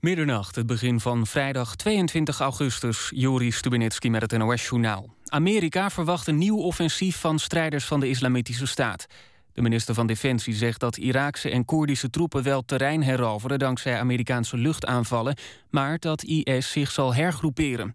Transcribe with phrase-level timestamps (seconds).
[0.00, 3.12] Middernacht, het begin van vrijdag 22 augustus.
[3.14, 5.14] Joris Stubenitski met het NOS-journaal.
[5.26, 9.06] Amerika verwacht een nieuw offensief van strijders van de Islamitische Staat.
[9.52, 14.56] De minister van Defensie zegt dat Iraakse en Koerdische troepen wel terrein heroveren dankzij Amerikaanse
[14.56, 15.36] luchtaanvallen,
[15.70, 17.94] maar dat IS zich zal hergroeperen.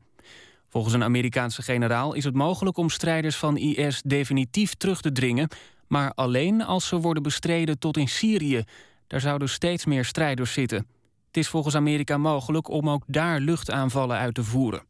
[0.70, 5.50] Volgens een Amerikaanse generaal is het mogelijk om strijders van IS definitief terug te dringen,
[5.88, 8.64] maar alleen als ze worden bestreden tot in Syrië.
[9.08, 10.88] Daar zouden steeds meer strijders zitten.
[11.34, 14.84] Het is volgens Amerika mogelijk om ook daar luchtaanvallen uit te voeren.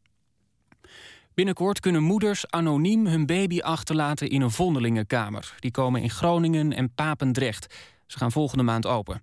[1.34, 5.54] Binnenkort kunnen moeders anoniem hun baby achterlaten in een vondelingenkamer.
[5.58, 7.74] Die komen in Groningen en Papendrecht.
[8.06, 9.22] Ze gaan volgende maand open.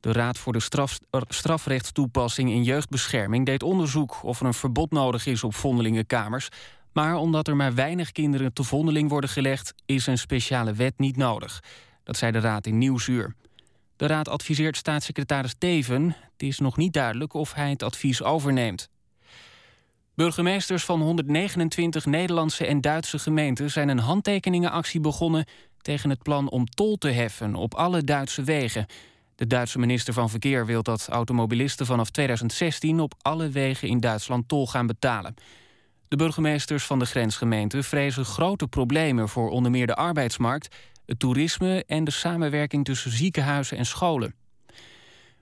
[0.00, 0.98] De Raad voor de straf,
[1.28, 6.48] Strafrechtstoepassing in Jeugdbescherming deed onderzoek of er een verbod nodig is op vondelingenkamers.
[6.92, 11.16] Maar omdat er maar weinig kinderen te vondeling worden gelegd, is een speciale wet niet
[11.16, 11.62] nodig.
[12.04, 13.34] Dat zei de Raad in Nieuwsuur.
[13.96, 16.04] De Raad adviseert staatssecretaris Teven.
[16.04, 18.88] Het is nog niet duidelijk of hij het advies overneemt.
[20.14, 25.46] Burgemeesters van 129 Nederlandse en Duitse gemeenten zijn een handtekeningenactie begonnen
[25.80, 28.86] tegen het plan om tol te heffen op alle Duitse wegen.
[29.34, 34.48] De Duitse minister van Verkeer wil dat automobilisten vanaf 2016 op alle wegen in Duitsland
[34.48, 35.34] tol gaan betalen.
[36.08, 41.84] De burgemeesters van de grensgemeenten vrezen grote problemen voor onder meer de arbeidsmarkt, het toerisme
[41.86, 44.34] en de samenwerking tussen ziekenhuizen en scholen.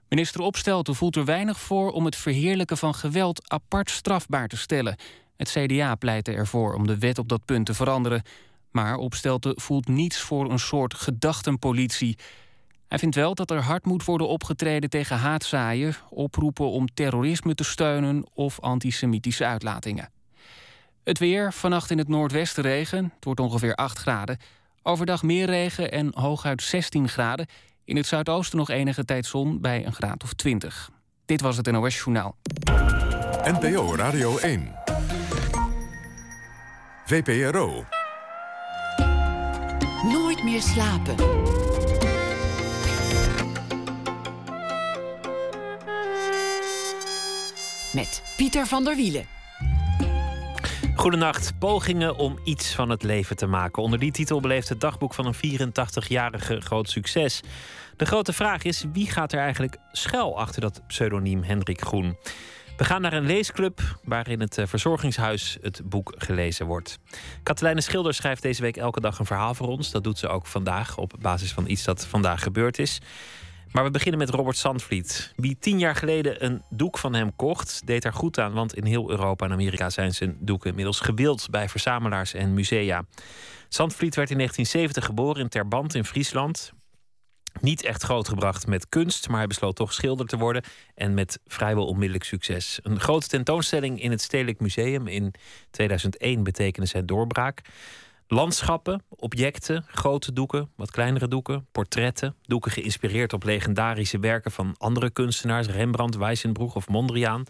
[0.09, 4.95] Minister Opstelten voelt er weinig voor om het verheerlijken van geweld apart strafbaar te stellen.
[5.37, 8.21] Het CDA pleitte ervoor om de wet op dat punt te veranderen.
[8.71, 12.17] Maar Opstelten voelt niets voor een soort gedachtenpolitie.
[12.87, 17.63] Hij vindt wel dat er hard moet worden opgetreden tegen haatzaaien, oproepen om terrorisme te
[17.63, 20.11] steunen of antisemitische uitlatingen.
[21.03, 24.37] Het weer, vannacht in het noordwesten regen, het wordt ongeveer 8 graden.
[24.85, 27.47] Overdag meer regen en hooguit 16 graden.
[27.85, 30.89] In het zuidoosten nog enige tijd zon bij een graad of 20.
[31.25, 32.35] Dit was het NOS Journaal.
[33.43, 34.75] NPO Radio 1.
[37.05, 37.85] VPRO.
[40.03, 41.15] Nooit meer slapen.
[47.93, 49.32] Met Pieter van der Wielen.
[50.95, 51.59] Goedenacht.
[51.59, 53.83] Pogingen om iets van het leven te maken.
[53.83, 57.41] Onder die titel beleeft het dagboek van een 84-jarige groot succes.
[57.97, 62.17] De grote vraag is: wie gaat er eigenlijk schuil achter dat pseudoniem Hendrik Groen?
[62.77, 66.99] We gaan naar een leesclub waarin het eh, verzorgingshuis het boek gelezen wordt.
[67.43, 69.91] Katelijne Schilder schrijft deze week elke dag een verhaal voor ons.
[69.91, 72.99] Dat doet ze ook vandaag op basis van iets dat vandaag gebeurd is.
[73.73, 75.33] Maar we beginnen met Robert Sandvliet.
[75.35, 78.53] Wie tien jaar geleden een doek van hem kocht, deed daar goed aan.
[78.53, 83.05] Want in heel Europa en Amerika zijn zijn doeken inmiddels gewild bij verzamelaars en musea.
[83.69, 86.73] Sandvliet werd in 1970 geboren in Terband in Friesland.
[87.61, 90.63] Niet echt grootgebracht met kunst, maar hij besloot toch schilder te worden.
[90.95, 92.79] En met vrijwel onmiddellijk succes.
[92.83, 95.33] Een grote tentoonstelling in het Stedelijk Museum in
[95.71, 97.61] 2001 betekende zijn doorbraak.
[98.27, 105.09] Landschappen, objecten, grote doeken, wat kleinere doeken, portretten, doeken geïnspireerd op legendarische werken van andere
[105.09, 107.43] kunstenaars, Rembrandt, Weissenbroek of Mondriaan.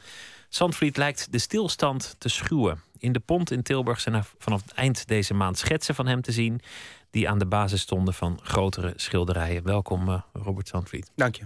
[0.50, 2.82] Zandvliet lijkt de stilstand te schuwen.
[2.98, 6.32] In de Pont in Tilburg zijn vanaf het eind deze maand schetsen van hem te
[6.32, 6.62] zien,
[7.10, 9.64] die aan de basis stonden van grotere schilderijen.
[9.64, 11.12] Welkom, uh, Robert Zandvliet.
[11.16, 11.44] Dank je.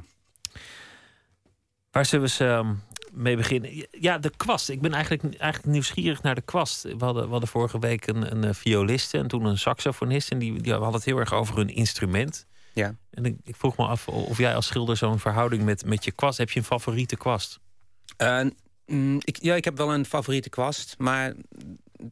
[1.92, 2.74] Waar zullen we ehm,
[3.18, 3.86] mee beginnen?
[3.92, 4.70] Ja, de kwast.
[4.70, 6.84] Ik ben eigenlijk, eigenlijk nieuwsgierig naar de kwast.
[6.84, 10.32] We hadden, we hadden vorige week een, een eh, violiste en toen een saxofonist.
[10.32, 12.46] En die, die hadden het heel erg over hun instrument.
[12.74, 12.96] Ja.
[13.10, 16.12] En ik, ik vroeg me af of jij als schilder zo'n verhouding met, met je
[16.12, 16.38] kwast...
[16.38, 17.60] Heb je een favoriete kwast?
[18.22, 18.46] Uh,
[19.20, 20.96] ik, ja, ik heb wel een favoriete kwast.
[20.98, 21.34] Maar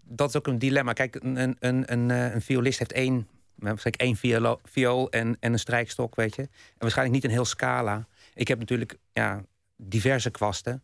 [0.04, 0.94] dat is ook een dilemma.
[0.94, 5.38] Kijk, een, een, een, een, eh, een violist heeft één, waarschijnlijk één viool, viool en,
[5.40, 6.42] en een strijkstok, weet je.
[6.42, 8.08] En waarschijnlijk niet een heel scala.
[8.34, 9.44] Ik heb natuurlijk ja,
[9.78, 10.84] diverse kwasten.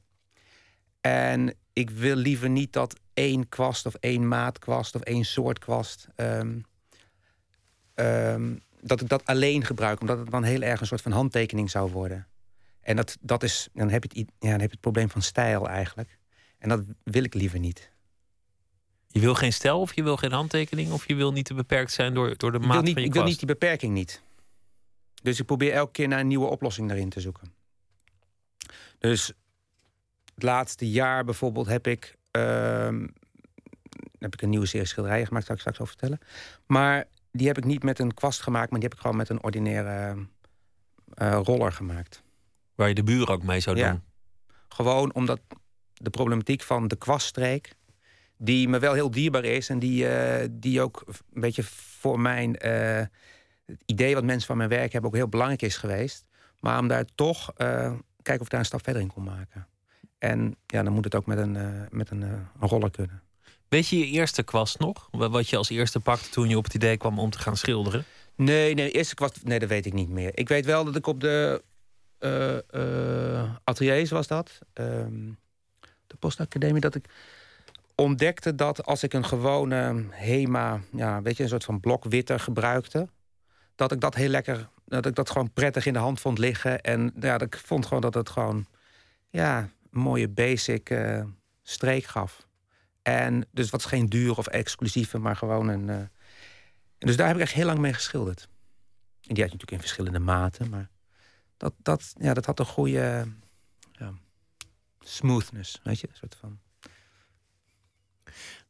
[1.02, 6.08] En ik wil liever niet dat één kwast of één maatkwast of één soort kwast.
[6.16, 6.60] Ehm,
[7.94, 11.70] ehm, dat ik dat alleen gebruik, omdat het dan heel erg een soort van handtekening
[11.70, 12.28] zou worden.
[12.82, 15.22] En dat, dat is, dan, heb je het, ja, dan heb je het probleem van
[15.22, 16.20] stijl eigenlijk.
[16.58, 17.92] En dat wil ik liever niet.
[19.08, 21.92] Je wil geen stijl of je wil geen handtekening of je wil niet te beperkt
[21.92, 23.08] zijn door, door de maat van je kwast?
[23.08, 24.22] Ik wil niet die beperking niet.
[25.22, 27.54] Dus ik probeer elke keer naar een nieuwe oplossing daarin te zoeken.
[29.00, 29.34] Dus
[30.42, 32.88] het laatste jaar bijvoorbeeld heb ik, uh,
[34.20, 36.20] heb ik een nieuwe serie schilderijen gemaakt, zal ik straks over vertellen.
[36.66, 39.30] Maar die heb ik niet met een kwast gemaakt, maar die heb ik gewoon met
[39.30, 40.16] een ordinaire
[41.22, 42.24] uh, roller gemaakt.
[42.76, 43.86] Waar je de buren ook mee zou doen?
[43.86, 44.02] Ja.
[44.68, 45.40] Gewoon omdat
[45.94, 47.76] de problematiek van de kwaststreek,
[48.38, 51.64] die me wel heel dierbaar is en die, uh, die ook een beetje
[52.00, 52.52] voor mijn
[53.66, 56.26] het idee wat mensen van mijn werk hebben ook heel belangrijk is geweest.
[56.60, 59.68] Maar om daar toch kijken of ik daar een stap verder in kon maken.
[60.22, 61.58] En ja, dan moet het ook met een,
[61.90, 63.22] met een, een roller kunnen.
[63.68, 65.08] Weet je je eerste kwast nog?
[65.12, 68.06] Wat je als eerste pakte toen je op het idee kwam om te gaan schilderen?
[68.36, 70.32] Nee, nee, eerste kwast, nee, dat weet ik niet meer.
[70.34, 71.64] Ik weet wel dat ik op de
[72.20, 74.60] uh, ateliers was dat.
[74.74, 75.30] Ehm,
[76.08, 77.06] de postacademie, dat ik
[77.96, 82.40] ontdekte dat als ik een gewone HEMA, ja, weet je, een soort van blok witter
[82.40, 83.08] gebruikte,
[83.76, 86.82] dat ik dat heel lekker, dat ik dat gewoon prettig in de hand vond liggen.
[86.82, 88.66] En ja, dat ik vond gewoon dat het gewoon,
[89.30, 91.24] ja, mooie basic uh,
[91.62, 92.48] streek gaf.
[93.02, 95.90] En dus wat is geen duur of exclusieve, maar gewoon een.
[95.90, 98.42] En dus daar heb ik echt heel lang mee geschilderd.
[98.42, 100.90] En die had je natuurlijk in verschillende maten, maar
[101.58, 103.28] dat, dat, ja, dat had een goede
[105.04, 106.60] smoothness, weet je, soort van.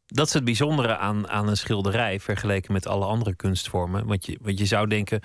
[0.06, 4.06] Dat is het bijzondere aan, aan een schilderij vergeleken met alle andere kunstvormen.
[4.06, 5.21] Want je, want je zou denken,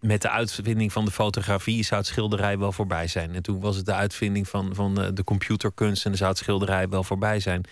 [0.00, 3.34] met de uitvinding van de fotografie zou het schilderij wel voorbij zijn.
[3.34, 6.88] En toen was het de uitvinding van, van de computerkunst en dan zou het schilderij
[6.88, 7.64] wel voorbij zijn.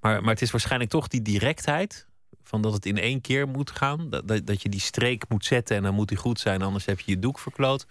[0.00, 2.06] Maar, maar het is waarschijnlijk toch die directheid.
[2.42, 4.10] Van dat het in één keer moet gaan.
[4.10, 6.84] Dat, dat, dat je die streek moet zetten en dan moet die goed zijn, anders
[6.84, 7.86] heb je je doek verkloot.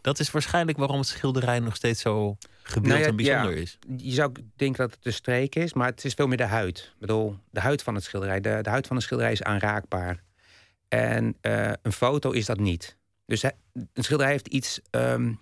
[0.00, 3.78] Dat is waarschijnlijk waarom het schilderij nog steeds zo gebeeld nou en bijzonder is.
[3.96, 6.78] Je zou denken dat het de streek is, maar het is veel meer de huid.
[6.78, 8.40] Ik bedoel, de huid van het schilderij.
[8.40, 10.22] De, de huid van een schilderij is aanraakbaar.
[10.88, 12.96] En uh, een foto is dat niet.
[13.26, 13.42] Dus
[13.72, 15.40] een schilderij heeft iets, um,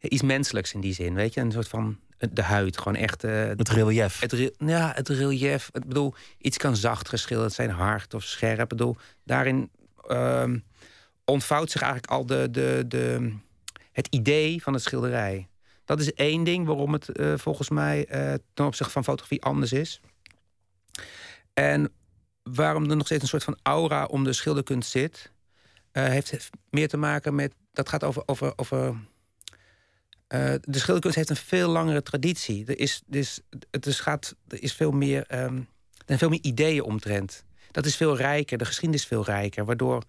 [0.00, 1.14] iets menselijks in die zin.
[1.14, 2.78] Weet je, een soort van de huid.
[2.78, 3.24] Gewoon echt.
[3.24, 4.20] Uh, het relief.
[4.20, 5.68] Het, ja, het relief.
[5.72, 8.60] Ik bedoel, iets kan zacht geschilderd zijn, hard of scherp.
[8.60, 9.70] Ik bedoel, daarin
[10.10, 10.64] um,
[11.24, 13.32] ontvouwt zich eigenlijk al de, de, de,
[13.92, 15.48] het idee van het schilderij.
[15.84, 19.72] Dat is één ding waarom het uh, volgens mij uh, ten opzichte van fotografie anders
[19.72, 20.00] is.
[21.54, 21.92] En
[22.42, 25.32] waarom er nog steeds een soort van aura om de schilderkunst zit,
[26.00, 27.54] heeft meer te maken met.
[27.72, 28.96] Dat gaat over, over, over
[30.28, 32.66] uh, de schilderkunst heeft een veel langere traditie.
[32.66, 33.40] Er is, dus,
[33.70, 35.56] het is, gaat, er is veel meer, um,
[35.90, 37.44] er zijn veel meer ideeën omtrent.
[37.70, 39.64] Dat is veel rijker, de geschiedenis is veel rijker.
[39.64, 40.02] Waardoor,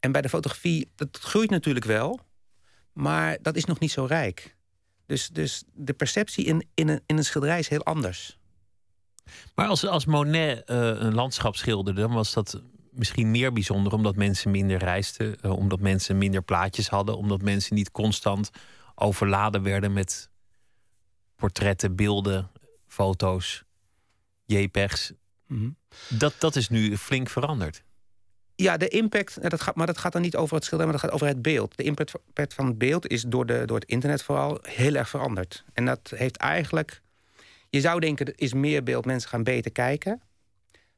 [0.00, 2.20] en bij de fotografie, dat groeit natuurlijk wel,
[2.92, 4.56] maar dat is nog niet zo rijk.
[5.06, 8.38] Dus, dus de perceptie in, in, een, in een schilderij is heel anders.
[9.54, 12.62] Maar als, als Monet uh, een landschap schilderde, dan was dat
[12.94, 17.74] misschien meer bijzonder omdat mensen minder reisden, uh, omdat mensen minder plaatjes hadden, omdat mensen
[17.74, 18.50] niet constant
[18.94, 20.30] overladen werden met
[21.36, 22.50] portretten, beelden,
[22.86, 23.64] foto's,
[24.44, 25.12] JPEGs.
[25.46, 25.70] Mhm.
[26.08, 27.82] dat, dat is nu flink veranderd.
[28.56, 31.10] Ja, de impact, dat gaat, maar dat gaat dan niet over het schilderij, maar dat
[31.10, 31.76] gaat over het beeld.
[31.76, 35.64] De impact van het beeld is door, de, door het internet vooral heel erg veranderd.
[35.72, 37.00] En dat heeft eigenlijk,
[37.70, 40.22] je zou denken, er is meer beeld, mensen gaan beter kijken.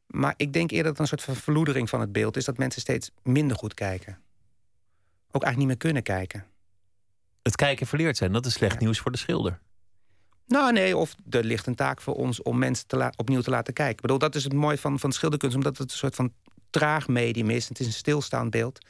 [0.06, 2.58] Maar ik denk eerder dat het een soort van verloedering van het beeld is, dat
[2.58, 4.18] mensen steeds minder goed kijken.
[5.30, 6.46] Ook eigenlijk niet meer kunnen kijken
[7.46, 8.32] het kijken verleerd zijn.
[8.32, 9.58] Dat is slecht nieuws voor de schilder.
[10.46, 13.74] Nou, nee, of er ligt een taak voor ons om mensen te opnieuw te laten
[13.74, 13.94] kijken.
[13.94, 16.32] Ik bedoel, dat is het mooie van, van schilderkunst, omdat het een soort van
[16.70, 17.68] traag medium is.
[17.68, 18.86] Het is een stilstaand beeld.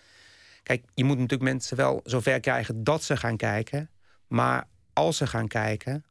[0.63, 3.91] Kijk, je moet natuurlijk mensen wel zover krijgen dat ze gaan kijken.
[4.27, 6.05] Maar als ze gaan kijken,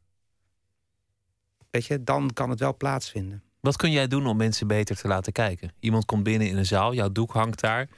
[1.70, 3.42] weet je, dan kan het wel plaatsvinden.
[3.66, 5.72] Wat kun jij doen om mensen beter te laten kijken?
[5.80, 7.88] Iemand komt binnen in een zaal, jouw doek hangt daar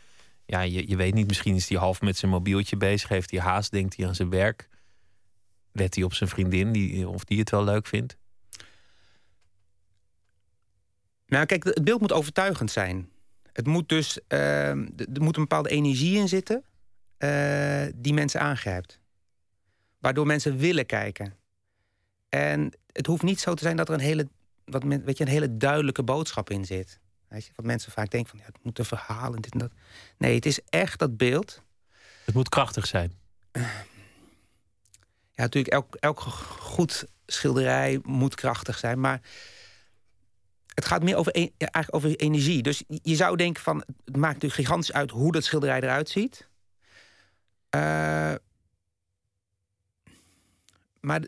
[0.48, 3.40] ja, je, je weet niet, misschien is hij half met zijn mobieltje bezig, heeft hij
[3.40, 4.68] haast, denkt hij aan zijn werk.
[5.72, 8.16] Let hij op zijn vriendin, die, of die het wel leuk vindt?
[11.26, 13.10] Nou, kijk, het beeld moet overtuigend zijn.
[13.52, 14.76] Het moet dus, er
[15.20, 16.64] moet een bepaalde energie in zitten
[17.18, 19.00] uh, die mensen aangrijpt.
[19.98, 21.34] Waardoor mensen willen kijken.
[22.28, 24.28] En het hoeft niet zo te zijn dat er een hele,
[24.70, 27.00] wat, weet je, een hele duidelijke boodschap in zit.
[27.28, 29.58] Weet je, wat mensen vaak denken van ja, het moet een verhaal en dit en
[29.58, 29.72] dat.
[30.18, 31.62] Nee, het is echt dat beeld.
[32.24, 33.12] Het moet krachtig zijn.
[35.32, 39.00] Ja, natuurlijk, elk, elk goed schilderij moet krachtig zijn.
[39.00, 39.20] Maar
[40.74, 42.62] het gaat meer over, ja, eigenlijk over energie.
[42.62, 46.48] Dus je zou denken van, het maakt natuurlijk gigantisch uit hoe dat schilderij eruit ziet.
[47.76, 48.34] Uh,
[51.00, 51.22] maar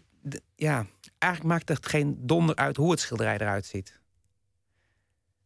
[0.56, 0.86] ja,
[1.20, 4.00] eigenlijk maakt het geen donder uit hoe het schilderij eruit ziet.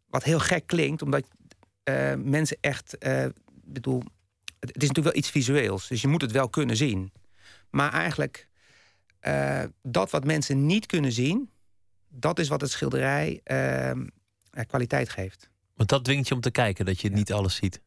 [0.06, 1.26] Wat heel gek klinkt, omdat
[1.84, 2.96] uh, mensen echt.
[3.06, 3.26] Uh,
[3.64, 4.02] bedoel,
[4.58, 7.12] het is natuurlijk wel iets visueels, dus je moet het wel kunnen zien.
[7.70, 8.48] Maar eigenlijk,
[9.22, 11.50] uh, dat wat mensen niet kunnen zien,
[12.08, 14.06] dat is wat het schilderij ehm,
[14.66, 15.50] kwaliteit geeft.
[15.74, 17.80] Want dat dwingt je om te kijken, dat je niet alles ziet.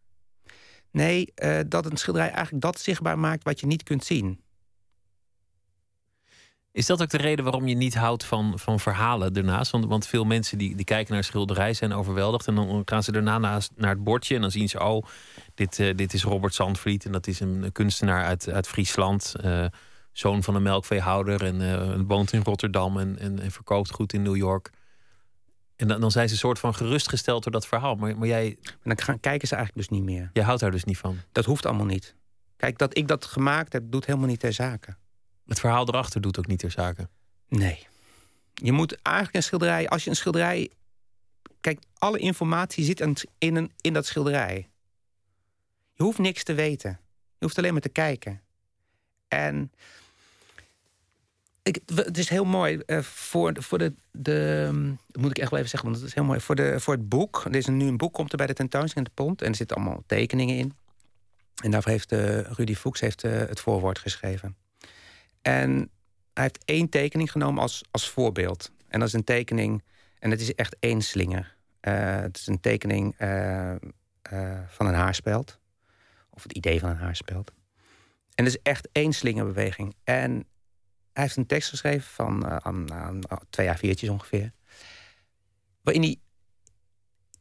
[0.91, 1.34] Nee,
[1.67, 4.41] dat een schilderij eigenlijk dat zichtbaar maakt wat je niet kunt zien.
[6.72, 9.72] Is dat ook de reden waarom je niet houdt van, van verhalen ernaast?
[9.72, 12.48] Want, want veel mensen die, die kijken naar schilderij zijn overweldigd.
[12.48, 14.36] En dan gaan ze daarna naast, naar het bordje.
[14.36, 15.06] En dan zien ze, oh,
[15.56, 17.06] dit, uh, dit is Robert Zandvliet.
[17.06, 19.34] En dat is een kunstenaar uit, uit Friesland.
[19.44, 19.66] Uh,
[20.12, 24.22] zoon van een melkveehouder en uh, woont in Rotterdam en, en, en, verkoopt goed in
[24.22, 24.70] New York.
[25.76, 27.96] En dan, dan zijn ze een soort van gerustgesteld door dat verhaal.
[27.96, 28.58] Maar, maar jij.
[28.62, 30.30] En dan gaan, kijken ze eigenlijk dus niet meer.
[30.34, 31.18] Jij houdt daar dus niet van.
[31.32, 32.16] Dat hoeft allemaal niet.
[32.58, 34.96] Kijk, dat ik dat gemaakt heb, doet helemaal niet ter zake.
[35.48, 37.10] Het verhaal erachter doet ook niet ter zake.
[37.48, 37.88] Nee.
[38.54, 40.70] Je moet eigenlijk een schilderij, als je een schilderij.
[41.62, 44.70] Kijk, alle informatie zit in, in dat schilderij.
[45.94, 47.00] Je hoeft niks te weten.
[47.38, 48.42] Je hoeft alleen maar te kijken.
[49.27, 49.72] En
[51.63, 54.70] ik, het is heel mooi uh, voor, voor de, de.
[55.08, 56.39] Dat moet ik echt wel even zeggen, want het is heel mooi.
[56.39, 57.44] Voor, de, voor het boek.
[57.46, 59.42] Er is nu een boek, komt er bij de tentoonstelling in de Pont.
[59.42, 60.74] En er zitten allemaal tekeningen in.
[61.63, 64.56] En daarvoor heeft uh, Rudy Fuchs heeft, uh, het voorwoord geschreven.
[65.48, 65.92] En
[66.34, 68.72] hij heeft één tekening genomen als, als voorbeeld.
[68.88, 69.84] En dat is een tekening.
[70.20, 71.56] En het is echt één slinger.
[71.80, 73.16] het is een tekening
[74.68, 75.60] van een haarspeld.
[76.30, 77.54] Of het idee van een haarspeld.
[78.36, 79.96] En het is echt één slingerbeweging.
[80.04, 80.32] En
[81.13, 84.51] hij heeft een tekst geschreven van aan, twee jaar viertjes ongeveer.
[85.82, 86.20] Waarin hij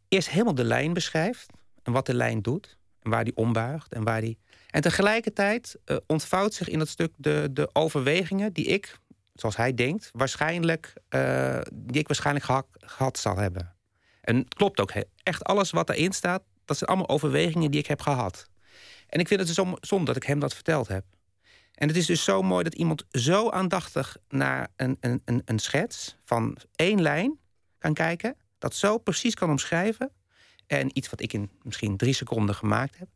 [0.09, 1.53] eerst helemaal de lijn beschrijft.
[1.83, 2.79] En wat de lijn doet.
[2.99, 3.93] En waar die ombuigt.
[3.93, 4.39] En, waar die...
[4.77, 8.99] en tegelijkertijd uh, ontvouwt zich in dat stuk de, de overwegingen die ik,
[9.35, 13.75] zoals hij denkt, waarschijnlijk, uh, die ik waarschijnlijk gehad, zal hebben.
[14.21, 14.93] En het klopt ook.
[15.23, 18.49] Echt alles wat erin staat, dat zijn allemaal overwegingen die ik heb gehad.
[19.07, 21.05] En ik vind het zo zonde dat ik hem dat verteld heb.
[21.75, 25.59] En het is dus zo mooi dat iemand zo aandachtig naar een, een, een, een
[25.59, 27.39] schets van één lijn
[27.79, 30.11] kan kijken, dat zo precies kan omschrijven.
[30.67, 33.09] En iets wat ik in misschien drie seconden gemaakt heb.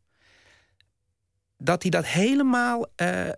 [1.63, 3.31] Dat hij dat helemaal, uh, uh,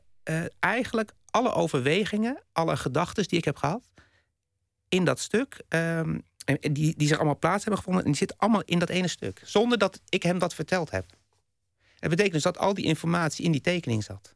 [0.59, 3.89] eigenlijk alle overwegingen, alle gedachten die ik heb gehad,
[4.89, 6.21] in dat stuk, um,
[6.71, 8.03] die, die zich allemaal plaats hebben gevonden.
[8.03, 9.41] En die zitten allemaal in dat ene stuk.
[9.45, 11.05] Zonder dat ik hem dat verteld heb.
[11.99, 14.35] Het betekent dus dat al die informatie in die tekening zat.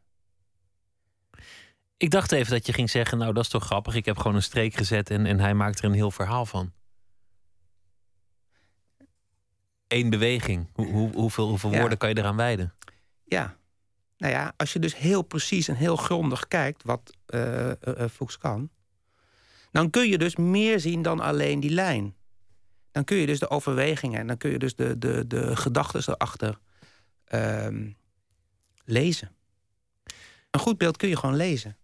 [1.97, 3.95] Ik dacht even dat je ging zeggen, nou dat is toch grappig.
[3.95, 6.71] Ik heb gewoon een streek gezet en, en hij maakt er een heel verhaal van.
[9.87, 10.69] Eén beweging.
[10.73, 12.73] Hoe, hoe, hoeveel, hoeveel woorden kan je eraan wijden?
[13.23, 13.57] Ja.
[14.17, 17.71] Nou ja, als je dus heel precies en heel grondig kijkt wat uh,
[18.11, 18.69] Fuchs kan...
[19.71, 22.15] dan kun je dus meer zien dan alleen die lijn.
[22.91, 26.01] Dan kun je dus de overwegingen en dan kun je dus de, de, de gedachten
[26.07, 26.59] erachter
[27.33, 27.97] um,
[28.85, 29.31] lezen.
[30.51, 31.77] Een goed beeld kun je gewoon lezen.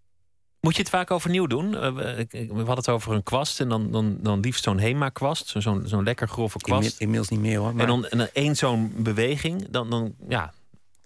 [0.60, 1.72] Moet je het vaak overnieuw doen?
[1.72, 5.48] We hadden het over een kwast en dan, dan, dan liefst zo'n HEMA-kwast.
[5.48, 7.00] Zo'n zo'n lekker grove kwast.
[7.00, 7.76] Inmiddels niet meer hoor.
[7.76, 7.82] Maar...
[7.82, 10.54] En dan en één zo'n beweging, dan, dan ja,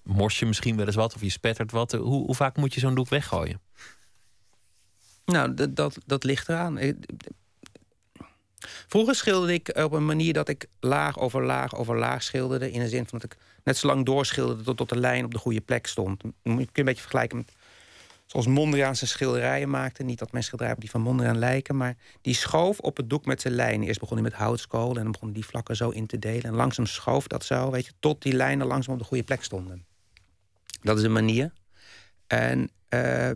[0.07, 1.91] mors je misschien wel eens wat of je spettert wat.
[1.91, 3.61] Hoe, hoe vaak moet je zo'n doek weggooien?
[5.25, 6.79] Nou, dat, dat, dat ligt eraan.
[8.87, 12.71] Vroeger schilderde ik op een manier dat ik laag over laag over laag schilderde.
[12.71, 15.31] In de zin van dat ik net zo lang doorschilderde tot, tot de lijn op
[15.31, 16.21] de goede plek stond.
[16.23, 17.51] Je kun je een beetje vergelijken met
[18.27, 20.03] zoals Mondriaan zijn schilderijen maakte.
[20.03, 23.25] Niet dat mijn schilderijen op die van Mondriaan lijken, maar die schoof op het doek
[23.25, 23.83] met zijn lijn.
[23.83, 26.43] Eerst begon hij met houtskool en dan begon die vlakken zo in te delen.
[26.43, 29.43] En langzaam schoof dat zo, weet je, tot die lijnen langzaam op de goede plek
[29.43, 29.85] stonden.
[30.81, 31.53] Dat is een manier.
[32.27, 33.29] En, uh,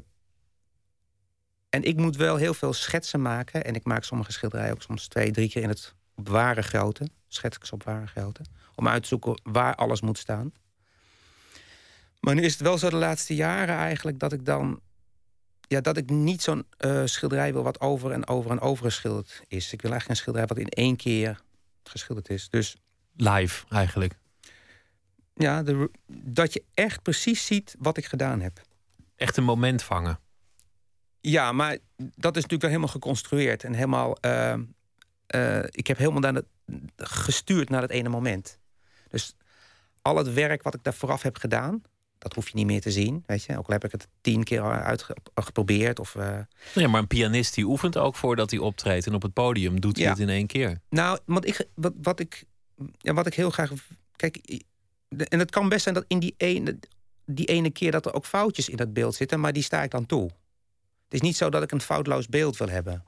[1.69, 3.63] en ik moet wel heel veel schetsen maken.
[3.63, 7.09] En ik maak sommige schilderijen ook soms twee, drie keer in het op ware grootte.
[7.27, 8.41] Schets ik ze op ware grootte
[8.75, 10.53] om uit te zoeken waar alles moet staan.
[12.19, 14.79] Maar nu is het wel zo de laatste jaren eigenlijk dat ik dan.
[15.67, 19.41] Ja, dat ik niet zo'n uh, schilderij wil wat over en over en over geschilderd
[19.47, 19.73] is.
[19.73, 21.41] Ik wil eigenlijk een schilderij wat in één keer
[21.83, 22.49] geschilderd is.
[22.49, 22.75] Dus.
[23.15, 24.20] Live eigenlijk.
[25.33, 28.61] Ja, de, dat je echt precies ziet wat ik gedaan heb.
[29.15, 30.19] Echt een moment vangen.
[31.19, 34.17] Ja, maar dat is natuurlijk wel helemaal geconstrueerd en helemaal.
[34.25, 34.53] Uh,
[35.35, 36.45] uh, ik heb helemaal naar het,
[36.97, 38.59] gestuurd naar het ene moment.
[39.09, 39.35] Dus
[40.01, 41.81] al het werk wat ik daar vooraf heb gedaan,
[42.17, 43.23] dat hoef je niet meer te zien.
[43.25, 43.57] Weet je?
[43.57, 45.99] Ook al heb ik het tien keer uitgeprobeerd.
[45.99, 46.39] Of, uh...
[46.73, 49.07] Ja, maar een pianist die oefent ook voordat hij optreedt.
[49.07, 50.81] En op het podium doet hij het in één keer.
[50.89, 52.43] Nou, want ik, wat, wat, ik,
[52.97, 53.71] ja, wat ik heel graag.
[54.15, 54.63] Kijk,
[55.17, 56.79] en het kan best zijn dat in die ene,
[57.25, 59.91] die ene keer dat er ook foutjes in dat beeld zitten, maar die sta ik
[59.91, 60.23] dan toe.
[61.03, 63.05] Het is niet zo dat ik een foutloos beeld wil hebben.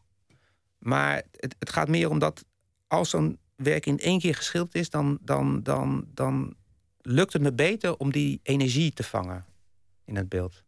[0.78, 2.46] Maar het, het gaat meer om dat
[2.88, 6.56] als zo'n werk in één keer geschilderd is, dan, dan, dan, dan
[7.02, 9.46] lukt het me beter om die energie te vangen
[10.06, 10.64] in het beeld.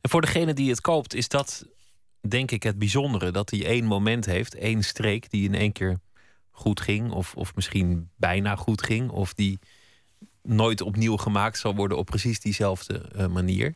[0.00, 1.66] En voor degene die het koopt, is dat
[2.28, 3.30] denk ik het bijzondere.
[3.30, 5.98] Dat hij één moment heeft, één streek die in één keer
[6.50, 7.10] goed ging.
[7.10, 9.10] Of, of misschien bijna goed ging.
[9.10, 9.58] Of die
[10.42, 13.74] nooit opnieuw gemaakt zal worden op precies diezelfde uh, manier.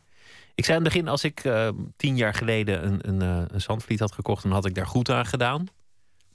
[0.55, 3.61] Ik zei aan het begin, als ik uh, tien jaar geleden een, een, uh, een
[3.61, 5.67] zandvliet had gekocht, dan had ik daar goed aan gedaan.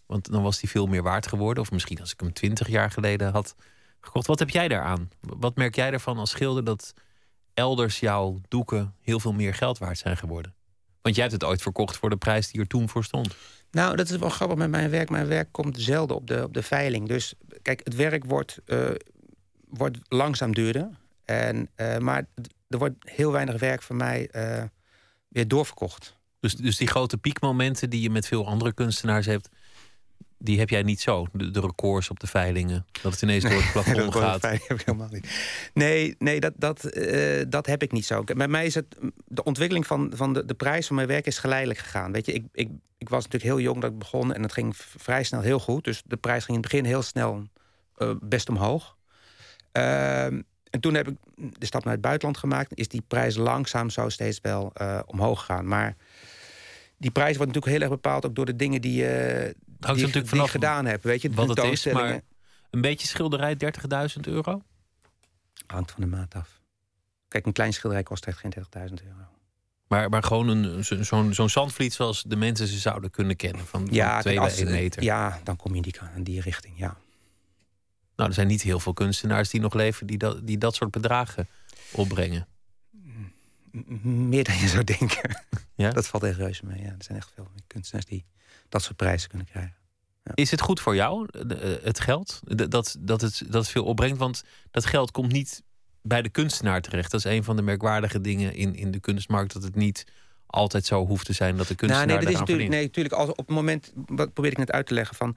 [0.06, 1.62] Want dan was die veel meer waard geworden.
[1.62, 3.54] Of misschien als ik hem twintig jaar geleden had
[4.00, 4.26] gekocht.
[4.26, 5.10] Wat heb jij daaraan?
[5.20, 6.94] Wat merk jij ervan als schilder dat
[7.54, 10.54] elders jouw doeken heel veel meer geld waard zijn geworden?
[11.02, 13.36] Want jij hebt het ooit verkocht voor de prijs die er toen voor stond.
[13.70, 15.10] Nou, dat is wel grappig met mijn werk.
[15.10, 17.08] Mijn werk komt zelden op de, op de veiling.
[17.08, 18.58] Dus kijk, het werk wordt,
[19.70, 20.88] wordt langzaam duurder.
[21.24, 22.26] En, uh, maar
[22.68, 24.62] er wordt heel weinig werk van mij uh,
[25.28, 26.18] weer doorverkocht.
[26.40, 29.48] Dus, dus die grote piekmomenten die je met veel andere kunstenaars hebt,
[30.38, 31.26] die heb jij niet zo.
[31.32, 32.86] De, de records op de veilingen.
[33.02, 34.42] Dat het ineens door het plafond gaat.
[34.42, 35.26] heb ik helemaal niet.
[35.74, 38.24] Nee, nee dat, dat, uh, dat heb ik niet zo.
[38.24, 38.96] Bij mij is het.
[39.24, 42.12] De ontwikkeling van, van de, de prijs van mijn werk is geleidelijk gegaan.
[42.12, 44.76] Weet je, ik, ik, ik was natuurlijk heel jong dat ik begon en het ging
[44.76, 45.84] vrij snel heel goed.
[45.84, 47.48] Dus de prijs ging in het begin heel snel
[47.98, 48.96] uh, best omhoog.
[49.72, 50.24] Uh,
[50.70, 51.16] en toen heb ik
[51.58, 52.74] de stap naar het buitenland gemaakt.
[52.74, 55.66] Is die prijs langzaam zo steeds wel uh, omhoog gegaan.
[55.66, 55.96] Maar
[56.96, 60.42] die prijs wordt natuurlijk heel erg bepaald ook door de dingen die, die, natuurlijk die
[60.42, 61.04] je gedaan hebt.
[61.04, 62.20] Weet je, wat het is, maar
[62.70, 63.56] een beetje schilderij
[64.16, 64.62] 30.000 euro?
[65.66, 66.60] Hangt van de maat af.
[67.28, 68.62] Kijk, een klein schilderij kost echt geen 30.000
[69.06, 69.28] euro.
[69.88, 73.66] Maar, maar gewoon een, zo'n zo'n zandvliet zoals de mensen ze zouden kunnen kennen.
[73.66, 75.02] Van, ja, van 2 bij 1 meter.
[75.02, 76.96] Ja, dan kom je in die, in die richting, ja.
[78.20, 80.06] Nou, er zijn niet heel veel kunstenaars die nog leven...
[80.06, 81.46] die dat, die dat soort bedragen
[81.92, 82.46] opbrengen.
[84.02, 85.44] Meer dan je zou denken.
[85.74, 85.90] Ja?
[85.90, 86.82] Dat valt echt reuze mee.
[86.82, 88.24] Ja, er zijn echt veel kunstenaars die
[88.68, 89.74] dat soort prijzen kunnen krijgen.
[90.24, 90.32] Ja.
[90.34, 92.40] Is het goed voor jou, eh, het geld?
[92.44, 94.18] Dat, dat, het, dat het veel opbrengt?
[94.18, 95.62] Want dat geld komt niet
[96.02, 97.10] bij de kunstenaar terecht.
[97.10, 99.52] Dat is een van de merkwaardige dingen in, in de kunstmarkt.
[99.52, 100.06] Dat het niet
[100.46, 103.14] altijd zo hoeft te zijn dat de kunstenaar nou, nee, dat is natuurlijk, Nee, natuurlijk.
[103.14, 105.36] Als op het moment, wat probeer ik net uit te leggen van...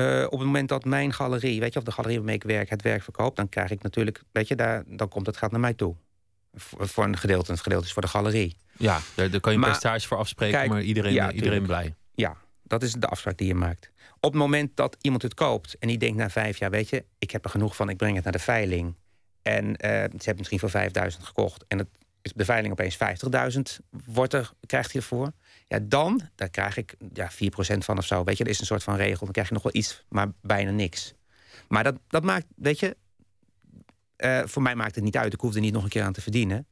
[0.00, 2.70] Uh, op het moment dat mijn galerie, weet je, of de galerie waarmee ik werk,
[2.70, 5.60] het werk verkoopt, dan krijg ik natuurlijk, weet je, daar, dan komt het geld naar
[5.60, 5.96] mij toe.
[6.54, 8.56] Voor, een gedeelte, en het gedeelte is voor de galerie.
[8.76, 11.94] Ja, daar, daar kan je een prestage voor afspreken, maar iedereen, iedereen blij.
[12.14, 13.90] Ja, dat is de afspraak die je maakt.
[14.20, 17.04] Op het moment dat iemand het koopt en die denkt na vijf jaar, weet je,
[17.18, 18.94] ik heb er genoeg van, ik breng het naar de veiling.
[19.42, 21.88] En uh, ze hebben misschien voor 5000 gekocht en het
[22.22, 22.98] is de veiling opeens
[23.56, 25.32] 50.000 wordt er, krijgt hij ervoor.
[25.70, 28.24] Ja, dan daar krijg ik ja, 4% van of zo.
[28.24, 29.24] Weet je, dat is een soort van regel.
[29.24, 31.14] Dan krijg je nog wel iets, maar bijna niks.
[31.68, 32.96] Maar dat, dat maakt, weet je,
[34.16, 35.32] uh, voor mij maakt het niet uit.
[35.32, 36.66] Ik hoef er niet nog een keer aan te verdienen.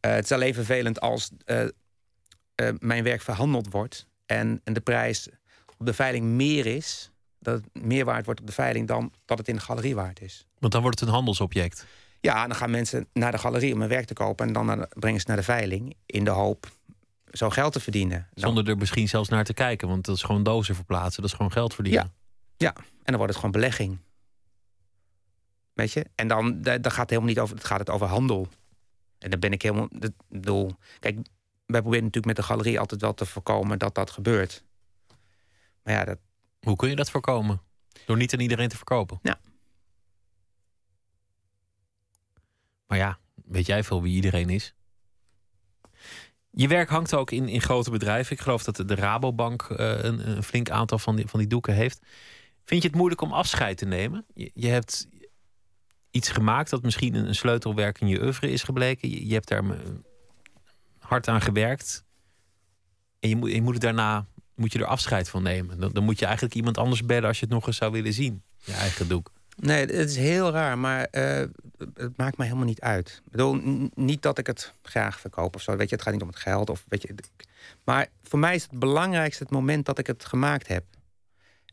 [0.00, 1.64] Uh, het is alleen vervelend als uh,
[2.78, 5.28] mijn werk verhandeld wordt en, en de prijs
[5.76, 9.38] op de veiling meer is, dat het meer waard wordt op de veiling dan dat
[9.38, 10.46] het in de galerie waard is.
[10.58, 11.86] Want dan wordt het een handelsobject.
[12.20, 15.20] Ja, dan gaan mensen naar de galerie om een werk te kopen en dan brengen
[15.20, 16.70] ze naar de veiling in de hoop
[17.32, 18.28] zo geld te verdienen.
[18.34, 21.36] Zonder er misschien zelfs naar te kijken, want dat is gewoon dozen verplaatsen, dat is
[21.36, 22.12] gewoon geld verdienen.
[22.56, 22.74] Ja, ja.
[22.82, 23.98] en dan wordt het gewoon belegging.
[25.72, 26.06] Weet je?
[26.14, 28.48] En dan, dan gaat het helemaal niet over, het gaat het over handel.
[29.18, 31.16] En dan ben ik helemaal, dat bedoel, kijk,
[31.66, 34.64] wij proberen natuurlijk met de galerie altijd wel te voorkomen dat dat gebeurt.
[35.82, 36.18] Maar ja, dat...
[36.60, 37.60] Hoe kun je dat voorkomen?
[38.06, 39.18] Door niet aan iedereen te verkopen?
[39.22, 39.40] Ja.
[42.86, 44.74] Maar ja, weet jij veel wie iedereen is?
[46.58, 48.32] Je werk hangt ook in, in grote bedrijven.
[48.32, 51.74] Ik geloof dat de Rabobank uh, een, een, flink aantal van die, van die doeken
[51.74, 52.00] heeft.
[52.64, 54.24] Vind je het moeilijk om afscheid te nemen?
[54.34, 55.08] Je, je hebt
[56.10, 59.10] iets gemaakt dat misschien een, een, sleutelwerk in je oeuvre is gebleken.
[59.10, 59.78] Je, je hebt daar eh,
[60.98, 62.04] hard aan gewerkt.
[63.20, 65.80] En je moet, je moet het daarna moet je er afscheid van nemen.
[65.80, 68.12] Dan, dan moet je eigenlijk iemand anders bellen als je het nog eens zou willen
[68.12, 68.42] zien.
[68.64, 69.32] Je eigen doek.
[69.56, 71.44] Nee, het is heel raar, maar uh,
[71.94, 73.22] het maakt mij helemaal niet uit.
[73.24, 73.60] Ik bedoel,
[73.94, 75.76] niet dat ik het graag verkoop of zo.
[75.76, 76.70] Weet je, het gaat niet om het geld.
[76.70, 77.14] Of, weet je,
[77.84, 80.84] maar voor mij is het belangrijkste het moment dat ik het gemaakt heb.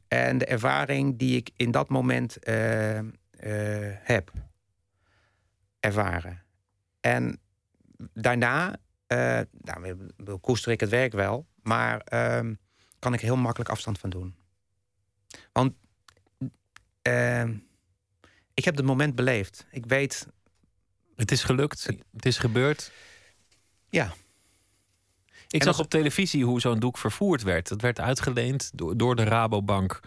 [0.08, 3.06] En de ervaring die ik in dat moment uh, uh,
[4.00, 4.32] heb
[5.80, 6.42] ervaren.
[7.00, 7.40] En
[8.14, 8.76] daarna,
[9.08, 9.98] nou,
[10.42, 12.54] koester ik het werk wel, maar ehm,
[13.00, 14.36] kan ik heel makkelijk afstand van doen.
[15.52, 15.74] Want
[17.02, 17.56] ehm,
[18.54, 19.66] ik heb het moment beleefd.
[19.72, 20.28] Ik weet.
[21.16, 21.90] Het is gelukt.
[22.12, 22.92] Het, is gebeurd.
[23.90, 24.14] Ja.
[25.48, 27.70] Ik zag op televisie hoe zo'n doek vervoerd werd.
[27.70, 30.00] Het werd uitgeleend door, door de Rabobank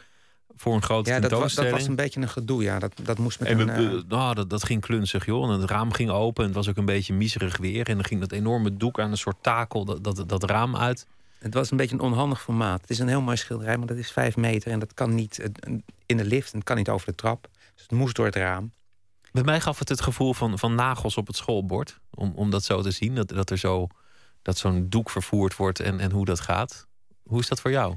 [0.56, 2.78] voor een grote ja, dat was, dat was een beetje een gedoe, ja.
[2.78, 4.04] Dat, dat moest met en een...
[4.08, 4.34] Uh...
[4.34, 5.52] dat, dat ging klunzig, joh.
[5.52, 7.88] En het raam ging open en het was ook een beetje miserig weer.
[7.88, 11.06] En dan ging dat enorme doek aan een soort takel dat, dat, dat raam uit.
[11.38, 12.80] Het was een beetje een onhandig formaat.
[12.80, 14.72] Het is een heel mooi schilderij, maar dat is vijf meter...
[14.72, 15.50] en dat kan niet
[16.06, 17.48] in de lift en het kan niet over de trap.
[17.76, 18.72] Dus het moest door het raam.
[19.32, 22.00] Bij mij gaf het het gevoel van, van nagels op het schoolbord.
[22.10, 23.88] Om, om dat zo te zien, dat, dat er zo
[24.42, 26.86] dat zo'n doek vervoerd wordt en, en hoe dat gaat.
[27.22, 27.96] Hoe is dat voor jou?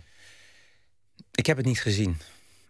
[1.32, 2.18] Ik heb het niet gezien.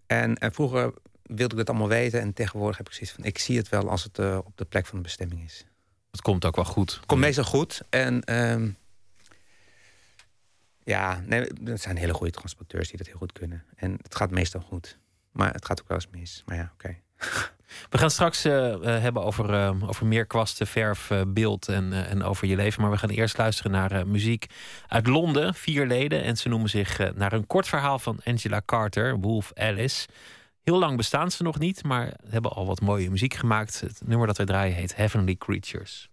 [0.05, 0.93] En, en vroeger
[1.23, 2.21] wilde ik het allemaal weten.
[2.21, 3.23] En tegenwoordig heb ik zoiets van...
[3.23, 5.65] ik zie het wel als het uh, op de plek van de bestemming is.
[6.11, 6.95] Het komt ook wel goed.
[6.95, 7.81] Het komt meestal goed.
[7.89, 8.77] En um,
[10.83, 13.63] ja, nee, er zijn hele goede transporteurs die dat heel goed kunnen.
[13.75, 14.97] En het gaat meestal goed.
[15.31, 16.43] Maar het gaat ook wel eens mis.
[16.45, 16.97] Maar ja, oké.
[17.89, 22.47] We gaan straks uh, hebben over, uh, over meerkwasten, verf, uh, beeld en, en over
[22.47, 22.81] je leven.
[22.81, 24.45] Maar we gaan eerst luisteren naar muziek
[24.87, 25.53] uit Londen.
[25.53, 30.07] Vier leden en ze noemen zich naar een kort verhaal van Angela Carter, Wolf Alice.
[30.63, 33.79] Heel lang bestaan ze nog niet, maar hebben al wat mooie muziek gemaakt.
[33.79, 36.08] Het nummer dat wij draaien heet Heavenly Creatures.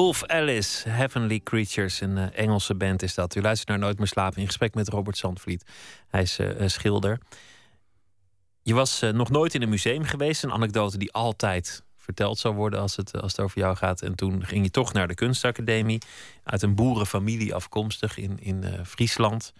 [0.00, 3.34] Wolf Alice, Heavenly Creatures, een uh, Engelse band is dat.
[3.34, 5.64] U luistert naar Nooit meer slapen in gesprek met Robert Zandvliet.
[6.08, 7.18] Hij is uh, schilder.
[8.62, 10.42] Je was nog nooit in een museum geweest.
[10.42, 14.02] Een anekdote die altijd verteld zou worden als het, als het over jou gaat.
[14.02, 16.02] En toen ging je toch naar de kunstacademie.
[16.44, 19.52] Uit een boerenfamilie afkomstig in, in Friesland.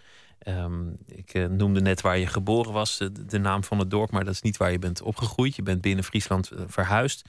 [0.46, 4.10] Um, ik noemde net waar je geboren was, de, naam van het dorp.
[4.10, 5.56] Maar dat is niet waar je bent opgegroeid.
[5.56, 7.28] Je bent binnen Friesland verhuisd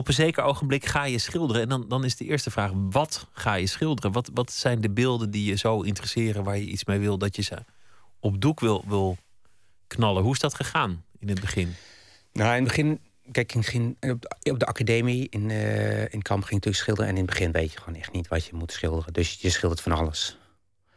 [0.00, 1.62] op een zeker ogenblik ga je schilderen.
[1.62, 4.12] En dan, dan is de eerste vraag: wat ga je schilderen?
[4.12, 7.36] Wat, wat zijn de beelden die je zo interesseren, waar je iets mee wil, dat
[7.36, 7.64] je ze
[8.20, 9.16] op doek wil, wil
[9.86, 10.22] knallen?
[10.22, 11.74] Hoe is dat gegaan in het begin?
[12.32, 13.00] Nou, in het begin,
[13.32, 17.10] kijk, ik ging op de, op de academie in, uh, in Kamp ging natuurlijk schilderen.
[17.10, 19.12] En in het begin weet je gewoon echt niet wat je moet schilderen.
[19.12, 20.38] Dus je schildert van alles.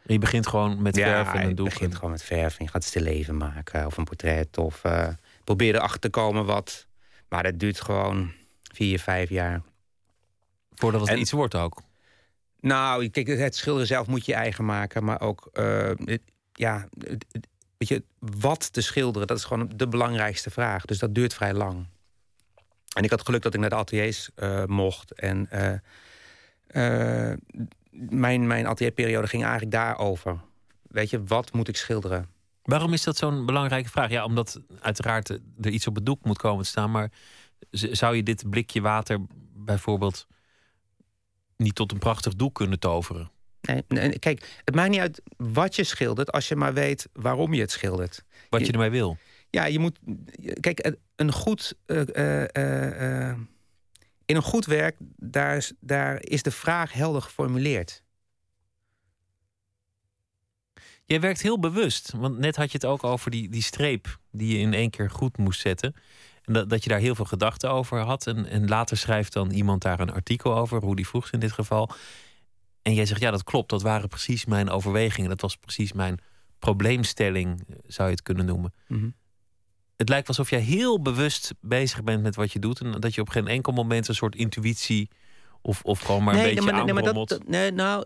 [0.06, 1.68] je begint gewoon met verf en een doek?
[1.68, 3.86] je begint gewoon met verf en je gaat stil leven maken.
[3.86, 4.58] Of een portret.
[4.58, 5.08] Of uh,
[5.44, 6.88] probeer erachter te komen wat...
[7.28, 8.32] Maar dat duurt gewoon
[8.74, 9.62] vier, vijf jaar.
[10.74, 11.82] Voordat het iets wordt ook?
[12.60, 15.04] Nou, kijk, het schilderen zelf moet je eigen maken.
[15.04, 15.92] Maar ook, uh,
[16.54, 16.88] ja,
[17.78, 20.86] weet je, wat te schilderen, dat is gewoon de belangrijkste vraag.
[20.86, 21.88] Dus dat duurt vrij lang.
[22.94, 25.14] En ik had geluk dat ik naar de ateliers uh, mocht.
[25.14, 27.34] En uh,
[27.92, 30.40] mijn, mijn atelierperiode ging eigenlijk daarover.
[30.82, 32.30] Weet je, wat moet ik schilderen?
[32.64, 34.10] Waarom is dat zo'n belangrijke vraag?
[34.10, 35.30] Ja, omdat uiteraard
[35.62, 36.92] er iets op het doek moet komen te staan.
[36.92, 37.12] Maar
[37.72, 39.20] Zou je dit blikje water
[39.54, 40.28] bijvoorbeeld
[41.58, 43.32] niet tot een prachtig doel kunnen toveren?
[43.88, 47.62] Nee, kijk, het maakt niet uit wat je schildert als je maar weet waarom je
[47.62, 48.24] het schildert.
[48.50, 49.18] Wat je, ermee wil.
[49.50, 50.00] Ja, je moet.
[50.60, 51.76] Kijk, een goed.
[51.88, 52.02] Uh,
[52.54, 53.38] uh,
[54.26, 58.04] in een goed werk, daar is, daar is de vraag helder geformuleerd.
[61.06, 64.58] Jij werkt heel bewust, want net had je het ook over die, die streep die
[64.58, 65.96] je in één keer goed moest zetten.
[66.44, 68.28] En dat, dat je daar heel veel gedachten over had.
[68.28, 71.90] En, en later schrijft dan iemand daar een artikel over, Rudy Vroegs in dit geval.
[72.82, 75.30] En jij zegt, ja, dat klopt, dat waren precies mijn overwegingen.
[75.30, 76.20] Dat was precies mijn
[76.60, 78.74] probleemstelling, zou je het kunnen noemen.
[78.88, 79.10] Mhm.
[79.98, 82.80] Het lijkt alsof jij heel bewust bezig bent met wat je doet.
[82.80, 85.10] En dat je op geen enkel moment een soort intuïtie
[85.62, 88.06] of, of gewoon maar een beetje nee, nee, maar dat, nee, nou,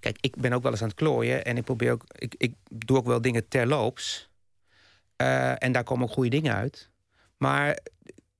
[0.00, 1.44] kijk, ik ben ook wel eens aan het klooien.
[1.44, 4.28] En ik probeer ook, ik, ik doe ook wel dingen terloops.
[5.22, 6.90] Uh, en daar komen ook goede dingen uit.
[7.36, 7.78] Maar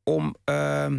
[0.02, 0.36] om.
[0.44, 0.92] Uh,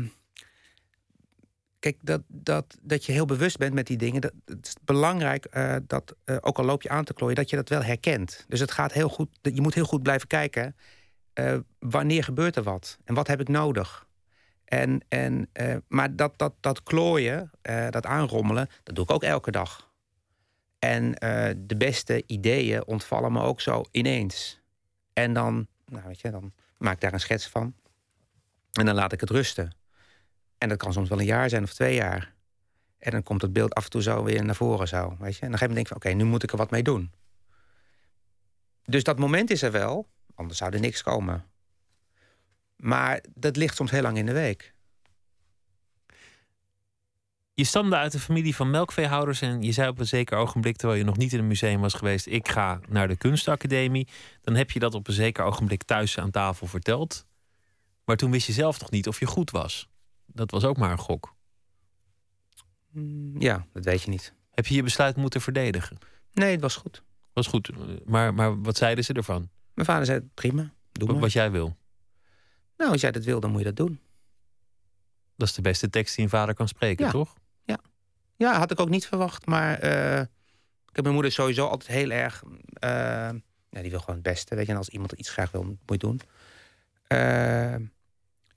[1.79, 4.21] kijk, dat, dat, dat je heel bewust bent met die dingen.
[4.21, 7.49] Dat, het is belangrijk uh, dat, uh, ook al loop je aan te klooien, dat
[7.49, 8.45] je dat wel herkent.
[8.47, 9.29] Dus het gaat heel goed.
[9.41, 10.75] Je moet heel goed blijven kijken.
[11.79, 12.97] wanneer gebeurt er wat?
[13.05, 14.05] En wat heb ik nodig?
[14.65, 15.49] En, en,
[15.87, 17.51] maar dat, dat, dat klooien,
[17.89, 19.91] dat aanrommelen, dat doe ik ook elke dag.
[20.79, 21.11] En
[21.57, 24.61] de beste ideeën ontvallen me ook zo ineens.
[25.13, 27.73] En dan, nou weet je, dan maak ik daar een schets van.
[28.77, 29.75] En dan laat ik het rusten.
[30.57, 32.35] En dat kan soms wel een jaar zijn of twee jaar.
[32.97, 35.41] En dan komt het beeld af en toe zo weer naar voren zo, weet je.
[35.41, 37.11] En dan ga je denken van, oké, nu moet ik er wat mee doen.
[38.83, 41.45] Dus dat moment is er wel, anders zou er niks komen.
[42.75, 44.73] Maar dat ligt soms heel lang in de week.
[47.53, 50.99] Je stamde uit een familie van melkveehouders en je zei op een zeker ogenblik, terwijl
[50.99, 54.07] je nog niet in een museum was geweest, ik ga naar de kunstacademie.
[54.41, 57.25] Dan heb je dat op een zeker ogenblik thuis aan tafel verteld.
[58.07, 59.89] Maar toen wist je zelf nog niet of je goed was.
[60.25, 61.35] Dat was ook maar een gok.
[62.91, 64.33] Mm, ja, dat weet je niet.
[64.51, 65.97] Heb je je besluit moeten verdedigen?
[66.33, 67.03] Nee, het was goed.
[67.33, 67.71] Was goed.
[68.05, 69.49] Maar, maar wat zeiden ze ervan?
[69.73, 71.19] Mijn vader zei: prima, doe maar.
[71.19, 71.77] Wat jij wil.
[72.77, 73.99] Nou, als jij dat wil, dan moet je dat doen.
[75.35, 77.35] Dat is de beste tekst die een vader kan spreken, toch?
[77.63, 77.79] Ja.
[78.35, 79.45] ja, had ik ook niet verwacht.
[79.45, 82.43] Maar uh, ik heb mijn moeder sowieso altijd heel erg.
[82.45, 82.49] Uh,
[83.69, 84.55] ja, die wil gewoon het beste.
[84.55, 86.21] Weet je, en als iemand iets graag wil, moet je doen.
[87.07, 87.75] Uh,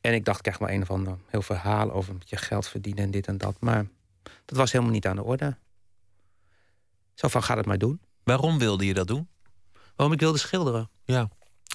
[0.00, 3.04] en ik dacht, ik krijg wel een of ander heel verhaal over je geld verdienen
[3.04, 3.56] en dit en dat.
[3.60, 3.86] Maar
[4.44, 5.56] dat was helemaal niet aan de orde.
[7.14, 8.00] Zo van, ga het maar doen.
[8.22, 9.28] Waarom wilde je dat doen?
[9.96, 10.90] Waarom ik wilde schilderen.
[11.04, 11.28] Ja.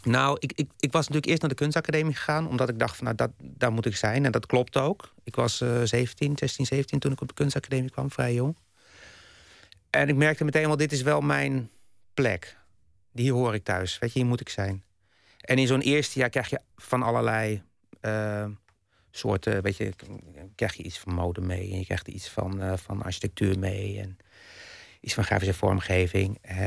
[0.04, 2.48] Nou, ik, ik, ik was natuurlijk eerst naar de kunstacademie gegaan...
[2.48, 4.26] omdat ik dacht, van, nou, dat, daar moet ik zijn.
[4.26, 5.14] En dat klopt ook.
[5.24, 8.56] Ik was uh, 17, 16, 17 toen ik op de kunstacademie kwam, vrij jong.
[9.90, 11.70] En ik merkte meteen wel, dit is wel mijn
[12.14, 12.58] plek.
[13.12, 14.00] Hier hoor ik thuis.
[14.00, 14.84] Weet je, hier moet ik zijn.
[15.40, 17.64] En in zo'n eerste jaar krijg je van allerlei
[19.12, 19.62] soorten...
[19.62, 19.94] Weet je,
[20.56, 21.72] krijg je iets van mode mee.
[21.72, 24.00] En je krijgt iets van, uh, van architectuur mee.
[24.00, 24.18] En
[25.02, 26.38] iets van grafische vormgeving.
[26.52, 26.58] Uh,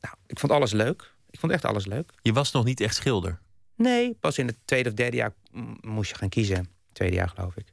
[0.00, 1.14] nou, ik vond alles leuk.
[1.30, 2.12] Ik vond echt alles leuk.
[2.22, 3.40] Je was nog niet echt schilder?
[3.74, 5.34] Nee, pas in het tweede of derde jaar
[5.80, 6.68] moest je gaan kiezen.
[6.92, 7.66] Tweede jaar geloof ik.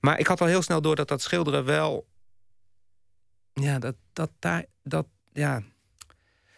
[0.00, 2.08] Maar ik had al heel snel door dat dat schilderen wel...
[3.52, 4.64] Ja, dat, dat daar...
[4.82, 5.62] Dat, ja.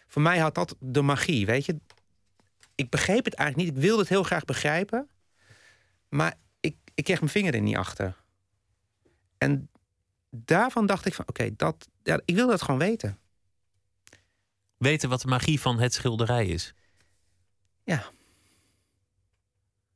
[0.07, 1.79] Voor mij had dat de magie, weet je.
[2.75, 3.77] Ik begreep het eigenlijk niet.
[3.77, 5.09] Ik wilde het heel graag begrijpen.
[6.13, 8.15] Maar ik, ik kreeg mijn vinger er niet achter.
[9.37, 9.69] En
[10.29, 13.17] daarvan dacht ik van, oké, dat ja, ik wil dat gewoon weten
[14.83, 16.73] weten wat de magie van het schilderij is?
[17.83, 18.03] Ja.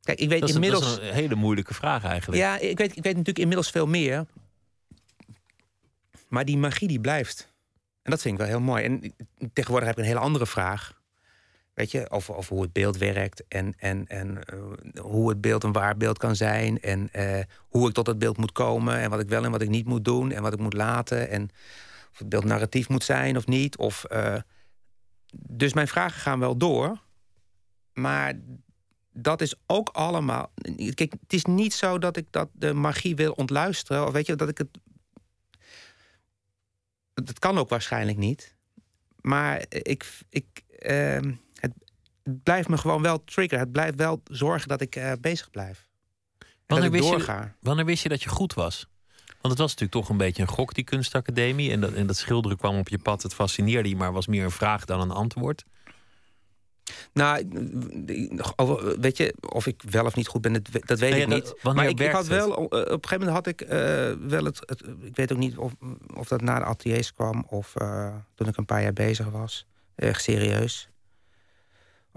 [0.01, 0.84] Kijk, ik weet inmiddels.
[0.84, 2.41] Dat is een hele moeilijke vraag eigenlijk.
[2.41, 4.25] Ja, ik weet, ik weet natuurlijk inmiddels veel meer.
[6.27, 7.53] Maar die magie die blijft.
[8.01, 8.84] En dat vind ik wel heel mooi.
[8.84, 9.15] En
[9.53, 10.96] tegenwoordig heb ik een hele andere vraag.
[11.78, 15.72] Weet je, over, hoe het beeld werkt en, en, en uh, hoe het beeld een
[15.72, 16.80] waar beeld kan zijn.
[16.80, 18.98] En uh, hoe ik tot het beeld moet komen.
[18.98, 20.32] En wat ik wel en wat ik niet moet doen.
[20.32, 21.30] En wat ik moet laten.
[21.30, 21.50] En
[22.12, 23.78] of het beeld narratief moet zijn of niet.
[23.78, 24.36] Of uh,
[25.32, 27.02] dus mijn vragen gaan wel door.
[27.94, 28.34] Maar
[29.13, 30.52] dat is ook allemaal.
[30.94, 34.06] Kijk, het is niet zo dat ik dat de magie wil ontluisteren.
[34.06, 34.70] Of weet je, dat ik het.
[37.13, 38.56] Dat kan ook waarschijnlijk niet.
[39.22, 40.06] Maar ik.
[40.30, 40.46] ik
[40.80, 41.46] het
[42.44, 43.63] blijft me gewoon wel triggeren.
[43.63, 45.88] Het blijft wel zorgen dat ik uh, bezig blijf.
[46.66, 48.88] Wanneer wist, je, wanneer wist je dat je goed was?
[49.26, 51.72] Want het was natuurlijk toch een beetje een gok, die kunstacademie.
[51.72, 54.44] En dat, en dat schilderen kwam op je pad, het fascineerde je, maar was meer
[54.44, 55.63] een vraag dan een antwoord.
[57.13, 57.48] Nou,
[59.00, 61.54] weet je, of ik wel of niet goed ben, dat weet ik niet.
[61.62, 63.70] Maar ik, ik, had wel, op een gegeven moment had ik uh,
[64.30, 65.74] wel het, het, Ik weet ook niet of,
[66.13, 69.66] of dat na de ateliers kwam of uh, toen ik een paar jaar bezig was.
[69.96, 70.90] Echt serieus.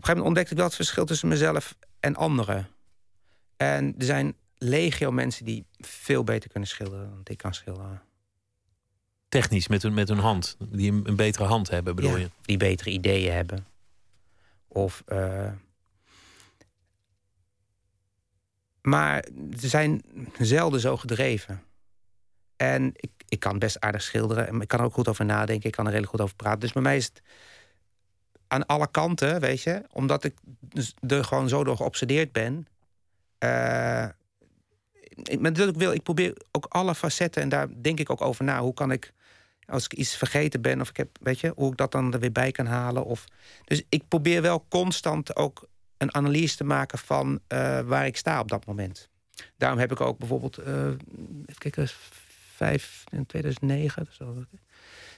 [0.01, 2.69] Op een gegeven moment ontdekte ik wel het verschil tussen mezelf en anderen.
[3.57, 8.03] En er zijn legio mensen die veel beter kunnen schilderen dan ik kan schilderen.
[9.29, 10.57] Technisch, met hun, met hun hand.
[10.59, 12.31] Die een, een betere hand hebben, bedoel Ja, je?
[12.43, 13.67] Die betere ideeën hebben.
[14.69, 15.03] Of.
[15.07, 15.53] eh,
[18.83, 19.25] maar
[19.59, 20.03] ze zijn
[20.39, 21.63] zelden zo gedreven.
[22.57, 24.47] En ik, ik kan best aardig schilderen.
[24.49, 25.67] En ik kan er ook goed over nadenken.
[25.69, 26.61] Ik kan er redelijk goed over praten.
[26.61, 27.23] Dus bij mij is het
[28.51, 29.83] aan alle kanten, weet je.
[29.93, 32.67] Omdat ik dus er gewoon zo door geobsedeerd ben.
[33.39, 34.09] eh,
[35.23, 37.43] ik, maar dat ik wil, ik probeer ook alle facetten.
[37.43, 38.61] En daar denk ik ook over na.
[38.61, 39.13] Hoe kan ik
[39.67, 42.21] als ik iets vergeten ben of ik heb, weet je, hoe ik dat dan er
[42.21, 43.05] weer bij kan halen.
[43.05, 43.25] Of,
[43.65, 48.41] dus ik probeer wel constant ook een analyse te maken van eh, waar ik sta
[48.41, 49.09] op dat moment.
[49.57, 50.87] Daarom heb ik ook bijvoorbeeld, eh
[51.47, 51.89] even kijken,
[52.55, 54.45] vijf, in 2009, dus al-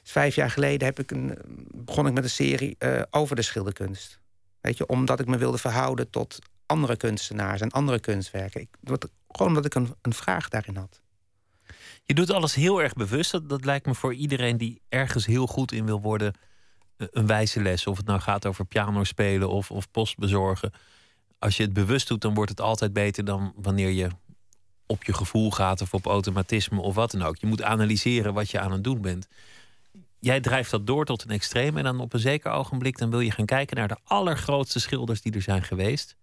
[0.03, 1.39] vijf jaar geleden heb ik een,
[1.75, 4.21] begon ik met een serie eh, over de schilderkunst.
[4.61, 8.61] Weet je, omdat ik me wilde verhouden tot andere kunstenaars en andere kunstwerken.
[8.61, 11.01] Ik, wat, gewoon omdat ik een, een vraag daarin had.
[12.05, 13.31] Je doet alles heel erg bewust.
[13.31, 16.35] Dat, dat lijkt me voor iedereen die ergens heel goed in wil worden...
[16.97, 17.87] eh, een wijze les.
[17.87, 20.73] Of het nou gaat over piano spelen of, of post bezorgen.
[21.39, 23.25] Als je het bewust doet, dan wordt het altijd beter...
[23.25, 24.09] dan wanneer je
[24.87, 27.37] op je gevoel gaat of op automatisme of wat dan ook.
[27.37, 29.29] Je moet analyseren wat je aan het doen bent.
[30.23, 31.77] Jij drijft dat door tot een extreem...
[31.77, 33.77] en dan op een zeker ogenblik dan wil je gaan kijken...
[33.77, 36.17] naar de allergrootste schilders die er zijn geweest.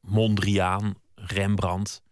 [0.00, 2.02] Mondriaan, Rembrandt...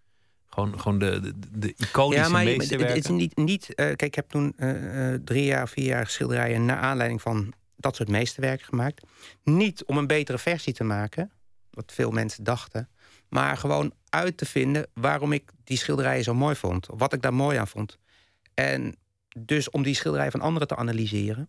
[0.47, 2.97] Gewoon, gewoon de, de, de iconische ja, maar het, meesterwerken.
[2.97, 3.37] het is niet.
[3.37, 7.23] niet eh, kijk, ik heb toen eh, eh, drie jaar, vier jaar schilderijen naar aanleiding
[7.23, 9.03] van dat soort meesterwerken gemaakt.
[9.45, 11.31] Niet om een betere versie te maken,
[11.71, 12.89] wat veel mensen dachten,
[13.29, 17.23] maar gewoon uit te vinden waarom ik die schilderijen zo mooi vond, of wat ik
[17.23, 17.99] daar mooi aan vond.
[18.55, 18.97] En
[19.39, 21.49] dus om die schilderijen van anderen te analyseren.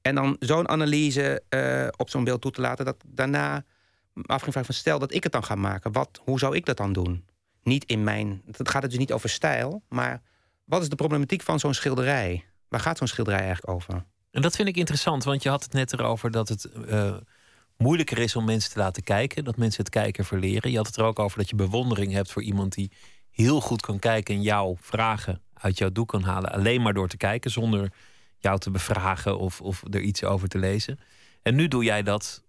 [0.00, 3.64] En dan zo'n analyse eh, op zo'n beeld toe te laten, dat daarna
[4.12, 6.56] me af ging vragen van stel dat ik het dan ga maken, wat, hoe zou
[6.56, 7.24] ik dat dan doen?
[7.64, 8.42] niet in mijn.
[8.56, 10.22] Het gaat dus niet over stijl, maar
[10.64, 12.44] wat is de problematiek van zo'n schilderij?
[12.68, 14.04] Waar gaat zo'n schilderij eigenlijk over?
[14.30, 17.16] En dat vind ik interessant, want je had het net erover dat het eh,
[17.76, 20.70] moeilijker is om mensen te laten kijken, dat mensen het kijken verleren.
[20.70, 22.92] Je had het er ook over dat je bewondering hebt voor iemand die
[23.30, 27.08] heel goed kan kijken en jouw vragen uit jouw doek kan halen, alleen maar door
[27.08, 27.92] te kijken, zonder
[28.38, 30.98] jou te bevragen of, of er iets over te lezen.
[31.42, 32.44] En nu doe jij dat,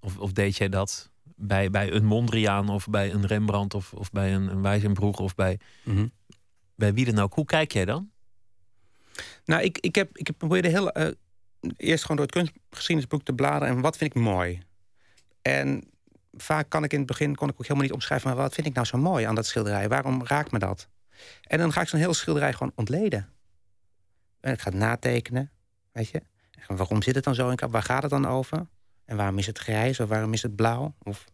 [0.00, 4.10] of, of deed jij dat bij, bij een Mondriaan of bij een Rembrandt of, of
[4.10, 5.58] bij een, een Wijzenbroeg of bij,
[6.76, 7.34] bij wie dan ook.
[7.34, 8.10] Hoe kijk jij dan?
[9.44, 10.90] Nou, ik, ik heb, ik heb probeerde heel.
[10.90, 11.08] eh,
[11.76, 14.62] eerst gewoon door het kunstgeschiedenisboek te bladeren en wat vind ik mooi.
[15.42, 15.84] En
[16.32, 18.66] vaak kan ik in het begin kon ik ook helemaal niet omschrijven, maar wat vind
[18.66, 19.88] ik nou zo mooi aan dat schilderij?
[19.88, 20.88] Waarom raakt me dat?
[21.42, 23.28] En dan ga ik zo'n heel schilderij gewoon ontleden.
[24.40, 25.50] En ik ga het natekenen,
[25.92, 26.22] weet je.
[26.68, 27.70] En waarom zit het dan zo in elkaar?
[27.70, 28.66] Waar gaat het dan over?
[29.04, 30.94] En waarom is het grijs of waarom is het blauw?
[31.02, 31.24] Of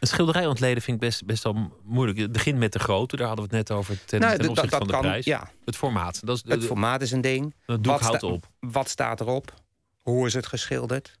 [0.00, 2.18] Een schilderij ontleden vind ik best, best wel moeilijk.
[2.18, 4.48] Het begint met de grootte, daar hadden we het net over ten, Nou, ten dat-
[4.50, 5.24] opzichte dat van de kan, prijs.
[5.24, 5.50] ja.
[5.64, 6.26] Het formaat.
[6.26, 7.54] Dat is, het formaat is een ding.
[7.66, 8.48] Het doek Wat houdt op.
[8.60, 9.54] Wat staat erop?
[9.98, 11.18] Hoe is het geschilderd?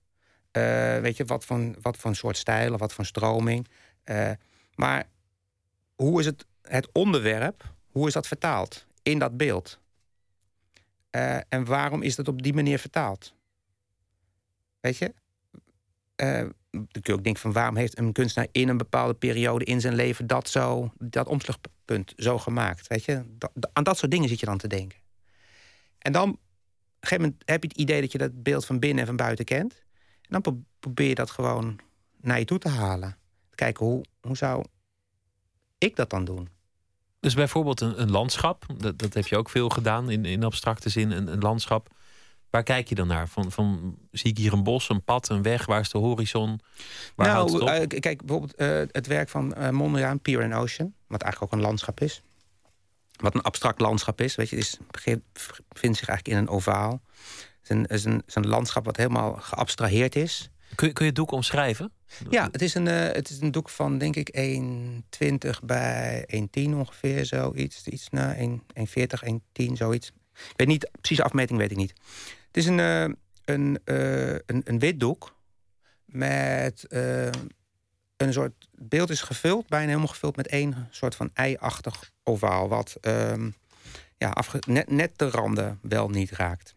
[0.50, 0.62] Eh,
[0.98, 3.68] weet je, wat voor, wat voor soort stijl of wat voor stroming?
[4.04, 4.30] Eh,
[4.74, 5.04] maar
[5.94, 9.80] hoe is het, het onderwerp, hoe is dat vertaald in dat beeld?
[11.10, 13.34] Eh, en waarom is dat op die manier vertaald?
[14.80, 15.14] Weet je?
[16.14, 19.64] Eh, dan kun je ook denken van waarom heeft een kunstenaar in een bepaalde periode
[19.64, 22.86] in zijn leven dat zo, dat omslagpunt zo gemaakt?
[22.86, 23.24] Weet je?
[23.72, 24.98] Aan dat soort dingen zit je dan te denken.
[25.98, 28.78] En dan op een gegeven moment heb je het idee dat je dat beeld van
[28.78, 29.72] binnen en van buiten kent.
[30.20, 31.80] En dan pro- probeer je dat gewoon
[32.20, 33.16] naar je toe te halen.
[33.54, 34.64] Kijken hoe, hoe zou
[35.78, 36.48] ik dat dan doen?
[37.22, 40.88] Dus bijvoorbeeld een, een landschap, dat, dat heb je ook veel gedaan in, in abstracte
[40.88, 41.88] zin, een, een landschap.
[42.50, 43.28] Waar kijk je dan naar?
[43.28, 45.66] Van, van, zie ik hier een bos, een pad, een weg?
[45.66, 46.60] Waar is de horizon?
[47.16, 47.92] Waar houdt het nou, op?
[47.92, 50.94] eh, kijk, bijvoorbeeld eh, het werk van eh Mondriaan, Pier and Ocean...
[51.06, 52.22] wat eigenlijk ook een landschap is.
[53.16, 54.34] Wat een abstract landschap is.
[54.34, 54.78] Weet je, het is,
[55.68, 57.02] bevindt zich eigenlijk in een ovaal.
[57.60, 60.50] Het is een, is een, is een landschap wat helemaal geabstraheerd is.
[60.74, 61.92] Kun, je- kun je het doek omschrijven?
[62.30, 66.74] Ja, het is een, eh, het is een doek van denk ik 1,20 bij 1,10
[66.74, 67.86] ongeveer, zoiets.
[67.86, 70.08] Iets na 1,40, 1,10, zoiets.
[70.34, 71.92] Ik weet niet, precieze afmeting weet ik niet.
[72.46, 73.02] Het is een, eh,
[73.44, 75.34] een, eh, een, een wit doek
[76.04, 76.86] met
[78.16, 78.68] een soort...
[78.78, 82.68] Beeld is gevuld, bijna helemaal gevuld met één soort van ei-achtig ovaal...
[82.68, 83.50] wat ehm,
[84.16, 84.34] ja,
[84.66, 86.74] net, net de randen wel niet raakt.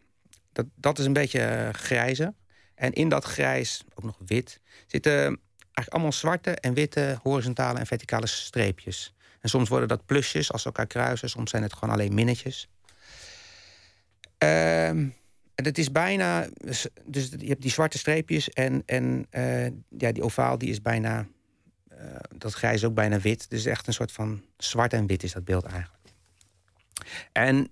[0.51, 2.33] Dat, dat is een beetje grijze.
[2.75, 7.85] En in dat grijs, ook nog wit, zitten eigenlijk allemaal zwarte en witte horizontale en
[7.85, 9.13] verticale streepjes.
[9.41, 12.69] En soms worden dat plusjes als ze elkaar kruisen, soms zijn het gewoon alleen minnetjes.
[14.37, 15.07] Ehm,
[15.55, 16.47] en het is bijna,
[17.05, 21.27] dus je hebt die zwarte streepjes en, en eh, ja, die ovaal die is bijna
[27.33, 27.71] Een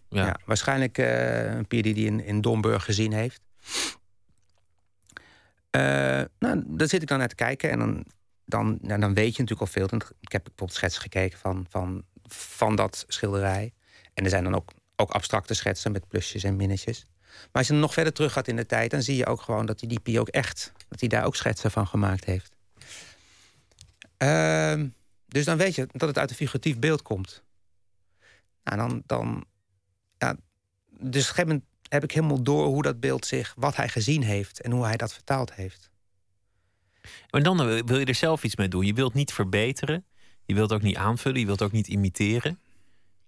[0.11, 0.39] ja.
[0.45, 3.41] waarschijnlijk uh, een pier die hij in, in Domburg gezien heeft.
[5.75, 8.05] Uh, nou, daar zit ik dan naar te kijken en dan,
[8.45, 9.99] dan, nou, dan weet je natuurlijk al veel.
[10.19, 13.73] Ik heb bijvoorbeeld schetsen gekeken van, van, van dat schilderij.
[14.13, 17.05] En er zijn dan ook, ook abstracte schetsen met plusjes en minnetjes.
[17.31, 19.41] Maar als je dan nog verder terug gaat in de tijd, dan zie je ook
[19.41, 22.55] gewoon dat hij die pier ook echt, dat hij daar ook schetsen van gemaakt heeft.
[24.17, 24.83] Uh,
[25.27, 27.43] dus dan weet je dat het uit een figuratief beeld komt.
[28.63, 29.45] Nou, dan, dan
[30.21, 30.35] ja,
[30.99, 34.61] dus op een heb ik helemaal door hoe dat beeld zich, wat hij gezien heeft
[34.61, 35.89] en hoe hij dat vertaald heeft.
[37.29, 38.85] Maar dan eh, wil je er zelf iets mee doen.
[38.85, 40.05] Je wilt niet verbeteren,
[40.45, 42.59] je wilt ook niet aanvullen, je wilt ook niet imiteren.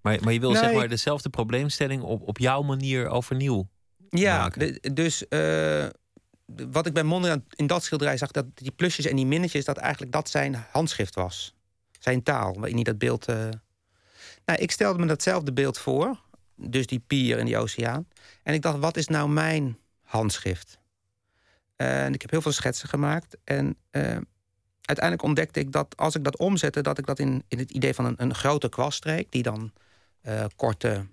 [0.01, 3.67] Maar, maar je wil zeg maar dezelfde probleemstelling op, op jouw manier overnieuw.
[4.09, 4.51] Ja,
[4.93, 5.85] dus uh,
[6.45, 9.77] wat ik bij Mondriaan in dat schilderij zag, dat die plusjes en die minnetjes, dat
[9.77, 11.53] eigenlijk dat zijn handschrift was.
[11.99, 13.29] Zijn taal, waarin hij dat beeld.
[13.29, 13.49] Uh...
[14.45, 16.21] Nou, ik stelde me datzelfde beeld voor.
[16.55, 18.07] Dus die pier en die oceaan.
[18.43, 20.79] En ik dacht, wat is nou mijn handschrift?
[21.75, 23.37] En ik heb heel veel schetsen gemaakt.
[23.43, 24.17] En uh,
[24.81, 27.93] uiteindelijk ontdekte ik dat als ik dat omzette, dat ik dat in, in het idee
[27.93, 29.71] van een, een grote kwaststreek, die dan
[30.21, 31.05] uh, korte,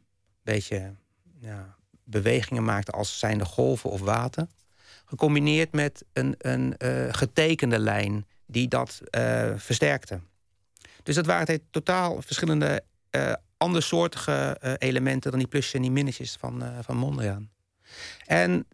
[0.42, 0.94] beetje
[1.38, 4.46] ja, bewegingen maakte als zijnde golven of water.
[5.04, 6.74] Gecombineerd met een, een
[7.14, 9.00] getekende lijn die dat
[9.56, 10.20] versterkte.
[11.02, 12.82] Dus dat waren totaal verschillende
[13.60, 17.50] andersoortige uh, elementen dan die plusjes en die minnetjes van, uh, van Mondriaan.
[18.26, 18.66] En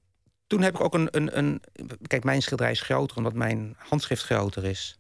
[0.47, 1.63] toen heb ik ook een, een, een.
[2.07, 4.99] Kijk, mijn schilderij is groter omdat mijn handschrift groter is.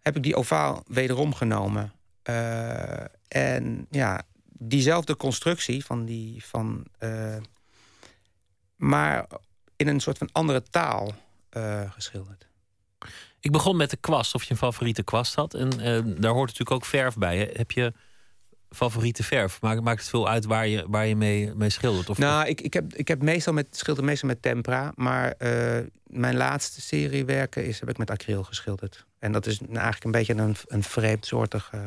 [0.00, 1.92] Heb ik die ovaal wederom genomen.
[2.24, 6.44] Uh, en ja, diezelfde constructie van die.
[6.44, 6.86] Van,
[8.76, 9.26] maar
[9.76, 11.12] in een soort van andere taal
[11.88, 12.46] geschilderd.
[13.40, 15.54] Ik begon met de kwast, of je een favoriete kwast had.
[15.54, 15.70] En
[16.20, 17.50] daar hoort natuurlijk ook verf bij.
[17.52, 17.92] Heb je
[18.70, 19.60] favoriete verf?
[19.60, 22.10] Maakt, maakt het veel uit waar je, waar je mee, mee schildert?
[22.10, 24.92] Of, nou, ik, ik, heb, ik heb meestal met, schilder meestal met tempera.
[24.94, 29.06] Maar uh, mijn laatste serie werken is, heb ik met acryl geschilderd.
[29.18, 31.80] En dat is eigenlijk een beetje een, een vreemdsoortig uh,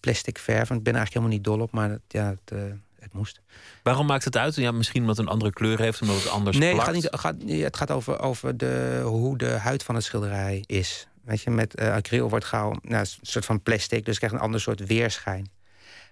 [0.00, 0.70] plastic verf.
[0.70, 2.62] En ik ben eigenlijk helemaal niet dol op, maar het, ja, het, uh,
[2.98, 3.40] het moest.
[3.82, 4.54] Waarom maakt het uit?
[4.54, 7.08] Ja, misschien omdat het een andere kleur heeft, omdat het anders Nee, het gaat, niet,
[7.10, 11.06] gaat, het gaat over, over de, hoe de huid van het schilderij is.
[11.24, 14.42] Weet je, met acryl wordt gauw nou, een soort van plastic, dus je krijgt een
[14.42, 15.50] ander soort weerschijn.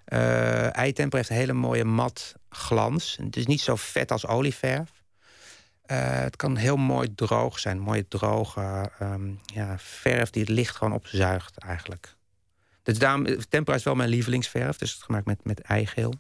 [0.08, 0.98] Uh, heeft
[1.30, 3.18] een hele mooie mat glans.
[3.22, 4.90] Het is niet zo vet als olieverf.
[5.86, 7.78] Uh, het kan heel mooi droog zijn.
[7.78, 12.16] Mooie droge um, ja, verf die het licht gewoon opzuigt eigenlijk.
[12.82, 14.76] Dus daarom, tempera is wel mijn lievelingsverf.
[14.76, 16.14] Dus het is gemaakt met, met eigeel.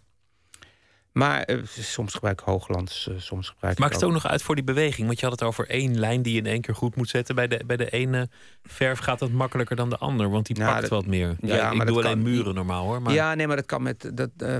[1.12, 4.12] Maar uh, soms gebruik ik hooglands, uh, soms gebruik Maakt het ook...
[4.12, 5.06] nog uit voor die beweging?
[5.06, 7.34] Want je had het over één lijn die je in één keer goed moet zetten.
[7.34, 8.28] Bij de, bij de ene
[8.62, 11.36] verf gaat dat makkelijker dan de ander, want die nou, pakt dat, wat meer.
[11.40, 13.02] Ja, ja ik maar doe alleen kan, muren normaal hoor.
[13.02, 13.12] Maar...
[13.12, 14.10] Ja, nee, maar dat kan met.
[14.14, 14.56] Dat, uh,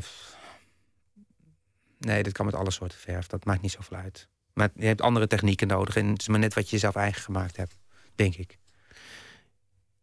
[1.98, 3.26] nee, dat kan met alle soorten verf.
[3.26, 4.28] Dat maakt niet zoveel uit.
[4.52, 5.96] Maar je hebt andere technieken nodig.
[5.96, 7.76] En het is maar net wat je zelf eigen gemaakt hebt,
[8.14, 8.58] denk ik.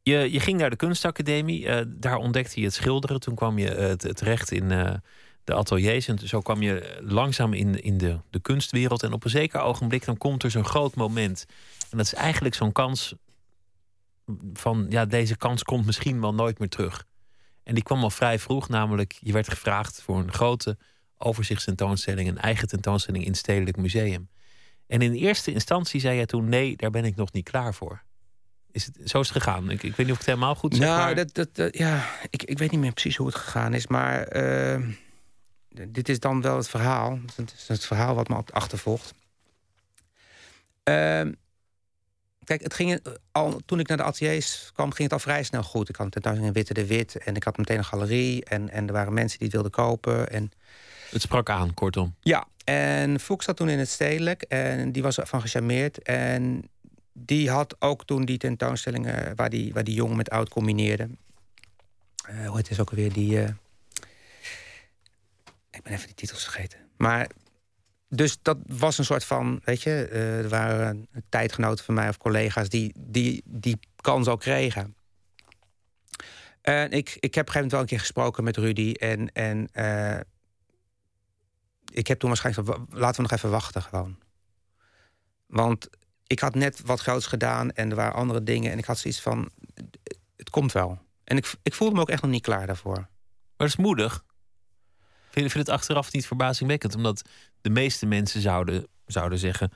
[0.01, 1.87] Je, je ging naar de kunstacademie.
[1.87, 3.19] daar ontdekte je het schilderen.
[3.19, 5.01] Toen kwam je terecht in
[5.47, 6.07] de ateliers.
[6.07, 9.03] En zo kwam je langzaam in, in de, de kunstwereld.
[9.03, 11.45] En op een zeker ogenblik dan komt er zo'n groot moment.
[11.89, 13.15] En dat is eigenlijk zo'n kans
[14.53, 14.85] van...
[14.89, 17.05] ja, deze kans komt misschien wel nooit meer terug.
[17.63, 19.17] En die kwam al vrij vroeg, namelijk...
[19.19, 20.77] je werd gevraagd voor een grote
[21.17, 22.29] overzichtstentoonstelling...
[22.29, 24.29] een eigen tentoonstelling in het Stedelijk Museum.
[24.87, 26.49] En in eerste instantie zei jij toen...
[26.49, 28.03] nee, daar ben ik nog niet klaar voor.
[28.71, 29.69] Is het, zo is het gegaan.
[29.69, 30.87] Ik, ik weet niet of ik het helemaal goed zeg.
[30.87, 33.87] Nou, dat, dat, ja, ik, ik weet niet meer precies hoe het gegaan is.
[33.87, 34.35] Maar...
[34.35, 34.87] Uh
[35.88, 37.19] dit is dan wel het verhaal.
[37.36, 39.13] Het is het verhaal wat me achtervolgt.
[40.89, 41.32] Uh,
[42.43, 42.99] kijk, het ging
[43.32, 45.89] al, toen ik naar de ateliers kwam, ging het al vrij snel goed.
[45.89, 48.45] Ik had een tentoonstelling in Witte de Wit en ik had meteen een galerie.
[48.45, 50.30] En, en er waren mensen die het wilden kopen.
[50.30, 50.51] En...
[51.09, 52.15] Het sprak aan, kortom.
[52.19, 56.01] Ja, en Fuchs zat toen in het stedelijk en die was van gecharmeerd.
[56.01, 56.69] En
[57.13, 61.09] die had ook toen die tentoonstellingen waar die, waar die jong met oud combineerde.
[62.30, 63.41] Uh, hoe het is ook alweer die...
[63.41, 63.47] Uh,
[65.78, 66.80] ik ben even die titels vergeten.
[66.97, 67.30] Maar
[68.09, 72.17] dus dat was een soort van, weet je, uh, er waren tijdgenoten van mij of
[72.17, 74.95] collega's die die, die kans al kregen.
[76.61, 78.91] En ik, ik heb op een gegeven moment wel een keer gesproken met Rudy.
[78.91, 80.19] En, en eh,
[81.93, 84.19] ik heb toen waarschijnlijk gezegd, laten we nog even wachten gewoon.
[85.45, 85.89] Want
[86.28, 88.71] ik had net wat groots gedaan en er waren andere dingen.
[88.71, 89.49] En ik had zoiets van,
[90.36, 90.99] het komt wel.
[91.23, 92.95] En ik, ik voelde me ook echt nog niet klaar daarvoor.
[92.97, 93.07] Maar
[93.57, 94.23] dat is moedig.
[95.41, 96.95] Vind je het achteraf niet verbazingwekkend?
[96.95, 97.21] Omdat
[97.61, 99.71] de meeste mensen zouden, zouden zeggen...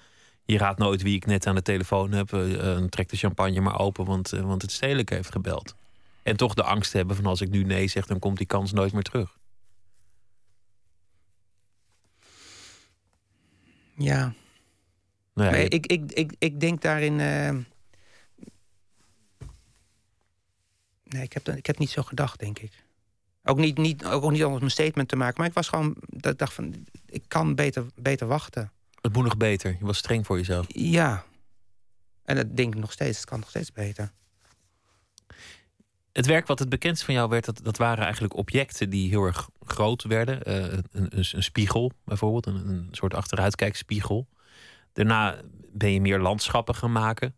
[0.46, 2.34] je raadt nooit wie ik net aan de telefoon heb.
[2.34, 5.76] eh, eh, trek de champagne maar open, want, eh, want het stedelijk heeft gebeld.
[6.24, 8.06] En toch de angst hebben van als ik nu nee zeg...
[8.06, 9.38] dan komt die kans nooit meer terug.
[13.96, 14.34] Ja,
[15.34, 17.16] Nou ja, Nee, je- ik, ik, ik, ik denk daarin.
[17.16, 17.66] Nee,
[21.24, 22.72] ik heb, ik heb niet zo gedacht, denk ik.
[23.44, 25.36] Ook niet, niet, ook niet om een statement te maken.
[25.38, 25.96] Maar ik was gewoon.
[26.08, 26.86] Dat ik dacht van.
[27.06, 28.72] Ik kan beter, beter wachten.
[29.02, 29.76] Het moet nog beter.
[29.80, 30.66] Je was streng voor jezelf.
[30.68, 31.24] Ja.
[32.24, 33.18] En dat denk ik nog steeds.
[33.18, 34.12] Het kan nog steeds beter.
[36.12, 39.24] Het werk wat het bekendst van jou werd, dat, dat waren eigenlijk objecten die heel
[39.24, 40.44] erg groot werden.
[40.44, 44.28] Eh, een, een, een spiegel bijvoorbeeld, een, een soort achteruitkijkspiegel.
[44.94, 45.42] Daarna
[45.74, 47.36] ben je meer landschappen gaan maken.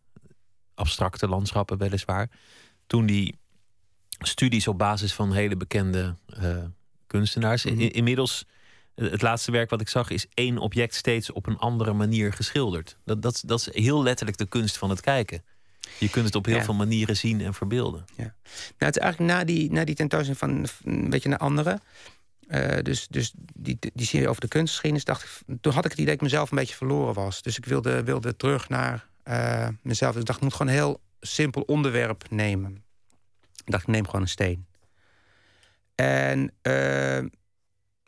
[0.74, 2.30] Abstracte landschappen weliswaar.
[2.86, 3.38] Toen die
[4.18, 6.56] studies op basis van hele bekende eh,
[7.06, 7.64] kunstenaars.
[7.64, 7.80] Mhm.
[7.80, 8.44] In- inmiddels,
[8.94, 12.32] eh, het laatste werk wat ik zag, is één object steeds op een andere manier
[12.32, 12.96] geschilderd.
[13.04, 15.42] Dat, dat, dat is heel letterlijk de kunst van het kijken.
[15.98, 16.64] Je kunt het op heel Ja.
[16.64, 18.04] veel manieren zien en verbeelden.
[18.16, 18.30] Nou,
[18.78, 21.80] het is eigenlijk na die, na die tentoonstelling van een beetje naar anderen.
[22.48, 26.00] eh, dus dus die, die serie over de kunstgeschiedenis, dacht ik, toen had ik het
[26.00, 27.42] idee dat ik mezelf een beetje verloren was.
[27.42, 29.06] Dus ik wilde, wilde terug naar
[29.82, 30.12] mezelf.
[30.12, 32.83] Dus ik dacht, ik moet gewoon een heel simpel onderwerp nemen.
[33.64, 34.66] Ik dacht, ik neem gewoon een steen.
[35.94, 37.22] En eh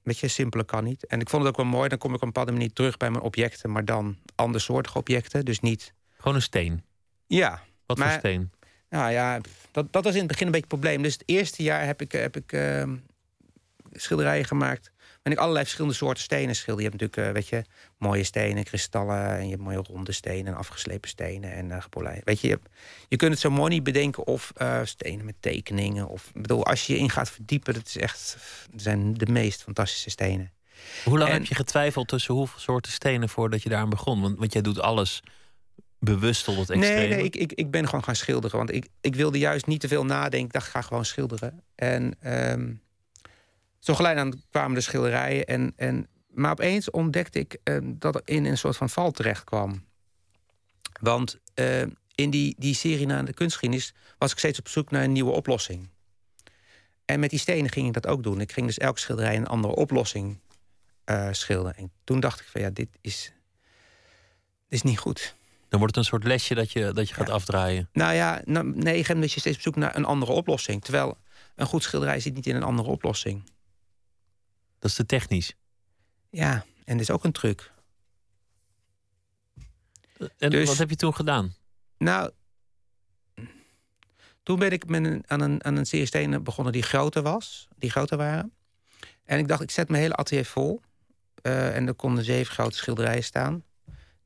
[0.02, 1.06] weet je, simpeler kan niet.
[1.06, 2.96] En ik vond het ook wel mooi, dan kom ik op een bepaalde manier terug
[2.96, 5.44] bij mijn objecten, maar dan andersoortige objecten.
[5.44, 5.92] Dus niet.
[6.16, 6.84] Gewoon een steen.
[7.26, 8.50] Ja, Wat Maar- voor steen?
[8.88, 9.40] nou ja,
[9.70, 11.02] dat, dat was in het begin een beetje het probleem.
[11.02, 12.96] Dus het eerste jaar heb ik, heb ik ehm,
[13.92, 14.90] schilderijen gemaakt.
[15.26, 16.84] En ik allerlei verschillende soorten stenen schilder.
[16.84, 19.30] Je hebt natuurlijk, eh, weet je, mooie stenen, kristallen.
[19.30, 22.24] En je hebt mooie ronde stenen en afgeslepen stenen en eh gepolijst.
[22.24, 22.60] Weet je,
[23.08, 26.08] je, kunt het zo mooi niet bedenken of eh, stenen met tekeningen.
[26.08, 28.36] Of, bedoel, als je je in gaat verdiepen, dat is echt,
[28.70, 30.52] dat zijn de meest fantastische stenen.
[31.04, 34.20] Hoe lang En- heb je getwijfeld tussen hoeveel soorten stenen voordat je daaraan begon?
[34.20, 35.22] Want, want jij doet alles
[35.98, 36.98] bewust tot het extreme.
[37.00, 38.56] Nee, nee ik, ik, ik ben gewoon gaan schilderen.
[38.56, 40.46] Want ik, ik wilde juist niet te veel nadenken.
[40.46, 41.62] Ik dacht, ik ga gewoon schilderen.
[41.74, 42.72] En ehm,
[43.78, 45.44] zo geleid aan kwamen de schilderijen.
[45.44, 49.44] En, en, maar opeens ontdekte ik ehm, dat ik in een soort van val terecht
[49.44, 49.84] kwam.
[51.00, 51.82] Want eh,
[52.14, 53.94] in die, die serie naar de kunstgeschiedenis...
[54.18, 55.88] was ik steeds op zoek naar een nieuwe oplossing.
[57.04, 58.40] En met die stenen ging ik dat ook doen.
[58.40, 60.38] Ik ging dus elke schilderij een andere oplossing
[61.04, 61.76] eh, schilderen.
[61.76, 63.32] En toen dacht ik van ja, dit is,
[64.68, 65.34] dit is niet goed.
[65.68, 67.32] Dan wordt het een soort lesje dat je, dat je gaat Ja.
[67.32, 67.88] afdraaien.
[67.92, 70.82] Nou ja, nou, nee, je dat je steeds op zoek naar een andere oplossing.
[70.82, 71.18] Terwijl
[71.54, 73.42] een goed schilderij zit niet in een andere oplossing.
[74.78, 75.54] Dat is te technisch.
[76.30, 77.72] Ja, en dat is ook een truc.
[80.38, 81.54] En Dus- wat heb je toen gedaan?
[81.98, 82.30] Nou,
[84.42, 87.68] toen ben ik met een, aan, een, aan een serie stenen begonnen die groter was.
[87.76, 88.52] Die groter waren.
[89.24, 90.80] En ik dacht, ik zet mijn hele atelier vol.
[91.42, 93.64] Eh, en er konden zeven grote schilderijen staan.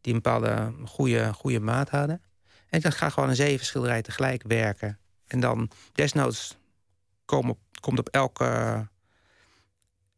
[0.01, 2.23] Die een bepaalde goede, goede maat hadden.
[2.69, 4.99] En ik dacht, ik ga gewoon een zeven schilderijen tegelijk werken.
[5.27, 6.57] En dan desnoods
[7.25, 8.89] kom op, komt op elke,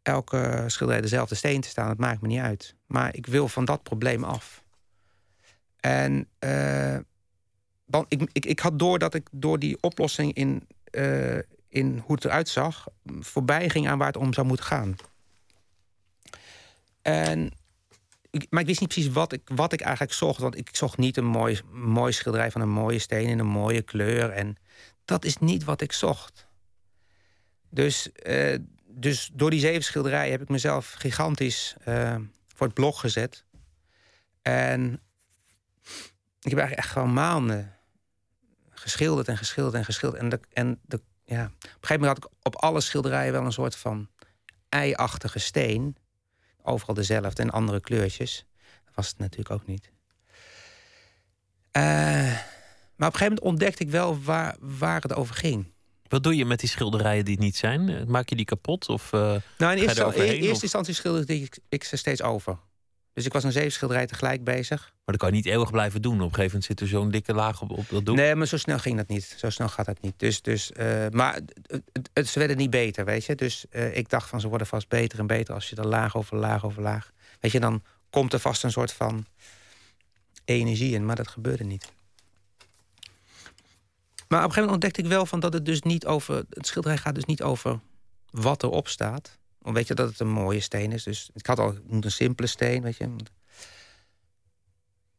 [0.02, 1.88] elke schilderij dezelfde steen te staan.
[1.88, 2.74] Dat maakt me niet uit.
[2.86, 4.62] Maar ik wil van dat probleem af.
[5.80, 6.28] En
[7.92, 11.38] want ik, ik, ik had door dat ik door die oplossing in, eh,
[11.68, 12.86] in hoe het eruit zag...
[13.20, 14.96] voorbij ging aan waar het om zou moeten gaan.
[17.02, 17.52] En,
[18.50, 20.40] maar ik wist niet precies wat ik, wat ik eigenlijk zocht.
[20.40, 23.82] Want ik zocht niet een mooi, mooi schilderij van een mooie steen in een mooie
[23.82, 24.30] kleur.
[24.30, 24.56] En
[25.04, 26.46] dat is niet wat ik zocht.
[27.68, 28.58] Dus, eh,
[28.94, 32.16] dus door die zeven schilderijen heb ik mezelf gigantisch eh,
[32.54, 33.44] voor het blog gezet.
[34.42, 34.92] En
[36.40, 37.76] ik heb eigenlijk echt gewoon maanden
[38.70, 40.22] geschilderd en geschilderd en geschilderd.
[40.22, 43.44] En, de, en de, ja, op een gegeven moment had ik op alle schilderijen wel
[43.44, 44.08] een soort van
[44.68, 45.96] ei-achtige steen.
[46.62, 48.46] Overal dezelfde en andere kleurtjes.
[48.84, 49.90] Dat was het natuurlijk ook niet.
[51.70, 51.82] Eh,
[52.96, 55.72] maar op een gegeven moment ontdekte ik wel waar, waar het over ging.
[56.12, 58.04] Wat doe je met die schilderijen die het niet zijn?
[58.10, 58.88] Maak je die kapot?
[58.88, 59.20] Of, eh,
[59.58, 60.62] Nou, in eerste, er in eerste of?
[60.62, 62.58] instantie schilderde ik, ik ze steeds over.
[63.12, 64.80] Dus ik was een zeven schilderijen tegelijk bezig.
[64.80, 66.12] maar dat kan je niet eeuwig blijven doen.
[66.14, 68.16] Op een gegeven moment zit er zo'n dikke laag op, op dat doek.
[68.16, 69.34] Nee, maar zo snel ging dat niet.
[69.38, 70.14] Zo snel gaat dat niet.
[70.16, 73.34] Dus, dus, eh, maar het, het, het- ze werden niet beter, weet je.
[73.34, 76.16] Dus eh, ik dacht van ze worden vast beter en beter als je er laag
[76.16, 77.10] over laag over laag.
[77.40, 79.26] Weet je, dan komt er vast een soort van
[80.44, 81.92] energie in, maar dat gebeurde niet.
[84.32, 86.44] Maar op een gegeven moment ontdekte ik wel van dat het dus niet over.
[86.50, 87.80] Het schilderij gaat dus niet over
[88.30, 89.38] wat erop staat.
[89.62, 91.02] Om weet je dat het een mooie steen is.
[91.02, 93.08] Dus ik had al een simpele steen, weet je.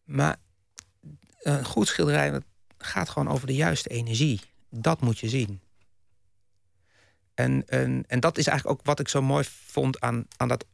[0.04, 0.36] Maar
[1.40, 2.42] een goed schilderij
[2.78, 4.42] gaat gewoon over de juiste energie.
[4.70, 5.62] Dat moet je zien.
[7.34, 10.66] En, en, en dat is eigenlijk ook wat ik zo mooi vond aan, aan, dat,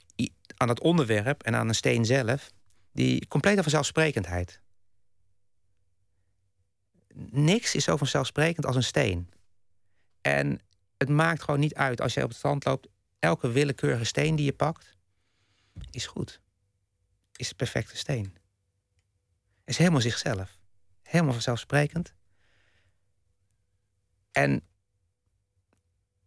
[0.57, 2.51] aan dat onderwerp en aan een steen zelf.
[2.91, 4.59] Die complete vanzelfsprekendheid.
[7.15, 9.29] Niks is zo vanzelfsprekend als een steen.
[10.21, 10.59] En
[10.97, 12.87] het maakt gewoon niet uit als je op het strand loopt.
[13.19, 14.97] Elke willekeurige steen die je pakt,
[15.91, 16.41] is goed.
[17.35, 18.37] Is de perfecte steen.
[19.65, 20.57] Is helemaal zichzelf.
[21.01, 22.13] Helemaal vanzelfsprekend.
[24.31, 24.63] En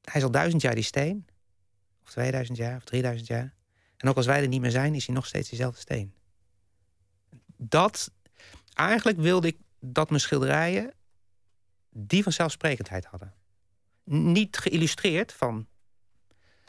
[0.02, 1.26] hij is al duizend jaar die steen.
[2.02, 3.54] Of 2000 jaar, of 3000 jaar.
[3.96, 6.14] En ook als wij er niet meer zijn, is hij nog steeds diezelfde steen.
[7.56, 8.10] Dat,
[8.72, 10.92] eigenlijk wilde ik dat mijn schilderijen
[11.90, 13.34] die vanzelfsprekendheid hadden.
[14.04, 15.66] Niet geïllustreerd van.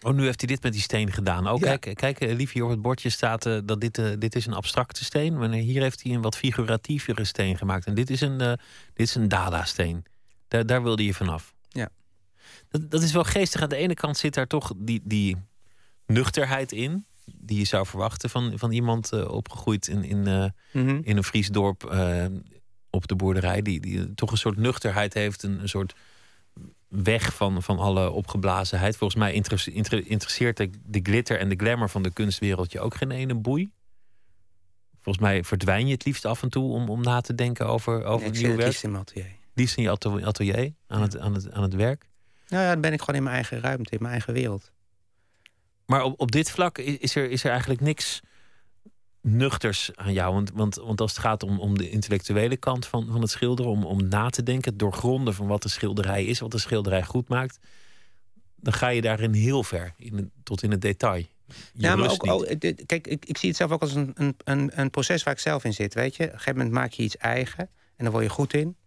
[0.01, 1.47] Oh, nu heeft hij dit met die steen gedaan.
[1.47, 4.35] Oh, kijk, kijk, eh, lief, hier op het bordje staat uh, dat dit, uh, dit
[4.35, 5.37] is een abstracte steen.
[5.37, 7.85] Maar hier heeft hij een wat figuratievere steen gemaakt.
[7.85, 8.47] En dit is een, uh,
[8.93, 10.05] dit is een Dada-steen.
[10.47, 11.53] Daar, daar wilde je vanaf.
[11.69, 11.89] Ja.
[12.69, 13.61] Dat, dat is wel geestig.
[13.61, 15.37] Aan de ene kant zit daar toch die, die
[16.05, 17.05] nuchterheid in.
[17.25, 21.01] Die je zou verwachten van, van iemand uh, opgegroeid in, in, uh, mm -hmm.
[21.03, 22.25] in een Fries dorp uh,
[22.95, 23.61] op de boerderij.
[23.61, 25.43] Die, die toch een soort nuchterheid heeft.
[25.43, 25.93] Een, een soort
[26.87, 28.97] weg van, van alle opgeblazenheid.
[28.97, 29.33] Volgens mij
[30.03, 33.71] interesseert de, de glitter en de glamour van de kunstwereld je ook geen ene boei.
[35.01, 38.03] Volgens mij verdwijn je het liefst af en toe om, om na te denken over,
[38.03, 38.67] over nee, nieuw werk.
[38.67, 39.27] Liefst in mijn atelier.
[39.53, 39.89] Liefst in je
[40.25, 42.05] atelier, aan, het, aan, het, aan het werk.
[42.47, 44.71] Nou ja, dan ben ik gewoon in mijn eigen ruimte, in mijn eigen wereld.
[45.85, 48.21] Maar op, op dit vlak is er, is er eigenlijk niks
[49.23, 50.33] nuchters aan jou.
[50.33, 53.71] Want, want, want als het gaat om, om de intellectuele kant van, van het schilderen,
[53.71, 57.03] om, om na te denken, het doorgronden van wat de schilderij is, wat de schilderij
[57.03, 57.59] goed maakt,
[58.55, 61.15] dan ga je daarin heel ver, in, tot in het detail.
[61.15, 61.27] Je
[61.73, 62.45] ja, maar ook, ook,
[62.85, 65.63] kijk, ik, ik zie het zelf ook als een, een, een proces waar ik zelf
[65.63, 65.93] in zit.
[65.93, 68.53] Weet je, op een gegeven moment maak je iets eigen en dan word je goed
[68.53, 68.77] in.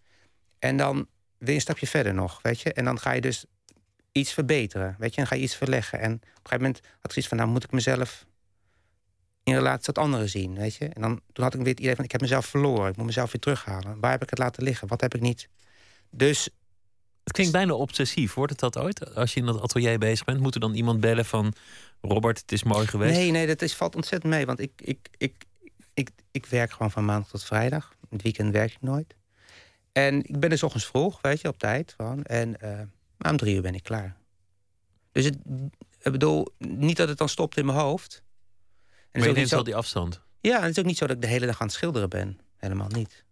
[0.59, 1.07] En dan
[1.39, 2.73] je een stapje verder nog, weet je.
[2.73, 3.45] En dan ga je dus
[4.13, 5.21] iets verbeteren, weet je.
[5.21, 6.01] En ga je iets verleggen.
[6.01, 8.27] En op een gegeven moment had ik zoiets van, nou moet ik mezelf
[9.47, 10.85] in relatie tot anderen zien, weet je.
[10.85, 12.91] En dan, toen had ik weer het idee van, ik heb mezelf verloren.
[12.91, 14.01] Ik moet mezelf weer terughalen.
[14.01, 14.89] Waar heb ik het laten liggen?
[14.89, 15.49] Wat heb ik niet?
[16.11, 16.49] Dus...
[17.25, 18.35] Het klinkt bijna obsessief.
[18.35, 19.15] Wordt het dat ooit?
[19.15, 21.53] Als je in dat atelier bezig bent, moet er dan iemand bellen van...
[22.01, 23.17] Robert, het is mooi geweest?
[23.17, 24.47] Nee, nee, dat is, valt ontzettend mee.
[24.47, 25.35] Want ik, ik, ik,
[25.95, 27.95] ik, ik werk gewoon van maandag tot vrijdag.
[28.11, 29.15] Het weekend werk ik nooit.
[29.93, 31.95] En ik ben dus ochtends vroeg, weet je, op tijd.
[31.97, 32.23] Gewoon.
[32.23, 34.17] En uh, om drie uur ben ik klaar.
[35.13, 35.39] Dus het,
[36.01, 38.23] ik bedoel, niet dat het dan stopt in mijn hoofd.
[39.17, 40.21] En maar je neemt wel die afstand.
[40.41, 42.09] Ja, en het is ook niet zo dat ik de hele dag aan het schilderen
[42.09, 42.39] ben.
[42.57, 43.25] Helemaal niet.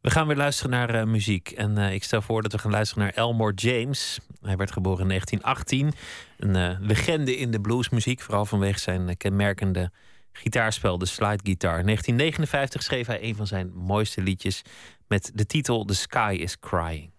[0.00, 1.50] We gaan weer luisteren naar uh, muziek.
[1.50, 4.18] En uh, ik stel voor dat we gaan luisteren naar Elmore James.
[4.40, 5.92] Hij werd geboren in 1918.
[6.38, 8.20] Een uh, legende in de bluesmuziek.
[8.20, 9.90] Vooral vanwege zijn kenmerkende
[10.32, 11.78] gitaarspel, de slide guitar.
[11.78, 14.62] In 1959 schreef hij een van zijn mooiste liedjes
[15.08, 17.10] met de titel The Sky is Crying.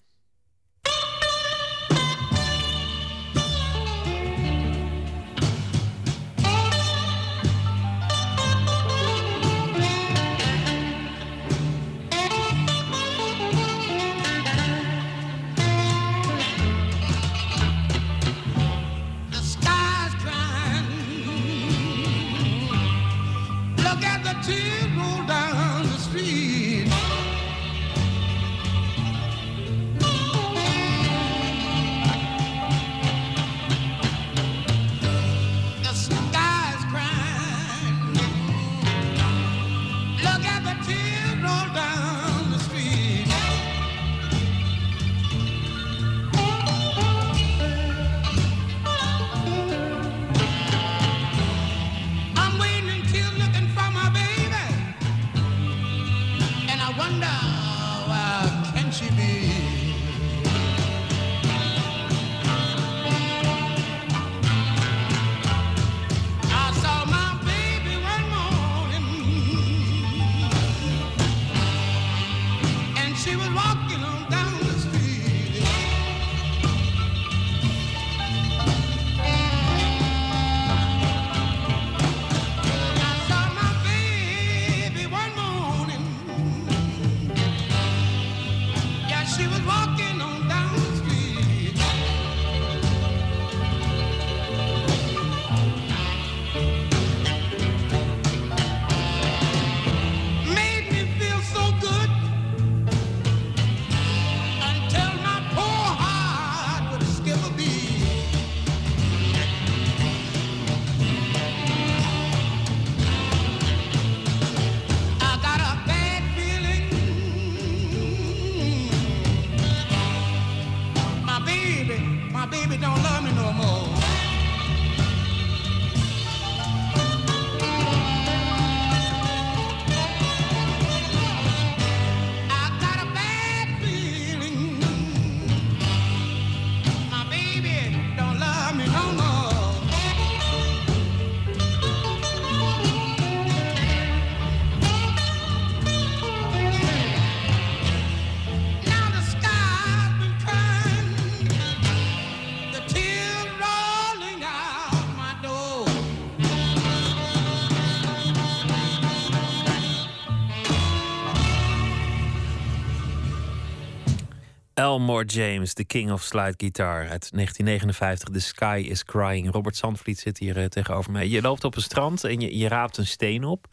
[164.97, 168.29] Elmore James, The King of Slide Guitar uit 1959.
[168.29, 169.51] The Sky is Crying.
[169.51, 171.27] Robert Sandvliet zit hier eh, tegenover mij.
[171.27, 173.67] Je loopt op een strand en je, je raapt een steen op.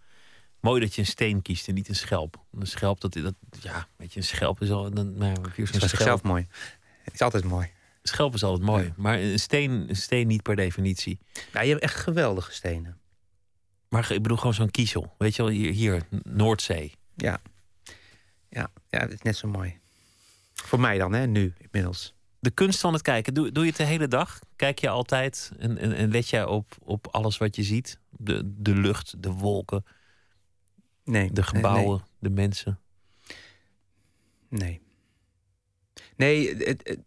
[0.60, 2.44] Mooi dat je een steen kiest en niet een schelp.
[2.52, 4.90] Een schelp, dat, dat ja, weet je, een schelp is al.
[4.90, 6.46] Dan, nou, is zo'n zichzelf mooi.
[7.02, 7.70] Het is altijd mooi.
[8.02, 11.18] Schelp is altijd mooi, maar een steen, een steen niet per definitie.
[11.52, 12.98] Nou, je hebt echt geweldige stenen.
[13.88, 15.14] Maar ik bedoel gewoon zo'n kiezel.
[15.18, 16.92] Weet je wel, hier, hier Noordzee.
[17.16, 17.40] Ja.
[18.48, 19.82] Ja, ja, het is net zo mooi.
[20.55, 22.14] Voor mij dan, hè, nu inmiddels.
[22.38, 24.38] De kunst van het kijken, doe, doe je het de hele dag?
[24.57, 27.98] Kijk je altijd en, en, en let jij op, op alles wat je ziet?
[28.11, 29.84] De, de lucht, de wolken,
[31.05, 32.80] nee, de gebouwen, de mensen?
[34.48, 34.80] Nee.
[36.16, 36.98] Nee, het,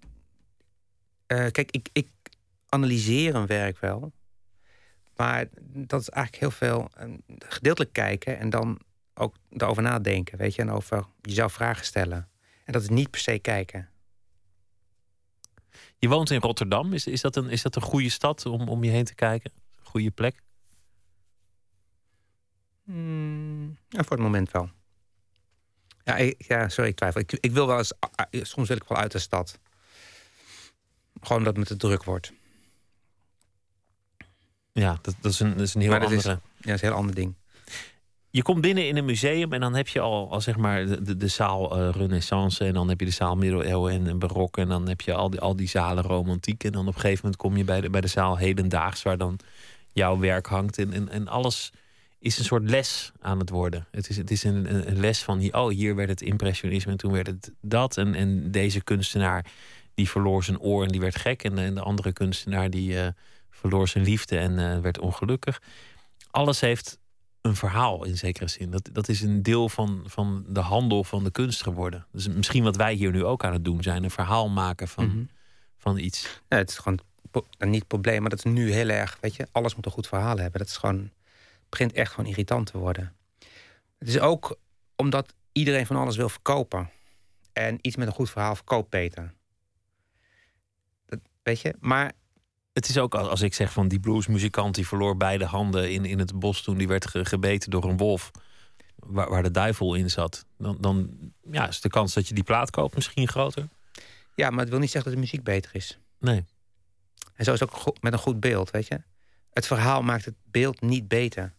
[1.28, 2.10] uh, kijk, ik, ik
[2.70, 4.12] analyseer een werk wel.
[5.16, 8.80] Maar dat is eigenlijk heel veel uh, gedeeltelijk kijken en dan
[9.14, 12.28] ook erover nadenken, weet je, en over jezelf vragen stellen.
[12.68, 13.89] En dat is niet per se kijken.
[15.97, 16.93] Je woont in Rotterdam.
[16.93, 19.51] Is, is, dat, een, is dat een goede stad om, om je heen te kijken?
[19.80, 20.41] Een goede plek?
[22.84, 24.70] Mm, ja, voor het moment wel.
[26.03, 27.22] Ja, ik, ja sorry, ik twijfel.
[27.22, 29.59] Ik, ik wil wel eens, ah, ah, soms wil ik wel uit de stad.
[31.22, 32.34] Gewoon dat het me te druk wordt.
[34.72, 36.15] Ja, dat, dat, is, een, dat is een heel andere...
[36.15, 37.36] Is, ja, dat is een heel ander ding
[38.30, 41.18] je komt binnen in een museum en dan heb je al, al zeg maar de,
[41.18, 44.88] de, zaal uh, Renaissance en dan heb je de zaal Middeleeuwen en, Barok en dan
[44.88, 47.58] heb je al die, al die zalen Romantiek en dan op een gegeven moment kom
[47.58, 49.40] je bij de, bij de zaal Hedendaags waar dan
[49.94, 51.72] jouw werk hangt en, en, alles
[52.20, 53.88] is een soort les aan het worden.
[53.92, 57.12] Het is, het is een, een, les van, oh hier werd het impressionisme en toen
[57.12, 59.46] werd het dat en, en deze kunstenaar
[59.94, 63.08] die verloor zijn oor en die werd gek en, de andere kunstenaar die uh,
[63.50, 65.62] verloor zijn liefde en uh, werd ongelukkig.
[66.32, 67.00] Alles heeft
[67.48, 68.72] een verhaal in zekere zin.
[68.72, 72.06] Dat, dat is een deel van, van de handel van de kunst geworden.
[72.12, 75.08] Dus misschien wat wij hier nu ook aan het doen zijn: een verhaal maken van,
[75.08, 75.24] mhm.
[75.78, 76.41] van iets.
[76.48, 77.00] Ja, het is gewoon
[77.60, 79.18] niet het probleem, maar dat is nu heel erg.
[79.22, 80.60] Weet je, alles moet een goed verhaal hebben.
[80.60, 81.12] Dat is gewoon,
[81.70, 83.16] begint echt gewoon irritant te worden.
[83.98, 84.60] Het is ook
[84.95, 86.89] omdat iedereen van alles wil verkopen.
[87.54, 89.34] En iets met een goed verhaal verkoopt beter.
[91.06, 92.14] Dat, weet je, maar
[92.78, 96.20] het is ook als ik zeg van die bluesmuzikant die verloor beide handen in, in
[96.20, 98.32] het bos toen die werd gebeten door een wolf.
[98.96, 100.46] Waar, waar de duivel in zat.
[100.58, 101.18] Dan, dan
[101.52, 103.68] ja, is de kans dat je die plaat koopt misschien groter.
[104.36, 106.00] Ja, maar het wil niet zeggen dat de muziek beter is.
[106.20, 106.46] Nee.
[107.34, 109.02] En zo is het ook met een goed beeld, weet je.
[109.54, 111.54] Het verhaal maakt het beeld niet beter.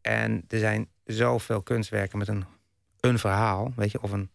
[0.00, 2.44] En er zijn zoveel kunstwerken met een,
[3.00, 4.30] een verhaal, weet je, of een.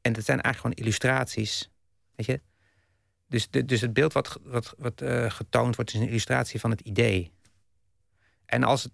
[0.00, 1.70] En het zijn eigenlijk gewoon illustraties,
[2.14, 2.40] weet je.
[3.28, 6.70] Dus, de, dus het beeld wat, wat, wat uh, getoond wordt, is een illustratie van
[6.70, 7.32] het idee.
[8.46, 8.92] En als het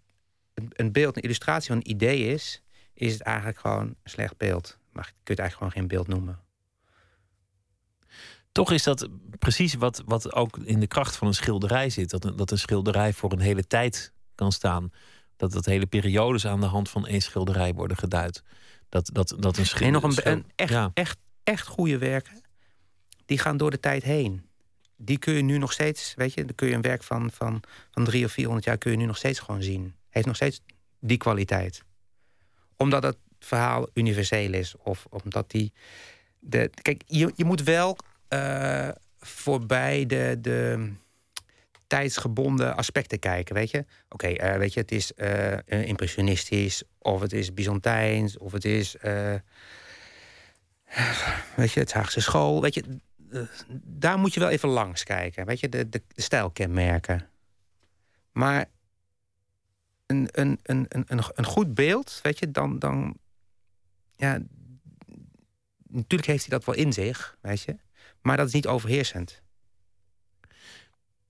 [0.68, 2.62] een beeld een illustratie van een idee is,
[2.94, 4.78] is het eigenlijk gewoon een slecht beeld.
[4.92, 6.42] Maar kun je het eigenlijk gewoon geen beeld noemen.
[8.52, 9.08] Toch is dat
[9.38, 12.10] precies wat, wat ook in de kracht van een schilderij zit.
[12.10, 14.92] Dat een, dat een schilderij voor een hele tijd kan staan.
[15.36, 18.42] Dat, dat hele periodes aan de hand van één schilderij worden geduid.
[18.88, 20.02] Dat, dat, dat een schilderij.
[20.02, 22.43] En nog een, een echt, echt, echt goede werken
[23.26, 24.42] die gaan door de tijd heen.
[24.96, 27.62] Die kun je nu nog steeds, weet je, dan kun je een werk van, van,
[27.90, 29.94] van drie of vierhonderd jaar kun je nu nog steeds gewoon zien.
[30.08, 30.60] Heeft nog steeds
[31.00, 31.82] die kwaliteit.
[32.76, 34.74] Omdat het verhaal universeel is.
[34.78, 35.72] Of omdat die.
[36.38, 37.96] De, kijk, je, je moet wel
[38.28, 40.90] uh, voorbij de, de
[41.86, 43.84] tijdsgebonden aspecten kijken, weet je.
[44.08, 48.96] Oké, uh, weet je, het is uh, impressionistisch, of het is Byzantijns, of het is,
[51.56, 52.96] weet je, het Haagse school, weet je eh,
[53.82, 55.46] daar moet je wel even langs kijken.
[55.46, 57.28] Weet je, de, de, stijlkenmerken.
[58.32, 58.66] Maar
[60.06, 63.16] een, een, een, een, een goed beeld, weet je, dan, dan.
[64.16, 64.38] Ja,
[65.86, 67.76] natuurlijk heeft hij dat wel in zich, weet je.
[68.22, 69.42] Maar dat is niet overheersend.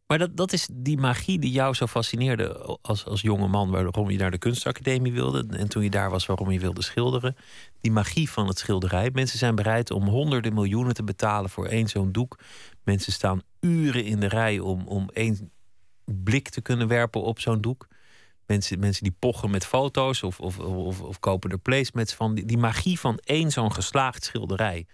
[0.07, 4.11] Maar dat, dat is die magie die jou zo fascineerde als, als jonge man, waarom
[4.11, 7.37] je naar de kunstacademie wilde en toen je daar was, waarom je wilde schilderen.
[7.81, 9.11] Die magie van het schilderij.
[9.13, 12.39] Mensen zijn bereid om honderden miljoenen te betalen voor één zo'n doek.
[12.83, 15.51] Mensen staan uren in de rij om, om één
[16.05, 17.89] blik te kunnen werpen op zo'n doek.
[18.47, 22.35] Mensen, mensen die pochen met foto's of, of, of, of kopen er placements van.
[22.35, 24.87] Die, die magie van één zo'n geslaagd schilderij.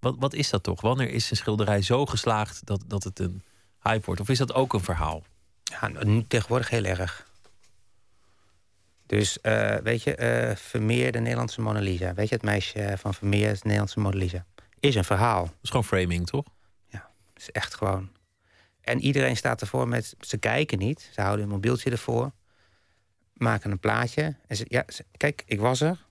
[0.00, 0.80] Wat, wat is dat toch?
[0.80, 3.42] Wanneer is een schilderij zo geslaagd dat, dat het een
[3.86, 4.20] hype wordt?
[4.20, 5.22] Of is dat ook een verhaal?
[5.64, 7.26] Ja, nu tegenwoordig heel erg.
[9.06, 12.14] Dus uh, weet je, uh, Vermeer, de Nederlandse Mona Lisa.
[12.14, 14.46] Weet je, het meisje van Vermeer, de Nederlandse Mona Lisa.
[14.80, 15.44] Is een verhaal.
[15.44, 16.44] Dat is gewoon framing, toch?
[16.88, 18.10] Ja, is echt gewoon.
[18.80, 20.14] En iedereen staat ervoor met...
[20.20, 22.32] Ze kijken niet, ze houden een mobieltje ervoor.
[23.32, 24.36] Maken een plaatje.
[24.46, 24.84] En ze, ja,
[25.16, 26.04] kijk, ik was er.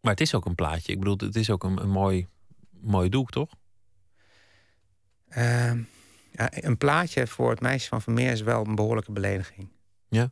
[0.00, 0.92] Maar het is ook een plaatje.
[0.92, 2.28] Ik bedoel, het is ook een, een mooi
[2.80, 3.50] mooi doek, toch?
[5.28, 5.82] Ehm,
[6.36, 9.68] ja, een plaatje voor het meisje van Vermeer is wel een behoorlijke belediging.
[10.08, 10.30] Ja?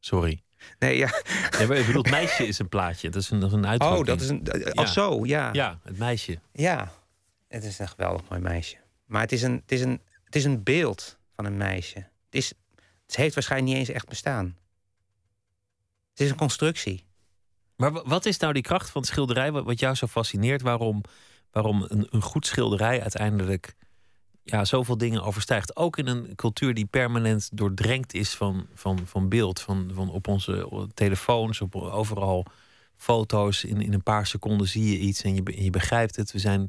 [0.00, 0.42] Sorry.
[0.78, 1.10] Nee, ja.
[1.58, 3.08] ja maar ik bedoel, het meisje is een plaatje.
[3.10, 4.00] Dat is een, dat is een uitdrukking.
[4.00, 4.44] Oh, dat is een...
[4.46, 5.48] eh, Ach zo, ja.
[5.52, 6.40] Ja, het meisje.
[6.52, 6.92] Ja,
[7.48, 8.76] het is een geweldig mooi meisje.
[9.06, 11.98] Maar het is een, het is een, het is een beeld van een meisje.
[11.98, 12.52] Het, is,
[13.06, 14.56] het heeft waarschijnlijk niet eens echt bestaan.
[16.10, 17.06] Het is een constructie.
[17.76, 20.62] Maar wa- wat is nou die kracht van het schilderij wat, wat jou zo fascineert?
[20.62, 21.02] Waarom,
[21.50, 23.74] waarom een, een goed schilderij uiteindelijk
[24.44, 25.76] ja, zoveel dingen overstijgt?
[25.76, 29.60] Ook in een cultuur die permanent doordrenkt is van, van, van beeld.
[29.60, 32.46] Van, van op onze telefoons, op overal
[32.96, 33.64] foto's.
[33.64, 36.32] In, in een paar seconden zie je iets en je, je begrijpt het.
[36.32, 36.66] We zijn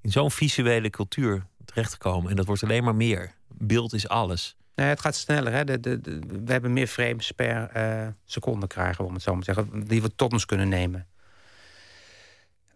[0.00, 2.30] in zo'n visuele cultuur terechtgekomen.
[2.30, 3.34] En dat wordt alleen maar meer.
[3.48, 4.56] Beeld is alles.
[4.74, 5.52] Nee, het gaat sneller.
[5.52, 5.64] Hè?
[5.64, 6.00] De, de,
[6.44, 9.86] we hebben meer frames per eh, seconde krijgen, om het zo maar te zeggen.
[9.86, 11.06] Die we tot ons kunnen nemen.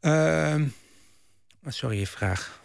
[0.01, 0.67] Ehm,
[1.67, 2.61] sorry, je vraag.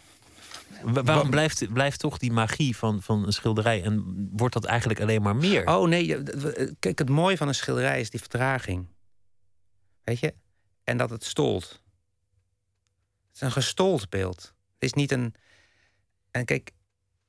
[0.83, 3.83] Wa- waarom blijft, blijft toch die magie van, van een schilderij?
[3.83, 5.67] En wordt dat eigenlijk alleen maar meer?
[5.67, 8.87] Oh nee, d- kijk, het mooie van een schilderij is die vertraging.
[10.03, 10.33] Weet je?
[10.83, 11.63] En dat het stolt.
[13.27, 14.41] Het is een gestold beeld.
[14.73, 15.33] Het is niet een.
[16.31, 16.71] En kijk,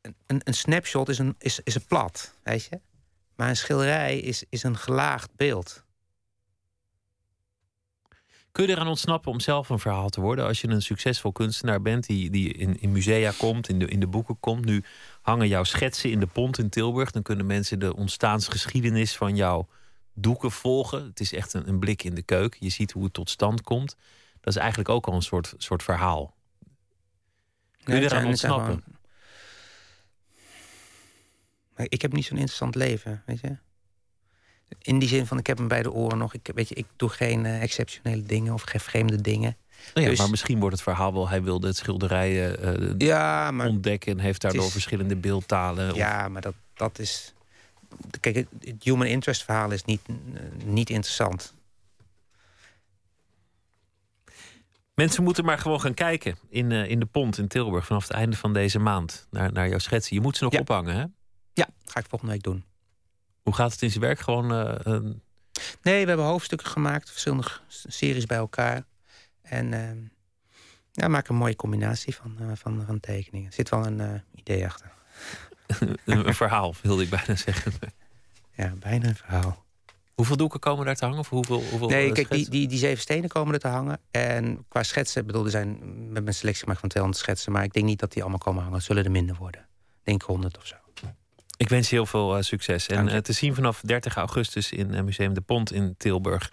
[0.00, 2.80] een, een, een snapshot is een, is, is een plat, weet je?
[3.36, 5.84] Maar een schilderij is, is een gelaagd beeld.
[8.56, 10.46] Kun je eraan ontsnappen om zelf een verhaal te worden?
[10.46, 14.00] Als je een succesvol kunstenaar bent die, die in, in musea komt, in de, in
[14.00, 14.64] de boeken komt.
[14.64, 14.84] Nu
[15.22, 17.10] hangen jouw schetsen in de pont in Tilburg.
[17.10, 19.68] Dan kunnen mensen de ontstaansgeschiedenis van jouw
[20.14, 21.04] doeken volgen.
[21.04, 22.58] Het is echt een, een blik in de keuken.
[22.62, 23.96] Je ziet hoe het tot stand komt.
[24.40, 26.34] Dat is eigenlijk ook al een soort, soort verhaal.
[27.82, 28.84] Kun je Nee, het eraan ontsnappen?
[31.76, 33.56] Maar ik heb niet zo'n interessant leven, weet je?
[34.82, 36.34] In die zin van, ik heb hem bij de oren nog.
[36.34, 39.56] Ik, weet je, ik doe geen eh, exceptionele dingen of geen vreemde dingen.
[39.94, 41.28] Nou ja, Dus- Maar misschien wordt het verhaal wel...
[41.28, 44.12] hij wilde het schilderij eh, Ja, maar, ontdekken...
[44.12, 45.90] en heeft daardoor is- verschillende beeldtalen.
[45.90, 47.34] of- ja, maar dat, dat is...
[48.20, 51.54] Kijk, het human interest verhaal is niet, eh, niet interessant.
[54.94, 57.86] Mensen moeten maar gewoon gaan kijken in, in de pont in Tilburg...
[57.86, 60.16] vanaf het einde van deze maand naar, naar jouw schetsen.
[60.16, 60.58] Je moet ze nog Ja.
[60.60, 61.04] ophangen, hè?
[61.52, 62.64] Ja, ga ik volgende week doen.
[63.46, 64.18] Hoe gaat het in zijn werk?
[64.20, 65.22] Gewoon eh, een-
[65.82, 68.82] Nee, we hebben hoofdstukken gemaakt, verschillende series bij elkaar.
[69.42, 69.90] En eh
[70.92, 73.46] ja, maak een mooie combinatie van, eh, van, van tekeningen.
[73.48, 74.92] Er zit wel een eh, idee achter.
[76.04, 77.72] een, verhaal, wilde ik bijna zeggen.
[78.56, 79.64] Ja, bijna een verhaal.
[80.14, 81.18] Hoeveel doeken komen daar te hangen?
[81.20, 84.00] Of hoeveel, hoeveel Nee, kijk, die, die, die zeven stenen komen er te hangen.
[84.10, 85.78] En qua schetsen, bedoel, er zijn
[86.12, 87.52] met mijn selectie gemaakt van 200 schetsen.
[87.52, 88.82] Maar ik denk niet dat die allemaal komen hangen.
[88.82, 89.60] Zullen er minder worden.
[89.60, 90.76] Ik denk 100 of zo.
[91.56, 92.86] Ik wens je heel veel eh, succes.
[92.86, 96.50] En eh, te zien vanaf 30 augustus in eh, Museum de Pont in Tilburg.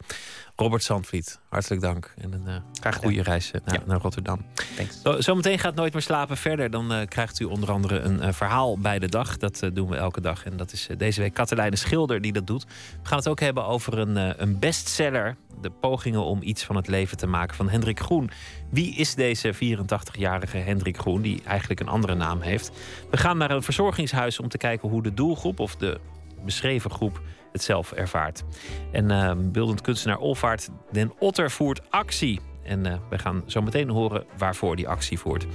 [0.56, 2.14] Robert Zandvliet, hartelijk dank.
[2.18, 2.48] En een
[2.84, 3.82] eh, goede reis eh, naar, Ja.
[3.86, 4.46] naar Rotterdam.
[4.76, 5.26] Thanks.
[5.26, 6.70] Zometeen gaat Nooit meer slapen verder.
[6.70, 9.38] Dan eh, krijgt u onder andere een verhaal bij de dag.
[9.38, 10.46] Dat doen we elke dag.
[10.46, 12.64] En dat is deze week Katelijne Schilder die dat doet.
[13.02, 15.36] We gaan het ook hebben over een, een bestseller.
[15.62, 18.30] De pogingen om iets van het leven te maken van Hendrik Groen.
[18.70, 22.72] Wie is deze 84-jarige Hendrik Groen, die eigenlijk een andere naam heeft?
[23.12, 26.00] We gaan naar een verzorgingshuis om te kijken hoe de doelgroep of de
[26.46, 27.22] beschreven groep
[27.54, 28.44] het zelf ervaart.
[28.92, 32.40] En eh, beeldend kunstenaar Olvaart Den Otter voert actie.
[32.64, 35.46] En eh, we gaan zo meteen horen waarvoor die actie voert.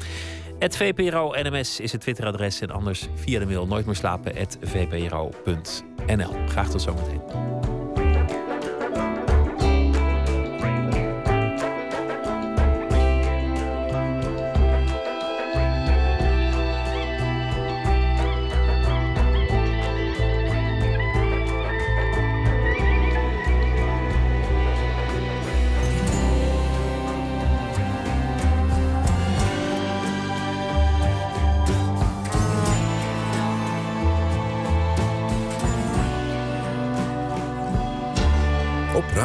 [0.58, 6.32] Het VPRO NMS is het Twitteradres en anders via de mail nooit meer slapen vpro.nl.
[6.46, 7.77] Graag tot zometeen.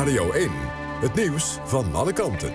[0.03, 0.49] Radio 1.
[1.01, 2.53] Het nieuws van alle kanten.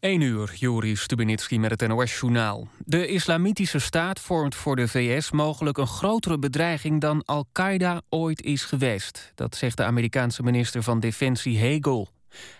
[0.00, 2.68] Eén uur, Joris Stubenitski met het NOS-journaal.
[2.78, 8.64] De Islamitische Staat vormt voor de VS mogelijk een grotere bedreiging dan Al-Qaeda ooit is
[8.64, 9.32] geweest.
[9.34, 12.08] Dat zegt de Amerikaanse minister van Defensie Hegel.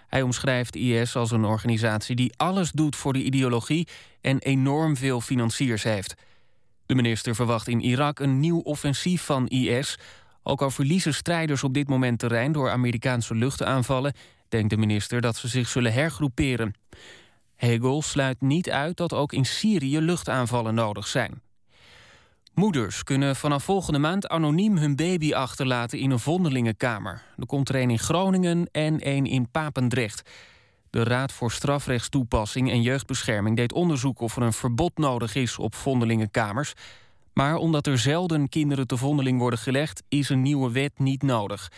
[0.08, 3.88] Hij omschrijft IS als een organisatie die alles doet voor de ideologie
[4.20, 6.14] en enorm veel financiers heeft.
[6.86, 9.98] De minister verwacht in Irak een nieuw offensief van IS.
[10.42, 14.14] Ook al verliezen strijders op dit moment terrein door Amerikaanse luchtaanvallen,
[14.48, 16.74] denkt de minister dat ze zich zullen hergroeperen.
[17.56, 21.42] Hegel sluit niet uit dat ook in Syrië luchtaanvallen nodig zijn.
[22.54, 27.22] Moeders kunnen vanaf volgende maand anoniem hun baby achterlaten in een vondelingenkamer.
[27.36, 30.30] Er komt er een in Groningen en een in Papendrecht.
[30.94, 35.74] De Raad voor Strafrechtstoepassing en Jeugdbescherming deed onderzoek of er een verbod nodig is op
[35.74, 36.72] vondelingenkamers.
[37.32, 41.70] Maar omdat er zelden kinderen te vondeling worden gelegd, is een nieuwe wet niet nodig.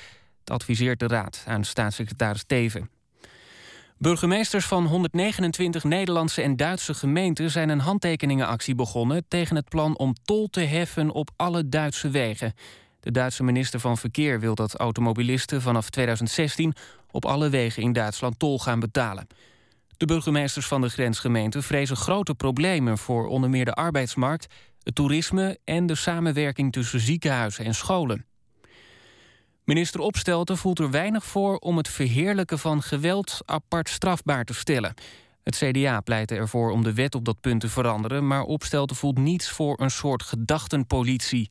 [0.44, 2.90] Dat adviseert de Raad aan staatssecretaris Teven.
[3.98, 10.14] Burgemeesters van 129 Nederlandse en Duitse gemeenten zijn een handtekeningenactie begonnen tegen het plan om
[10.24, 12.54] tol te heffen op alle Duitse wegen.
[13.06, 16.74] De Duitse minister van Verkeer wil dat automobilisten vanaf 2016
[17.10, 19.26] op alle wegen in Duitsland tol gaan betalen.
[19.96, 25.58] De burgemeesters van de grensgemeenten vrezen grote problemen voor onder meer de arbeidsmarkt, het toerisme
[25.64, 28.24] en de samenwerking tussen ziekenhuizen en scholen.
[29.64, 34.94] Minister Opstelten voelt er weinig voor om het verheerlijken van geweld apart strafbaar te stellen.
[35.42, 39.18] Het CDA pleitte ervoor om de wet op dat punt te veranderen, maar Opstelten voelt
[39.18, 41.50] niets voor een soort gedachtenpolitie.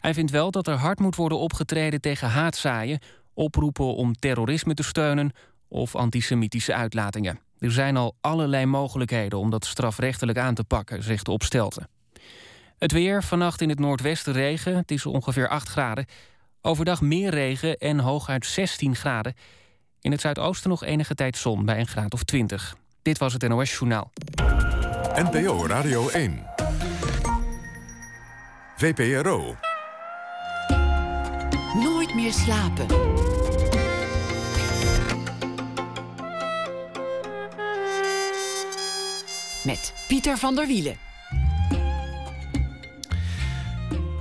[0.00, 2.98] Hij vindt wel dat er hard moet worden opgetreden tegen haatzaaien,
[3.34, 5.32] oproepen om terrorisme te steunen
[5.68, 7.40] of antisemitische uitlatingen.
[7.58, 11.88] Er zijn al allerlei mogelijkheden om dat strafrechtelijk aan te pakken, zegt Opstelten.
[12.78, 16.06] Het weer, vannacht in het noordwesten regen, het is ongeveer 8 graden.
[16.62, 19.34] Overdag meer regen en hooguit 16 graden.
[20.00, 22.76] In het zuidoosten nog enige tijd zon bij een graad of 20.
[23.02, 24.10] Dit was het NOS Journaal.
[25.14, 26.46] NPO Radio 1.
[28.76, 29.69] VPRO.
[32.20, 32.86] Meer slapen.
[39.64, 40.96] Met Pieter van der Wielen.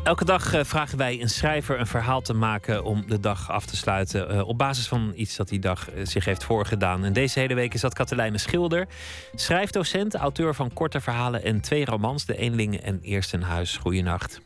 [0.03, 3.65] Elke dag eh, vragen wij een schrijver een verhaal te maken om de dag af
[3.65, 4.29] te sluiten.
[4.29, 7.05] eh, op basis van iets dat die dag eh, zich heeft voorgedaan.
[7.05, 8.87] En deze hele week is dat Katelijne Schilder.
[9.33, 12.25] Schrijfdocent, auteur van korte verhalen en twee romans.
[12.25, 13.77] De Eenlingen en Eerst een Huis.
[13.77, 14.41] Goeienacht.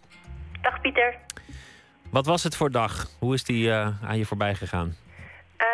[0.61, 1.15] Dag Pieter.
[2.17, 2.93] Wat was het voor dag?
[3.19, 4.89] Hoe is die eh, aan je voorbij gegaan?
[5.57, 5.67] Eh,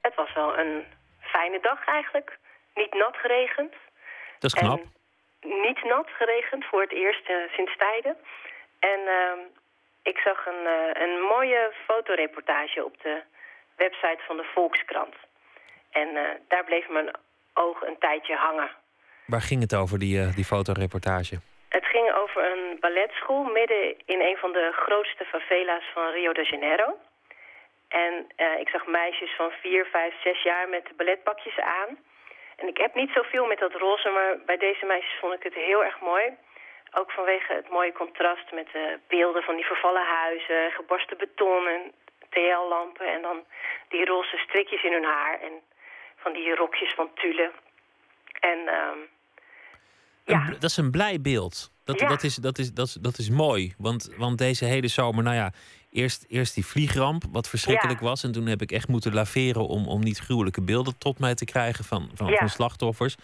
[0.00, 0.84] het was wel een
[1.20, 2.38] fijne dag eigenlijk.
[2.74, 3.72] Niet nat geregend.
[4.38, 4.78] Dat is knap.
[4.78, 8.16] En niet nat geregend voor het eerst eh, sinds tijden.
[8.78, 9.40] En ehm,
[10.02, 10.62] ik zag een,
[11.02, 13.22] een mooie fotoreportage op de
[13.76, 15.14] website van de Volkskrant.
[15.90, 16.08] En
[16.48, 17.10] daar bleef mijn
[17.54, 18.70] oog een tijdje hangen.
[19.26, 21.40] Waar ging het over, die, die fotoreportage?
[21.76, 26.42] Het ging over een balletschool midden in een van de grootste favela's van Rio de
[26.42, 26.98] Janeiro.
[27.88, 31.98] En eh, ik zag meisjes van vier, vijf, zes jaar met balletpakjes aan.
[32.56, 35.54] En ik heb niet zoveel met dat roze, maar bij deze meisjes vond ik het
[35.54, 36.36] heel erg mooi.
[36.92, 41.92] Ook vanwege het mooie contrast met de beelden van die vervallen huizen, gebarsten beton en
[42.30, 43.06] TL-lampen.
[43.06, 43.44] En dan
[43.88, 45.52] die roze strikjes in hun haar en
[46.16, 47.50] van die rokjes van tulle.
[48.40, 48.98] En ehm,
[50.26, 50.50] Ja.
[50.50, 51.70] dat is een blij beeld.
[51.84, 52.08] Dat, Ja.
[52.08, 53.74] dat, is, dat, is, dat, is, dat is mooi.
[53.78, 55.52] Want, want deze hele zomer, nou ja,
[55.90, 58.06] eerst, eerst die vliegramp, wat verschrikkelijk Ja.
[58.06, 58.24] was.
[58.24, 61.44] En toen heb ik echt moeten laveren om, om niet gruwelijke beelden tot mij te
[61.44, 62.36] krijgen van, van, Ja.
[62.36, 63.16] van slachtoffers.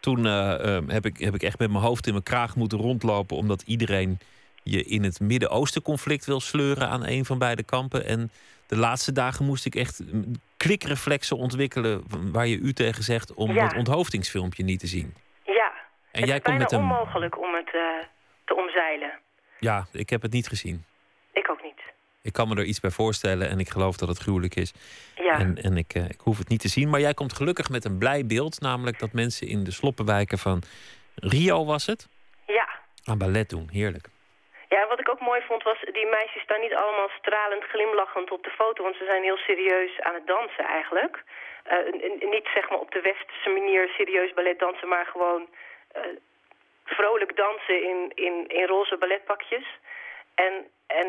[0.00, 2.78] Toen eh, eh, heb, ik, heb ik echt met mijn hoofd in mijn kraag moeten
[2.78, 4.18] rondlopen, omdat iedereen
[4.62, 8.06] je in het Midden-Oosten conflict wil sleuren aan een van beide kampen.
[8.06, 8.30] En
[8.66, 10.24] de laatste dagen moest ik echt mm,
[10.56, 15.14] klikreflexen ontwikkelen waar je u tegen zegt om het onthoofdingsfilmpje niet te zien.
[16.12, 17.82] En het jij is komt bijna met een onmogelijk om het eh,
[18.44, 19.12] te omzeilen.
[19.58, 20.84] Ja, ik heb het niet gezien.
[21.32, 21.80] Ik ook niet.
[22.22, 24.72] Ik kan me er iets bij voorstellen en ik geloof dat het gruwelijk is.
[25.16, 26.90] Ja, En, en ik, eh, ik hoef het niet te zien.
[26.90, 28.60] Maar jij komt gelukkig met een blij beeld.
[28.60, 30.62] Namelijk dat mensen in de sloppenwijken van
[31.14, 32.08] Rio was het.
[32.46, 32.68] ja.
[33.04, 33.68] Aan ballet doen.
[33.72, 34.06] Heerlijk.
[34.68, 38.30] Ja, en wat ik ook mooi vond was, die meisjes staan niet allemaal stralend glimlachend
[38.30, 41.24] op de foto, want ze zijn heel serieus aan het dansen eigenlijk.
[41.62, 41.76] Eh,
[42.34, 45.42] niet zeg maar op de westerse manier serieus ballet dansen, maar gewoon
[46.84, 49.66] vrolijk dansen in, in, in roze balletpakjes.
[50.34, 50.52] En,
[50.86, 51.06] en,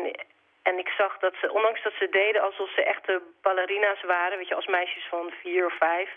[0.62, 4.48] en ik zag dat ze, ondanks dat ze deden alsof ze echte ballerina's waren, weet
[4.48, 6.10] je, als meisjes van vier of vijf,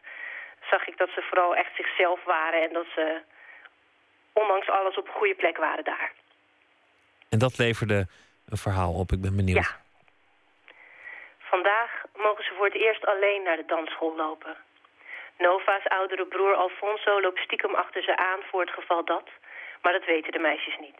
[0.70, 3.22] zag ik dat ze vooral echt zichzelf waren en dat ze
[4.34, 6.12] ondanks alles op een goede plek waren daar.
[7.30, 8.08] En dat leverde
[8.50, 9.12] een verhaal op.
[9.12, 9.66] Ik ben benieuwd.
[9.66, 9.86] Ja.
[11.38, 14.56] Vandaag mogen ze voor het eerst alleen naar de dansschool lopen.
[15.38, 19.30] Nova's oudere broer Alfonso loopt stiekem achter ze aan voor het geval dat,
[19.82, 21.00] maar dat weten de meisjes niet.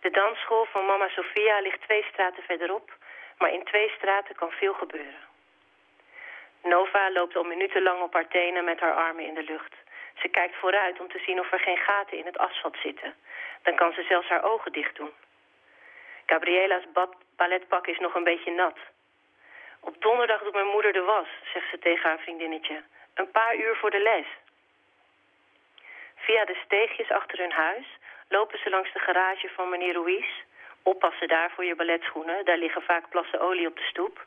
[0.00, 2.96] De dansschool van mama Sofia ligt twee straten verderop,
[3.38, 5.28] maar in twee straten kan veel gebeuren.
[6.62, 9.74] Nova loopt al minutenlang op haar tenen met haar armen in de lucht.
[10.14, 13.14] Ze kijkt vooruit om te zien of er geen gaten in het asfalt zitten.
[13.62, 15.12] Dan kan ze zelfs haar ogen dicht doen.
[16.26, 16.84] Gabriela's
[17.36, 18.78] balletpak is nog een beetje nat.
[19.80, 22.82] Op donderdag doet mijn moeder de was, zegt ze tegen haar vriendinnetje.
[23.20, 24.26] Een paar uur voor de les.
[26.16, 27.86] Via de steegjes achter hun huis
[28.28, 30.28] lopen ze langs de garage van meneer Ruiz...
[30.82, 32.44] Oppassen daar voor je balletschoenen.
[32.44, 34.26] Daar liggen vaak plassen olie op de stoep.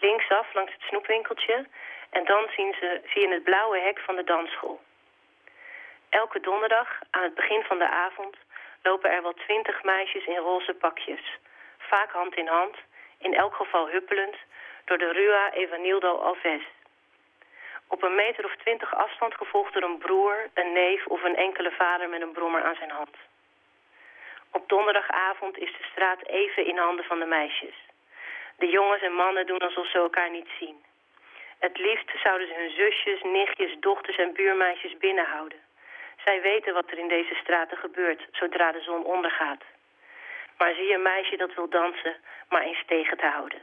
[0.00, 1.66] Linksaf langs het snoepwinkeltje.
[2.10, 4.80] En dan zien ze, zie je het blauwe hek van de dansschool.
[6.08, 8.36] Elke donderdag, aan het begin van de avond,
[8.82, 11.38] lopen er wel twintig meisjes in roze pakjes.
[11.78, 12.76] Vaak hand in hand,
[13.18, 14.36] in elk geval huppelend,
[14.84, 16.62] door de Rua Evanildo Alves.
[17.88, 21.70] Op een meter of twintig afstand gevolgd door een broer, een neef of een enkele
[21.70, 23.16] vader met een brommer aan zijn hand.
[24.50, 27.74] Op donderdagavond is de straat even in handen van de meisjes.
[28.56, 30.84] De jongens en mannen doen alsof ze elkaar niet zien.
[31.58, 35.58] Het liefst zouden ze hun zusjes, nichtjes, dochters en buurmeisjes binnenhouden.
[36.24, 39.62] Zij weten wat er in deze straten gebeurt zodra de zon ondergaat.
[40.58, 42.16] Maar zie een meisje dat wil dansen,
[42.48, 43.62] maar eens tegen te houden.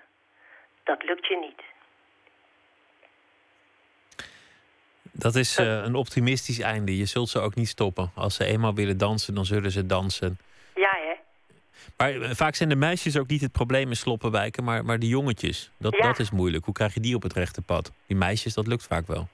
[0.84, 1.62] Dat lukt je niet.
[5.22, 6.98] Dat is uh, een optimistisch einde.
[6.98, 8.12] Je zult ze ook niet stoppen.
[8.16, 10.38] Als ze eenmaal willen dansen, dan zullen ze dansen.
[10.76, 11.14] Ja, hè?
[11.98, 15.08] Maar eh, vaak zijn de meisjes ook niet het probleem in sloppenwijken, maar, maar de
[15.08, 15.72] jongetjes.
[15.78, 16.02] Dat, Ja.
[16.08, 16.66] dat is moeilijk.
[16.66, 17.92] Hoe krijg je die op het rechte pad?
[18.08, 19.28] Die meisjes, dat lukt vaak wel.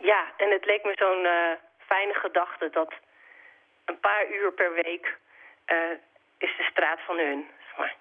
[0.00, 2.92] Ja, en het leek me zo'n eh, fijne gedachte dat
[3.84, 5.18] een paar uur per week
[5.64, 5.76] eh,
[6.38, 7.44] is de straat van hun.
[7.68, 7.96] zeg maar.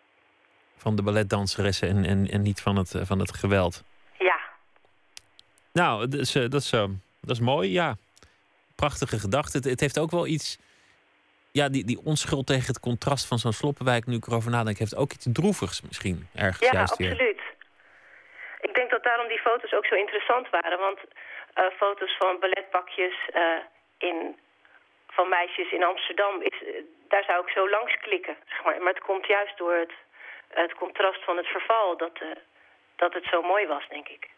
[0.78, 3.84] Van de balletdanseressen en, en, en niet van het, eh, van het geweld.
[4.19, 4.39] Ja,
[5.73, 6.84] Nou, dat is, eh, dat is, eh,
[7.28, 7.95] dat is mooi, ja.
[8.75, 9.57] Prachtige gedachte.
[9.57, 10.57] Het, het heeft ook wel iets...
[11.51, 14.05] Ja, die, die onschuld tegen het contrast van zo'n sloppenwijk...
[14.05, 16.28] nu ik erover nadenk, heeft ook iets droevigs misschien.
[16.36, 17.11] Ergens ja juist weer.
[17.11, 17.41] absoluut.
[18.61, 20.80] Ik denk dat daarom die foto's ook zo interessant waren.
[20.80, 20.99] Want
[21.53, 23.61] eh, foto's van balletpakjes eh,
[23.97, 24.38] in,
[25.07, 28.36] van meisjes in Amsterdam, is, eh, daar zou ik zo langs klikken.
[28.49, 28.78] Zeg maar.
[28.82, 29.93] maar het komt juist door het,
[30.47, 32.17] het contrast van het verval dat,
[32.95, 34.30] dat het zo mooi was, denk ik.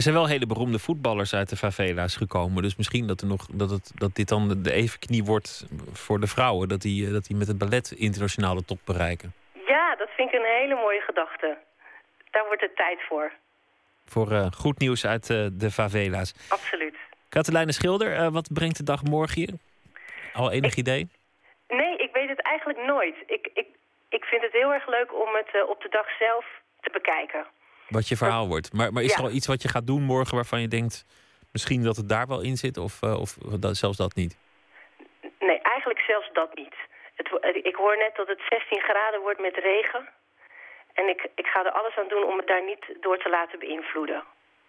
[0.00, 2.62] Er zijn wel hele beroemde voetballers uit de favela's gekomen.
[2.62, 6.26] Dus misschien dat, er nog, dat, het, dat dit dan de evenknie wordt voor de
[6.26, 6.68] vrouwen.
[6.68, 9.32] Dat die, eh, dat die met het ballet internationaal de top bereiken.
[9.66, 11.58] Ja, dat vind ik een hele mooie gedachte.
[12.30, 13.32] Daar wordt het tijd voor.
[14.06, 16.34] Voor eh, goed nieuws uit eh, de favela's.
[16.48, 16.96] Absoluut.
[17.28, 19.58] Katelijne Schilder, wat brengt de dag morgen je?
[20.32, 21.08] Al enig idee?
[21.68, 23.14] Nee, ik weet het eigenlijk nooit.
[23.26, 23.66] Ik, ik,
[24.08, 26.44] ik vind het heel erg leuk om het op de dag zelf
[26.80, 27.46] te bekijken.
[27.90, 28.72] Wat je verhaal wordt.
[28.72, 29.24] Maar, maar is er Ja.
[29.24, 31.04] al iets wat je gaat doen morgen waarvan je denkt...
[31.52, 34.36] misschien dat het daar wel in zit of, eh, of dat, zelfs dat niet?
[35.38, 36.74] Nee, eigenlijk zelfs dat niet.
[37.14, 40.08] Het, eh, ik hoor net dat het 16 graden wordt met regen.
[40.94, 43.58] En ik, ik ga er alles aan doen om het daar niet door te laten
[43.58, 44.22] beïnvloeden.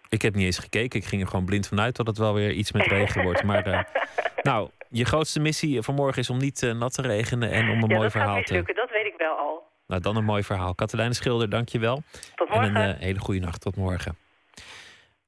[0.08, 0.98] Ik heb niet eens gekeken.
[1.00, 3.42] Ik ging er gewoon blind vanuit dat het wel weer iets met regen wordt.
[3.42, 3.80] Maar eh,
[4.50, 7.86] nou, je grootste missie vanmorgen is om niet nat te regenen en om een ja,
[7.86, 8.40] mooi dat gaat verhaal te...
[8.40, 9.70] mislukken, dat weet ik wel al.
[9.92, 10.74] Nou, dan een mooi verhaal.
[10.74, 12.02] Katelijne Schilder, dank je wel.
[12.34, 12.76] Tot En morgen.
[12.76, 13.60] een eh, hele goede nacht.
[13.60, 14.16] Tot morgen.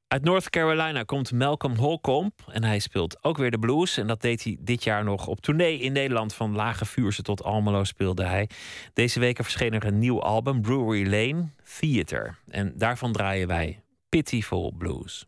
[0.09, 2.33] Uit North Carolina komt Malcolm Holcomb.
[2.49, 3.97] En hij speelt ook weer de blues.
[3.97, 6.35] En dat deed hij dit jaar nog op tournee in Nederland.
[6.35, 8.49] Van Lage Vuurse tot Almelo speelde hij.
[8.93, 12.39] Deze weken verscheen er een nieuw album, Brewery Lane Theater.
[12.49, 15.27] En daarvan draaien wij Pitiful Blues.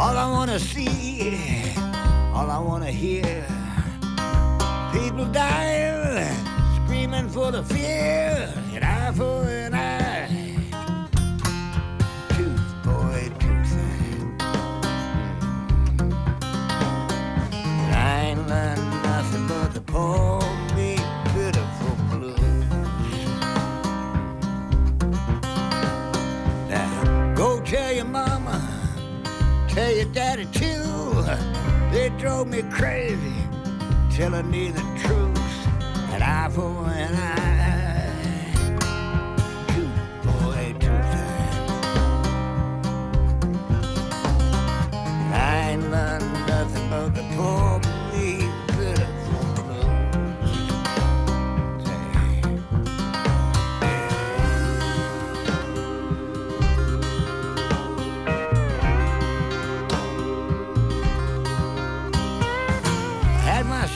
[0.00, 1.74] All I wanna see,
[2.32, 3.44] all I wanna hear.
[4.94, 6.34] People dying,
[6.76, 10.26] screaming for the fear, an eye for an eye.
[12.30, 13.74] Tooth, boy, tooth.
[17.52, 20.40] And I ain't learned nothing but the poor,
[21.34, 22.38] pitiful blues.
[26.70, 28.39] Now, go tell your mama
[29.80, 31.24] tell your daddy too.
[31.90, 33.34] They drove me crazy,
[34.10, 35.38] telling me the truth.
[36.12, 38.10] An I for an eye,
[39.72, 41.14] tooth for a tooth.
[45.32, 47.80] I ain't learned nothing but the poor,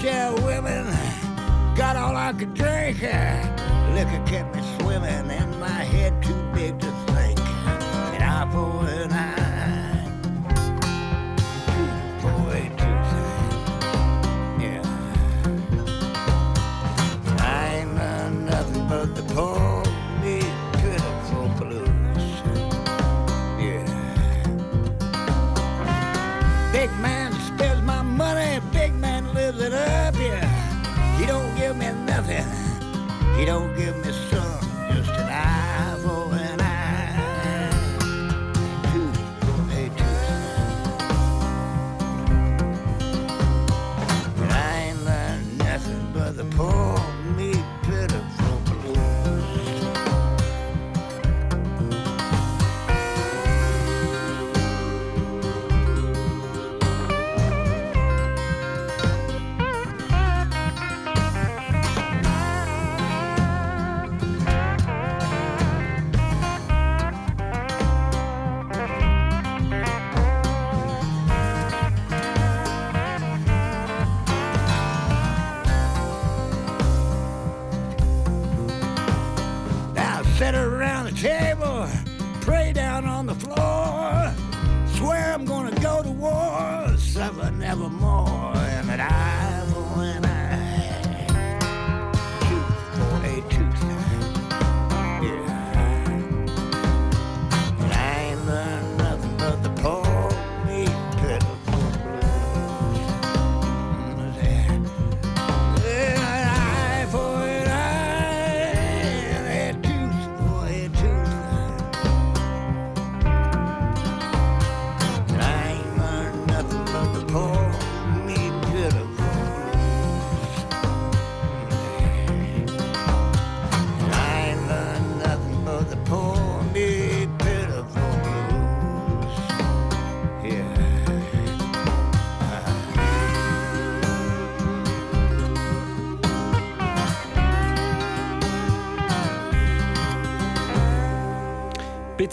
[0.04, 0.84] share women,
[1.74, 3.00] got all I could drink.
[3.94, 7.38] Liquor kept me swimming, and my head too big to think.
[7.40, 8.68] An eye for
[33.36, 34.73] he don't give me some,
[80.52, 81.88] around the table,
[82.42, 84.34] pray down on the floor.
[84.96, 89.33] Swear I'm gonna go to war, suffer nevermore, and that I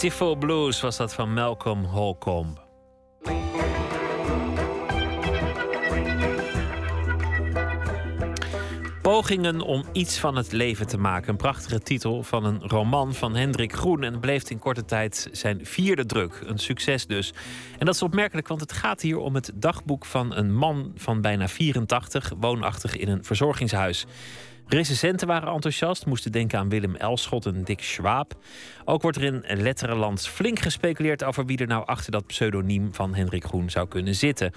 [0.02, 2.62] Pitiful Blues was dat van Malcolm Holcomb.
[9.02, 11.30] Pogingen om iets van het leven te maken.
[11.30, 14.04] Een prachtige titel van een roman van Hendrik Groen.
[14.04, 16.42] En bleef in korte tijd zijn vierde druk.
[16.46, 17.34] Een succes dus.
[17.78, 21.22] En dat is opmerkelijk, want het gaat hier om het dagboek van een man van
[21.22, 24.06] bijna 84, woonachtig in een verzorgingshuis.
[24.74, 28.34] Recensenten waren enthousiast, moesten denken aan Willem Elschot en Dick Schwab.
[28.86, 33.16] Ook wordt er in Letterenland flink gespeculeerd over wie er nou achter dat pseudoniem van
[33.16, 34.52] Hendrik Groen zou kunnen zitten.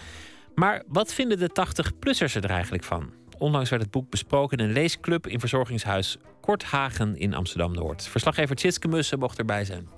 [0.55, 3.13] Maar wat vinden de 80-plussers er eigenlijk van?
[3.39, 8.09] Onlangs werd het boek besproken in een leesclub in verzorgingshuis Korthagen in Amsterdam-Noord.
[8.09, 9.89] Verslaggever Tjitske Mussen mocht erbij zijn.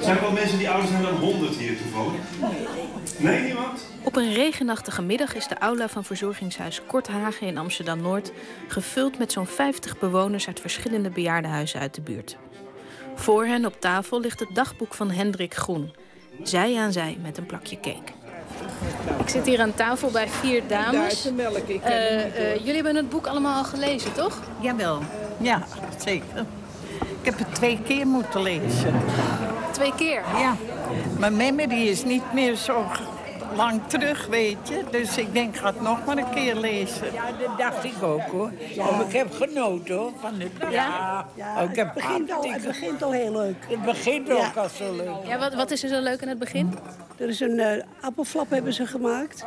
[0.00, 2.85] Zijn er wel mensen die ouder zijn dan 100 hier toevallig?
[3.16, 3.86] Nee, niemand?
[4.02, 8.32] Op een regenachtige middag is de aula van verzorgingshuis Korthagen in Amsterdam-Noord
[8.68, 12.36] gevuld met zo'n 50 bewoners uit verschillende bejaardenhuizen uit de buurt.
[13.14, 15.94] Voor hen op tafel ligt het dagboek van Hendrik Groen,
[16.42, 18.12] zij aan zij met een plakje cake.
[19.20, 21.26] Ik zit hier aan tafel bij vier dames.
[21.26, 24.42] Eh, eh, jullie hebben het boek allemaal al gelezen, toch?
[24.60, 25.02] Jawel,
[25.40, 25.66] ja,
[26.04, 26.44] zeker.
[27.26, 28.94] Ik heb het twee keer moeten lezen.
[29.70, 30.22] Twee keer.
[30.38, 30.56] Ja,
[31.18, 32.84] mijn memory is niet meer zo
[33.56, 34.84] lang terug, weet je.
[34.90, 37.12] Dus ik denk, ik ga het nog maar een keer lezen.
[37.12, 38.50] Ja, dat dacht ik ook hoor.
[38.78, 40.12] Oh, ik heb genoten hoor.
[40.20, 43.56] Van het, ja, Ja, Oh, ik heb het, begint al, het begint al heel leuk.
[43.68, 45.26] Het begint ook al zo leuk.
[45.26, 46.78] Ja, wat, wat is er zo leuk in het begin?
[47.16, 49.44] Er is een eh, appelflap hebben ze gemaakt.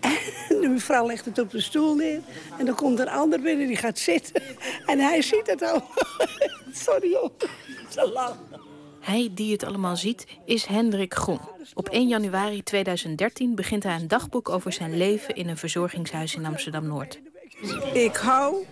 [0.00, 2.20] En de mevrouw legt het op de stoel neer.
[2.58, 4.42] En dan komt een ander binnen, die gaat zitten.
[4.86, 5.82] En hij ziet het al.
[6.72, 7.30] Sorry hoor.
[7.88, 8.34] Zo lang.
[9.00, 11.40] Hij die het allemaal ziet, is Hendrik Groen.
[11.74, 16.46] Op 1 januari 2013 begint hij een dagboek over zijn leven in een verzorgingshuis in
[16.46, 17.20] Amsterdam-Noord.
[17.92, 18.66] Ik hou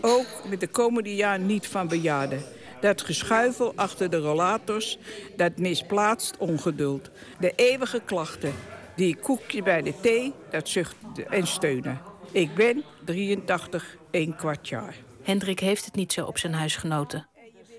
[0.00, 2.42] ook met de komende jaar niet van bejaarden.
[2.80, 4.98] Dat geschuifel achter de rollators,
[5.36, 7.10] dat misplaatst ongeduld.
[7.38, 8.54] De eeuwige klachten,
[9.00, 10.94] die koekje bij de thee, dat zucht
[11.30, 12.00] en steunen.
[12.32, 14.94] Ik ben 83, een kwart jaar.
[15.22, 17.26] Hendrik heeft het niet zo op zijn huisgenoten.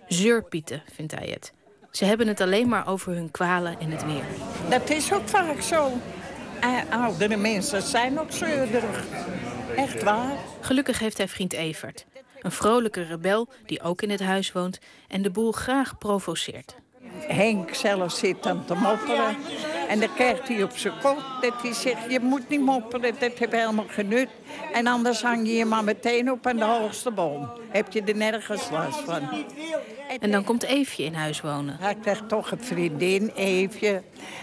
[0.08, 1.54] Zeurpieten, vindt hij het.
[1.92, 4.24] Ze hebben het alleen maar over hun kwalen en het weer.
[4.70, 5.92] Dat is ook vaak zo.
[6.60, 9.06] Eh, Oudere mensen zijn ook zeurderig.
[9.76, 10.36] Echt waar.
[10.62, 12.06] Gelukkig heeft hij vriend Evert.
[12.42, 16.76] Een vrolijke rebel die ook in het huis woont en de boel graag provoceert.
[17.28, 19.36] Henk zelf zit dan te mopperen.
[19.88, 22.12] En dan krijgt hij op zijn kop dat hij zegt...
[22.12, 24.30] je moet niet mopperen, dat heeft helemaal genut.
[24.74, 27.50] En anders hang je je maar meteen op aan de hoogste boom.
[27.70, 29.46] Heb je er nergens last van.
[30.20, 31.78] En dan komt Eefje in huis wonen.
[31.80, 34.02] Hij krijgt toch een vriendin, Eefje.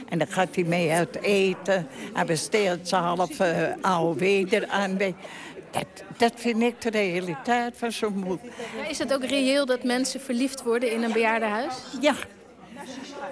[0.09, 1.87] En dan gaat hij mee uit eten.
[2.15, 4.97] Hij besteelt zijn halve uh, AOW eraan.
[5.71, 5.87] Dat,
[6.17, 8.41] dat vind ik de realiteit van zo'n moed.
[8.77, 11.75] Ja, is het ook reëel dat mensen verliefd worden in een bejaardenhuis?
[12.01, 12.15] Ja.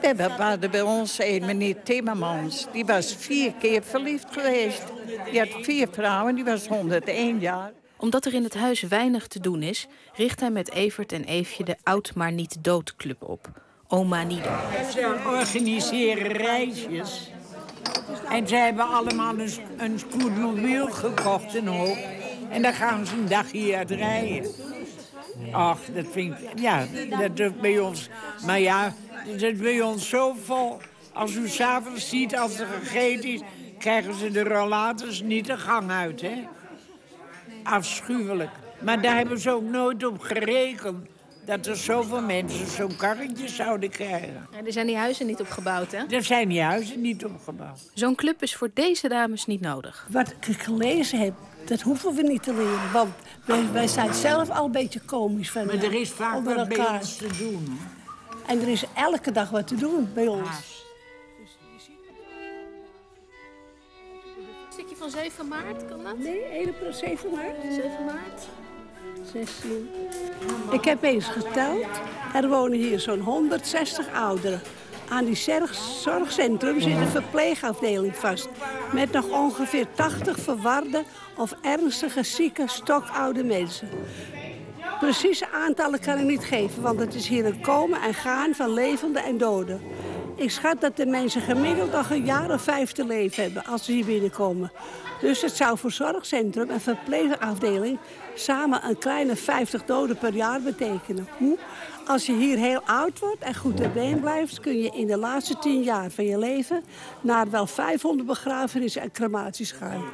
[0.00, 2.66] We hadden bij ons een meneer Timmermans.
[2.72, 4.82] Die was vier keer verliefd geweest.
[5.30, 7.72] Die had vier vrouwen, die was 101 jaar.
[7.96, 11.64] Omdat er in het huis weinig te doen is, richt hij met Evert en Eefje
[11.64, 13.48] de Oud maar niet dood club op.
[13.88, 14.58] Oma Nieder.
[14.92, 17.30] Ze organiseren reisjes.
[18.30, 21.96] En ze hebben allemaal een, een scootmobiel gekocht en ook.
[22.50, 24.50] En dan gaan ze een dag hier uit rijden.
[25.52, 26.58] Ach, dat vind ik...
[26.58, 28.08] Ja, dat is bij ons...
[28.46, 28.94] Maar ja,
[29.24, 30.78] dat is bij ons zo vol.
[31.12, 33.40] Als u s'avonds ziet, als er gegeten is...
[33.78, 36.44] krijgen ze de rollators niet de gang uit, hè.
[37.62, 38.50] Afschuwelijk.
[38.78, 41.06] Maar daar hebben ze ook nooit op gerekend...
[41.44, 44.46] dat er zoveel mensen zo'n karretje zouden krijgen.
[44.52, 46.04] Ja, er zijn die huizen niet opgebouwd, hè?
[46.08, 47.78] Er zijn die huizen niet opgebouwd.
[47.94, 50.06] Zo'n club is voor deze dames niet nodig.
[50.10, 51.34] Wat ik gelezen heb,
[51.64, 52.92] dat hoeven we niet te leren.
[52.92, 53.14] Want
[53.44, 56.86] Wij, wij zijn zelf al een beetje komisch van Maar er is vaak wat bij
[56.86, 57.78] ons te doen.
[58.46, 60.84] En er is elke dag wat te doen bij ons.
[64.72, 66.18] Stukje van 7 maart, kan dat?
[66.18, 67.56] Nee, 1 7 maart.
[67.74, 68.46] 7 maart.
[69.32, 69.88] 16.
[70.72, 71.86] Ik heb eens geteld.
[72.34, 74.60] Er wonen hier zo'n 160 ouderen.
[75.08, 78.48] Aan die zorg- zorgcentrum zit een verpleegafdeling vast.
[78.92, 81.04] Met nog ongeveer 80 verwarde
[81.36, 83.88] of ernstige zieke, stokoude mensen.
[84.98, 88.72] Precieze aantallen kan ik niet geven, want het is hier een komen en gaan van
[88.72, 89.80] levenden en doden.
[90.36, 93.84] Ik schat dat de mensen gemiddeld nog een jaar of vijf te leven hebben als
[93.84, 94.72] ze hier binnenkomen.
[95.20, 97.98] Dus het zou voor zorgcentrum en verpleegafdeling
[98.34, 101.28] samen een kleine 50 doden per jaar betekenen.
[101.38, 101.58] Hoe?
[102.06, 105.16] Als je hier heel oud wordt en goed ter been blijft, kun je in de
[105.16, 106.84] laatste tien jaar van je leven
[107.20, 110.04] naar wel 500 begrafenissen en crematies gaan.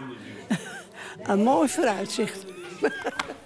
[1.22, 2.44] een mooi vooruitzicht.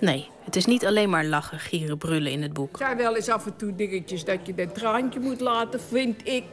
[0.00, 2.72] Nee, het is niet alleen maar lachen, gieren, brullen in het boek.
[2.72, 6.28] Er zijn wel eens af en toe dingetjes dat je een traantje moet laten, vind
[6.28, 6.44] ik.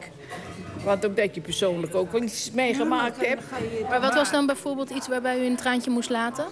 [0.84, 3.42] Want omdat je persoonlijk ook wel iets meegemaakt hebt.
[3.88, 6.44] Maar wat was dan bijvoorbeeld iets waarbij u een traantje moest laten?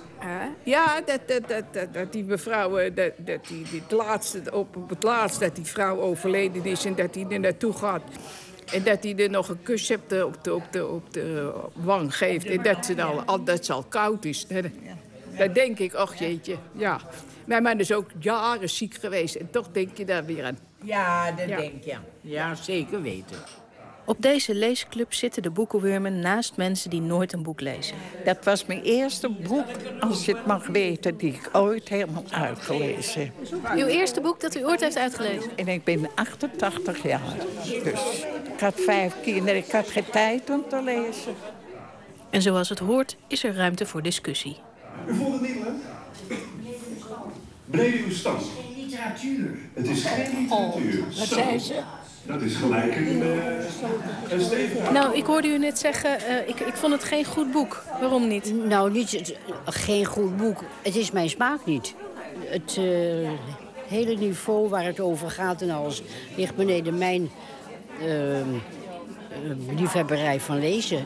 [0.63, 4.43] Ja, dat, dat, dat, dat, dat die mevrouw, eh, dat, dat die, die het laatste,
[4.53, 8.03] op, het laatst dat die vrouw overleden is en dat hij er naartoe gaat.
[8.73, 11.53] En dat hij er nog een kus hebt eh, op de, op de, op de
[11.75, 12.47] wang geeft.
[12.47, 14.47] En dat, ze al, al, dat ze al koud is.
[14.47, 14.63] Dan,
[15.39, 17.01] dan denk ik, ach jeetje, ja.
[17.45, 19.35] Mijn man is ook jaren ziek geweest.
[19.35, 20.59] En toch denk je daar weer aan.
[20.83, 21.57] Ja, dat Ja.
[21.57, 21.95] denk je.
[22.21, 23.37] Ja, zeker weten.
[24.07, 27.97] Op deze leesclub zitten de boekenwurmen naast mensen die nooit een boek lezen.
[28.25, 29.67] Dat was mijn eerste boek,
[30.01, 33.33] als je het mag weten, die ik ooit helemaal uitgelezen heb.
[33.77, 35.51] Uw eerste boek dat u ooit heeft uitgelezen?
[35.57, 37.35] En ik ben 88 jaar.
[37.65, 38.25] Dus
[38.55, 41.35] ik had vijf kinderen, ik had geen tijd om te lezen.
[42.31, 44.57] En zoals het hoort, is er ruimte voor discussie.
[45.09, 46.39] U vond het niet leuk?
[47.71, 48.43] Brede uw stand.
[48.77, 49.59] Literatuur.
[49.75, 51.05] Het is geen literatuur.
[51.19, 51.81] Wat zei ze?
[52.27, 53.35] Dat is gelijk een, uh,
[54.29, 54.93] een stevige...
[54.93, 57.83] Nou, ik hoorde u net zeggen, eh, ik, ik vond het geen goed boek.
[58.01, 58.55] Waarom niet?
[58.67, 60.65] Nou, niet, het- geen goed boek.
[60.83, 61.95] Het is mijn smaak niet.
[62.45, 63.31] Het eh,
[63.89, 66.03] hele niveau waar het over gaat en alles...
[66.37, 67.31] ligt beneden mijn
[68.01, 68.47] eh, eh,
[69.77, 71.05] liefhebberij van lezen.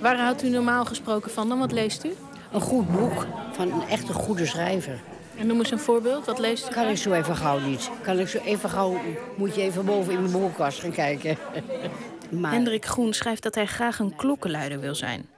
[0.00, 1.58] Waar houdt u normaal gesproken van dan?
[1.58, 2.12] Wat leest u?
[2.52, 5.00] Een goed boek van een echte goede schrijver.
[5.38, 6.26] En noem eens een voorbeeld.
[6.26, 6.72] Wat leest u?
[6.72, 7.90] Kan ik zo even gauw niet.
[8.02, 9.00] Kan ik zo even gauw...
[9.36, 11.36] Moet je even boven in mijn boekenkast gaan kijken.
[12.40, 15.28] maar Hendrik Groen schrijft dat hij graag een klokkenluider wil zijn.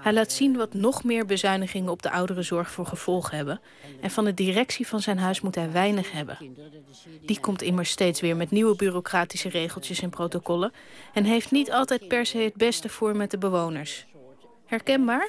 [0.00, 3.60] Hij laat zien wat nog meer bezuinigingen op de ouderenzorg voor gevolg hebben.
[4.00, 6.38] En van de directie van zijn huis moet hij weinig hebben.
[7.26, 10.72] Die komt immers steeds weer met nieuwe bureaucratische regeltjes en protocollen.
[11.12, 14.06] En heeft niet altijd per se het beste voor met de bewoners.
[14.68, 15.28] Herkenbaar?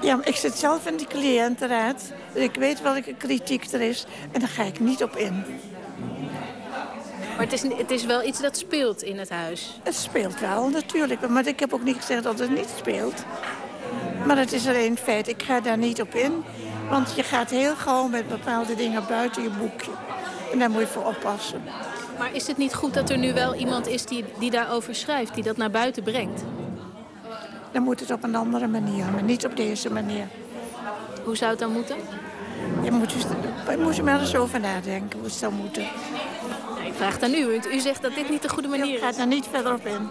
[0.00, 2.12] Ja, maar ik zit zelf in die cliëntenraad.
[2.32, 4.06] Dus ik weet welke kritiek er is.
[4.32, 5.44] En daar ga ik niet op in.
[7.36, 9.80] Maar het is, het is wel iets dat speelt in het huis.
[9.82, 11.28] Het speelt wel, natuurlijk.
[11.28, 13.24] Maar ik heb ook niet gezegd dat het niet speelt.
[14.26, 15.28] Maar het is alleen feit.
[15.28, 16.44] Ik ga daar niet op in.
[16.90, 19.90] Want je gaat heel gauw met bepaalde dingen buiten je boekje.
[20.52, 21.62] En daar moet je voor oppassen.
[22.18, 25.34] Maar is het niet goed dat er nu wel iemand is die, die daarover schrijft,
[25.34, 26.42] die dat naar buiten brengt?
[27.78, 30.26] Dan moet het op een andere manier, maar niet op deze manier.
[31.24, 31.96] Hoe zou het dan moeten?
[32.82, 33.22] Je moet, dus,
[33.68, 35.82] je moet er maar eens over nadenken hoe het zou moeten.
[36.86, 39.00] Ik vraag het aan u, want u zegt dat dit niet de goede manier Ik
[39.00, 39.16] ga is.
[39.16, 40.08] daar niet verder op in.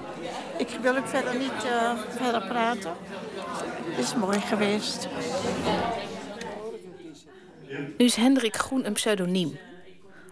[0.58, 2.92] Ik wil ook verder niet eh, verder praten.
[3.86, 5.08] Het is mooi geweest.
[7.98, 9.58] Nu is Hendrik Groen een pseudoniem.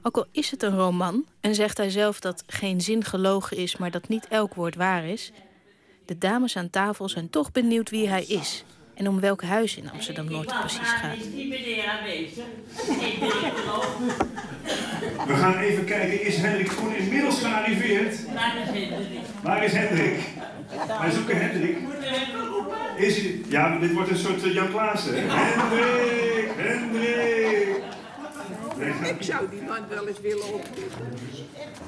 [0.01, 3.77] Ook al is het een roman en zegt hij zelf dat geen zin gelogen is,
[3.77, 5.31] maar dat niet elk woord waar is,
[6.06, 8.64] de dames aan tafel zijn toch benieuwd wie hij is
[8.94, 11.18] en om welk huis in Amsterdam Noord het precies gaat.
[11.34, 12.44] Die meneer aanwezig.
[15.27, 18.15] We gaan even kijken, is Hendrik Groen inmiddels gearriveerd?
[18.34, 19.19] Waar is Hendrik?
[19.41, 20.19] Waar is Hendrik?
[20.99, 21.77] Wij zoeken Hendrik.
[22.98, 23.41] Is hij...
[23.49, 25.14] Ja, maar dit wordt een soort eh, Jan Klaassen.
[25.15, 25.22] hè?
[25.27, 26.52] Hendrik!
[26.57, 27.84] Hendrik!
[29.15, 30.84] Ik zou die man wel eens willen ontmoeten.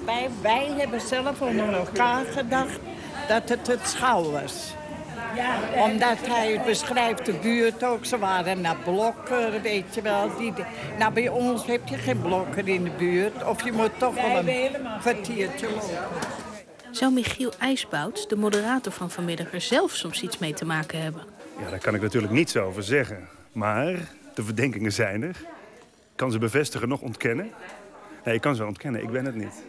[0.05, 2.79] Wij, wij hebben zelf onder elkaar gedacht
[3.27, 4.75] dat het het schouw was.
[5.75, 8.05] Omdat hij beschrijft de buurt ook.
[8.05, 10.37] Ze waren naar blokken, weet je wel.
[10.37, 10.53] Die,
[10.97, 13.43] nou, bij ons heb je geen blokken in de buurt.
[13.43, 14.69] Of je moet toch wel een
[14.99, 15.97] kwartiertje lopen.
[16.91, 21.21] Zou Michiel IJsbouts, de moderator van vanmiddag, er zelf soms iets mee te maken hebben?
[21.59, 23.27] Ja, daar kan ik natuurlijk niets over zeggen.
[23.51, 23.93] Maar
[24.33, 25.35] de verdenkingen zijn er.
[26.17, 27.51] Kan ze bevestigen, nog ontkennen.
[28.23, 29.01] Nee, ik kan ze wel ontkennen.
[29.03, 29.63] Ik ben het niet.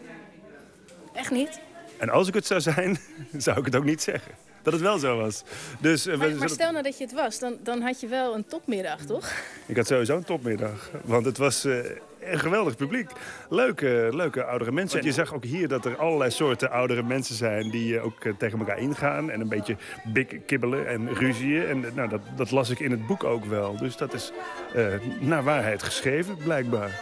[1.13, 1.59] Echt niet?
[1.97, 2.97] En als ik het zou zijn,
[3.37, 4.31] zou ik het ook niet zeggen.
[4.63, 5.43] dat het wel zo was.
[5.79, 8.07] Dus, eh, we Maar, maar stel nou dat je het was, dan, dan had je
[8.07, 9.31] wel een topmiddag, toch?
[9.65, 10.89] Ik had sowieso een topmiddag.
[11.03, 11.79] Want het was eh,
[12.21, 13.11] een geweldig publiek.
[13.49, 14.99] Leuke, leuke oudere mensen.
[14.99, 17.69] En je zag ook hier dat er allerlei soorten oudere mensen zijn...
[17.69, 21.67] die eh, ook eh, tegen elkaar ingaan en een beetje bik kibbelen en ruzieën.
[21.67, 23.77] En eh, nou, dat, dat las ik in het boek ook wel.
[23.77, 24.31] Dus dat is
[24.75, 24.85] eh,
[25.19, 27.01] naar waarheid geschreven, blijkbaar.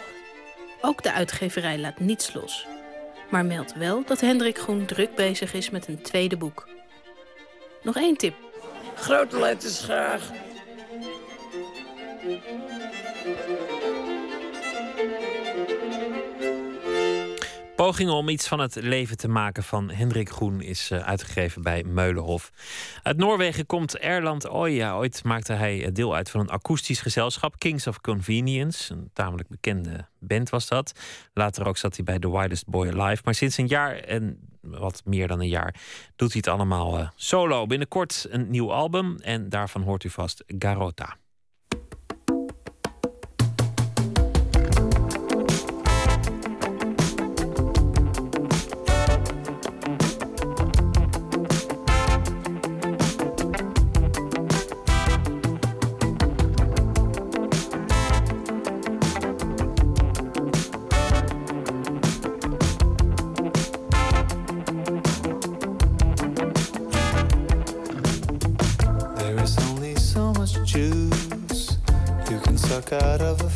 [0.80, 2.66] Ook de uitgeverij laat niets los.
[3.30, 6.68] Maar meldt wel dat Hendrik Groen druk bezig is met een tweede boek.
[7.82, 8.34] Nog één tip.
[8.94, 10.30] Grote letters graag.
[17.78, 21.84] Pogingen om iets van het leven te maken van Hendrik Groen is eh, uitgegeven bij
[21.84, 22.50] Meulenhof.
[23.02, 24.94] Uit Noorwegen komt Erland Oya.
[24.94, 28.92] Ooit maakte hij eh, deel uit van een akoestisch gezelschap, Kings of Convenience.
[28.92, 30.92] Een tamelijk bekende band was dat.
[31.34, 33.22] Later ook zat hij bij The Wildest Boy Alive.
[33.24, 35.74] Maar sinds een jaar en wat meer dan een jaar
[36.16, 37.66] doet hij het allemaal eh, solo.
[37.66, 41.16] Binnenkort een nieuw album en daarvan hoort u vast Garota.
[72.92, 73.50] Out of a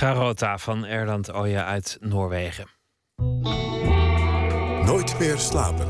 [0.00, 2.66] Garota van Erland Oja uit Noorwegen.
[4.84, 5.88] Nooit meer slapen.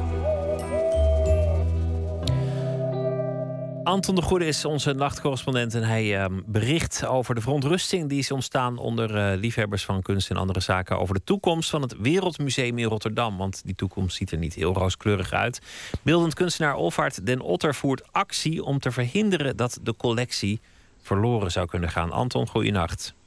[3.84, 8.30] Anton de Goede is onze nachtcorrespondent en hij ehm, bericht over de verontrusting die is
[8.30, 12.78] ontstaan onder eh, liefhebbers van kunst en andere zaken over de toekomst van het Wereldmuseum
[12.78, 13.36] in Rotterdam.
[13.36, 15.60] Want die toekomst ziet er niet heel rooskleurig uit.
[16.02, 20.60] Beeldend kunstenaar Olvaart Den Otter voert actie om te verhinderen dat de collectie
[21.02, 22.10] verloren zou kunnen gaan.
[22.10, 23.18] Anton, goeienacht.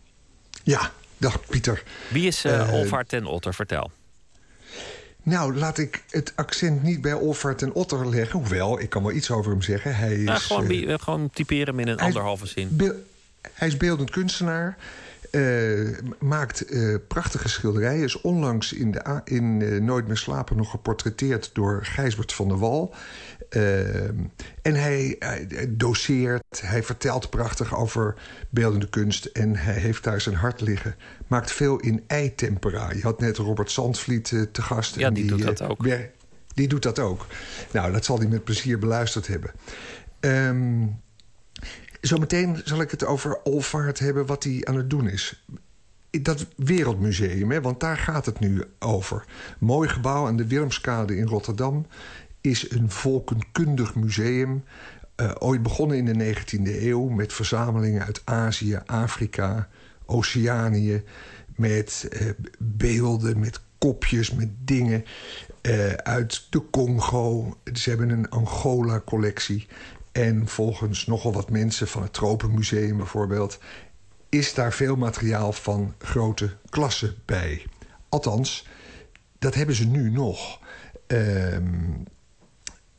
[0.63, 1.83] Ja, dag Pieter.
[2.09, 3.53] Wie is uh, Eh, Olvaart Den Otter?
[3.53, 3.91] Vertel.
[5.23, 8.39] Nou, laat ik het accent niet bij Olvaart en Otter leggen.
[8.39, 9.95] Hoewel, ik kan wel iets over hem zeggen.
[9.95, 12.77] Hij is, Nou, gewoon, eh, eh, gewoon typeren hem in een is anderhalve zin.
[13.53, 14.77] hij is beeldend kunstenaar.
[15.31, 18.03] eh, maakt eh, prachtige schilderijen.
[18.03, 22.57] Is onlangs in, de, in eh, Nooit meer slapen nog geportretteerd door Gijsbert van der
[22.59, 22.93] Wal.
[23.53, 24.07] Eh,
[24.61, 28.15] en hij, hij doseert, hij vertelt prachtig over
[28.49, 29.25] beeldende kunst...
[29.25, 30.95] en hij heeft daar zijn hart liggen.
[31.27, 32.91] Maakt veel in eitempera.
[32.91, 34.95] Je had net Robert Zandvliet eh, te gast.
[34.95, 35.83] Ja, en die doet eh, dat ook.
[35.83, 36.11] wer-
[36.53, 37.25] die doet dat ook.
[37.71, 39.51] Nou, dat zal hij met plezier beluisterd hebben.
[40.19, 40.85] Ehm,
[42.01, 45.45] zometeen zal ik het over Olvaart hebben, wat hij aan het doen is.
[46.21, 49.25] Dat Wereldmuseum, hè, want daar gaat het nu over.
[49.59, 51.85] Mooi gebouw aan de Willemskade in Rotterdam
[52.43, 54.63] is een volkenkundig museum.
[55.15, 59.67] eh, ooit begonnen in de 19e eeuw met verzamelingen uit Azië, Afrika,
[60.05, 61.03] Oceanië.
[61.55, 62.29] Met eh,
[62.59, 65.05] beelden, met kopjes, met dingen
[65.61, 67.57] eh, uit de Congo.
[67.73, 69.67] Ze hebben een Angola-collectie.
[70.11, 73.59] En volgens nogal wat mensen van het Tropenmuseum bijvoorbeeld...
[74.29, 77.65] is daar veel materiaal van grote klasse bij.
[78.09, 78.67] Althans,
[79.39, 80.59] dat hebben ze nu nog.
[81.07, 81.91] Ehm,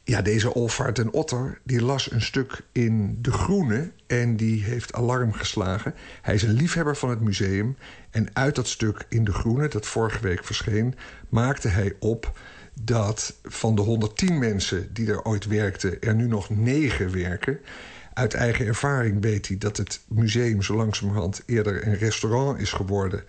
[0.05, 4.93] ja, deze Olvaart en Otter die las een stuk in De Groene en die heeft
[4.93, 5.95] alarm geslagen.
[6.23, 7.77] Hij is een liefhebber van het museum
[8.11, 10.95] en uit dat stuk in De Groene, dat vorige week verscheen,
[11.29, 12.39] maakte hij op
[12.83, 17.59] dat van de 110 mensen die er ooit werkten, er nu nog 9 werken.
[18.15, 23.25] Uit eigen ervaring weet hij dat het museum zo langzamerhand eerder een restaurant is geworden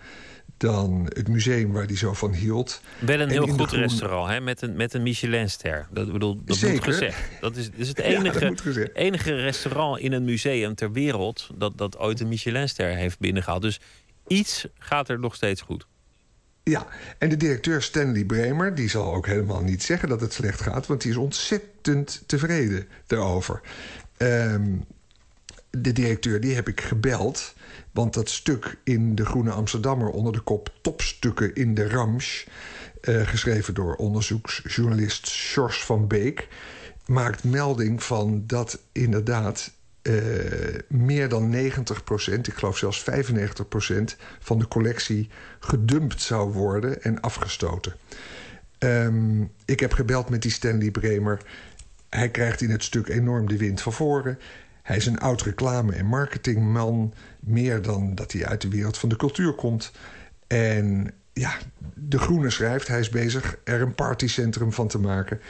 [0.56, 2.80] dan het museum waar hij zo van hield.
[2.98, 4.40] Wel een En heel goed restaurant, hè?
[4.40, 5.86] Met, een, met een Michelinster.
[5.90, 7.18] Dat, bedoel, dat moet gezegd.
[7.40, 11.50] Dat is, is het enige, enige restaurant in een museum ter wereld...
[11.54, 13.62] Dat, dat ooit een Michelinster heeft binnengehaald.
[13.62, 13.80] Dus
[14.26, 15.86] iets gaat er nog steeds goed.
[16.62, 16.86] Ja,
[17.18, 20.86] en de directeur Stanley Bremer, die zal ook helemaal niet zeggen dat het slecht gaat,
[20.86, 23.60] want die is ontzettend tevreden daarover.
[24.16, 24.76] Ehm,
[25.70, 27.54] de directeur, die heb ik gebeld,
[27.96, 32.46] want dat stuk in de Groene Amsterdammer onder de kop Topstukken in de Ramsch,
[33.00, 36.48] eh, geschreven door onderzoeksjournalist Sjors van Beek,
[37.06, 40.14] maakt melding van dat inderdaad eh,
[40.88, 45.28] meer dan 90% ik geloof zelfs 95% van de collectie
[45.60, 47.94] gedumpt zou worden en afgestoten.
[48.78, 51.40] Ehm, ik heb gebeld met die Stanley Bremer.
[52.08, 54.38] Hij krijgt in het stuk enorm de wind van voren.
[54.86, 57.14] Hij is een oud reclame- en marketingman.
[57.46, 59.92] Meer dan dat hij uit de wereld van de cultuur komt.
[60.46, 61.52] En ja,
[61.94, 65.40] De Groene schrijft, hij is bezig er een partycentrum van te maken.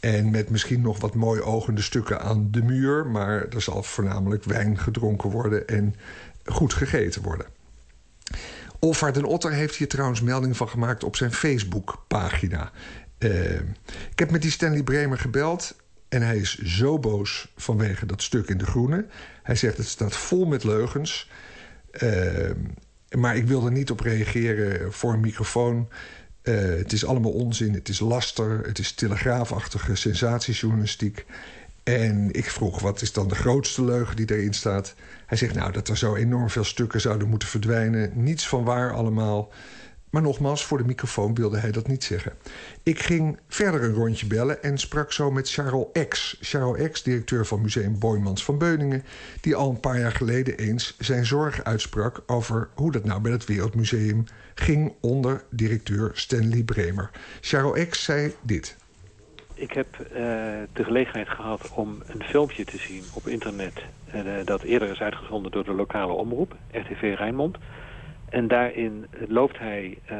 [0.00, 3.06] En met misschien nog wat mooi ogende stukken aan de muur.
[3.06, 5.94] Maar er zal voornamelijk wijn gedronken worden en
[6.44, 7.46] goed gegeten worden.
[8.78, 12.70] Olvaart en Otter heeft hier trouwens melding van gemaakt op zijn Facebook-pagina.
[13.18, 13.54] Eh,
[14.10, 15.74] ik heb met die Stanley Bremer gebeld.
[16.10, 19.06] En hij is zo boos vanwege dat stuk in De Groene.
[19.42, 21.30] Hij zegt het staat vol met leugens.
[21.90, 22.50] Eh,
[23.18, 25.88] maar ik wil er niet op reageren voor een microfoon.
[26.42, 31.24] Eh, het is allemaal onzin, het is laster, het is telegraafachtige sensatiejournalistiek.
[31.82, 34.94] En ik vroeg, wat is dan de grootste leugen die erin staat?
[35.26, 38.10] Hij zegt, nou, dat er zo enorm veel stukken zouden moeten verdwijnen.
[38.14, 39.52] Niets van waar allemaal.
[40.10, 42.32] Maar nogmaals, voor de microfoon wilde hij dat niet zeggen.
[42.82, 46.36] Ik ging verder een rondje bellen en sprak zo met Charles X.
[46.40, 49.04] Charles X, directeur van Museum Boymans van Beuningen...
[49.40, 52.22] die al een paar jaar geleden eens zijn zorg uitsprak...
[52.26, 54.24] over hoe dat nou bij het Wereldmuseum
[54.54, 57.10] ging onder directeur Stanley Bremer.
[57.40, 58.76] Charles X zei dit.
[59.54, 60.22] Ik heb eh,
[60.72, 63.82] de gelegenheid gehad om een filmpje te zien op internet...
[64.06, 67.56] eh, dat eerder is uitgezonden door de lokale omroep, RTV Rijnmond.
[68.30, 70.16] En daarin loopt hij eh,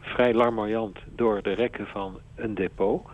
[0.00, 3.06] vrij larmoyant door de rekken van een depot.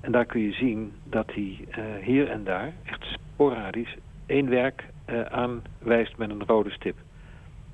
[0.00, 3.96] En daar kun je zien dat hij eh, hier en daar, echt sporadisch,
[4.26, 6.96] één werk eh, aanwijst met een rode stip.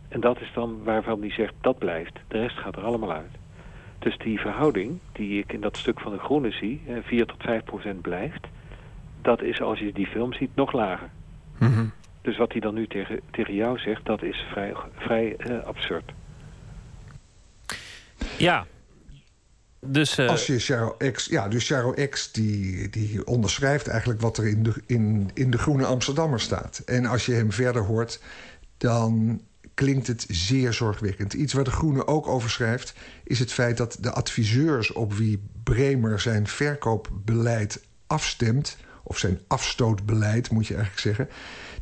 [0.09, 2.19] En dat is dan waarvan hij zegt, dat blijft.
[2.29, 3.37] De rest gaat er allemaal uit.
[3.99, 7.43] Dus die verhouding die ik in dat stuk van de groene zie, eh, 4 tot
[7.43, 8.47] 5 procent blijft,
[9.23, 11.09] dat is als je die film ziet nog lager.
[12.27, 16.13] Dus wat hij dan nu tegen, tegen jou zegt, dat is vrij, vrij eh, absurd.
[18.39, 18.67] Ja.
[19.81, 20.29] Dus, uh...
[20.29, 24.63] Als je Charo X, ja, dus Charo X die, die onderschrijft eigenlijk wat er in
[24.63, 26.79] de, in, in de Groene Amsterdammer staat.
[26.79, 28.23] En als je hem verder hoort,
[28.77, 29.41] dan
[29.75, 31.33] klinkt het zeer zorgwekkend.
[31.33, 32.95] Iets waar de Groene ook over schrijft...
[33.25, 38.77] is het feit dat de adviseurs op wie Bremer zijn verkoopbeleid afstemt...
[39.03, 41.29] of zijn afstootbeleid, moet je eigenlijk zeggen...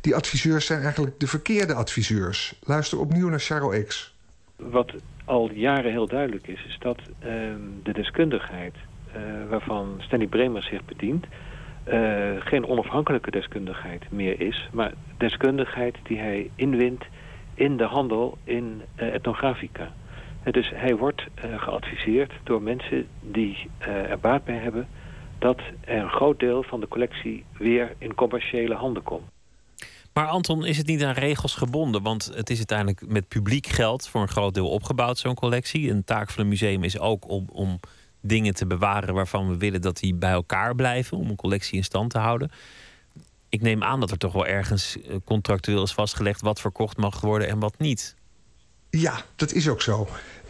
[0.05, 2.59] die adviseurs zijn eigenlijk de verkeerde adviseurs.
[2.63, 4.13] Luister opnieuw naar Charo X.
[4.55, 4.93] Wat
[5.25, 6.65] al jaren heel duidelijk is...
[6.65, 7.31] is dat uh,
[7.83, 11.25] de deskundigheid uh, waarvan Stanley Bremer zich bedient...
[11.87, 14.69] Uh, geen onafhankelijke deskundigheid meer is...
[14.71, 17.03] maar deskundigheid die hij inwint
[17.53, 19.93] in de handel in uh, etnografica.
[20.51, 24.87] Dus hij wordt geadviseerd door mensen die er baat bij hebben...
[25.39, 29.33] dat er een groot deel van de collectie weer in commerciële handen komt.
[30.15, 32.01] Maar Anton, is het niet aan regels gebonden?
[32.01, 35.89] Want het is uiteindelijk met publiek geld voor een groot deel opgebouwd, zo'n collectie.
[35.89, 37.79] Een taak van een museum is ook om, om
[38.21, 41.83] dingen te bewaren waarvan we willen dat die bij elkaar blijven, om een collectie in
[41.83, 42.51] stand te houden
[43.55, 47.21] ik neem aan dat er toch wel ergens eh, contractueel is vastgelegd wat verkocht mag
[47.21, 48.15] worden en wat niet.
[48.89, 50.07] Ja, dat is ook zo.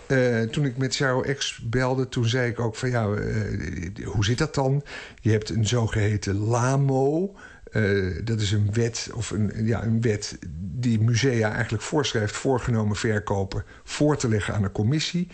[0.08, 4.26] Uh, toen ik met Charo X belde, toen zei ik ook van ja, uh, hoe
[4.26, 4.84] zit dat dan?
[5.22, 7.36] Je hebt een zogeheten LAMO.
[7.76, 12.96] Uh, dat is een wet, of een, ja, een wet die musea eigenlijk voorschrijft voorgenomen
[12.96, 15.28] verkopen voor te leggen aan de commissie.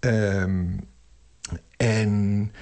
[0.00, 0.80] Um,
[1.76, 2.52] en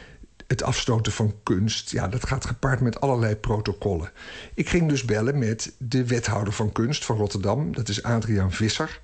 [0.47, 4.11] het afstoten van kunst, ja, dat gaat gepaard met allerlei protocollen.
[4.55, 9.01] Ik ging dus bellen met de wethouder van kunst van Rotterdam, dat is Adriaan Visser.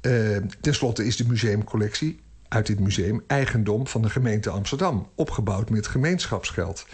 [0.00, 5.70] Uh, ten slotte is de museumcollectie uit dit museum eigendom van de gemeente Amsterdam, opgebouwd
[5.70, 6.86] met gemeenschapsgeld.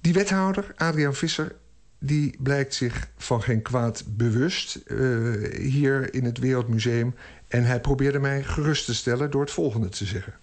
[0.00, 1.54] Die wethouder, Adriaan Visser,
[1.98, 7.14] die blijkt zich van geen kwaad bewust uh, hier in het Wereldmuseum.
[7.48, 10.34] En hij probeerde mij gerust te stellen door het volgende te zeggen.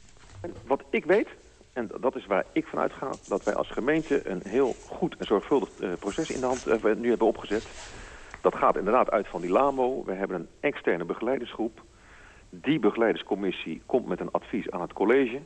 [0.68, 1.28] Wat ik weet,
[1.74, 5.26] en dat is waar ik vanuit ga, dat wij als gemeente een heel goed en
[5.26, 7.68] zorgvuldig uh, proces in de hand uh, nu hebben opgezet.
[8.42, 10.04] Dat gaat inderdaad uit van die LAMO.
[10.06, 11.84] We hebben een externe begeleidersgroep.
[12.50, 15.40] Die begeleiderscommissie komt met een advies aan het college.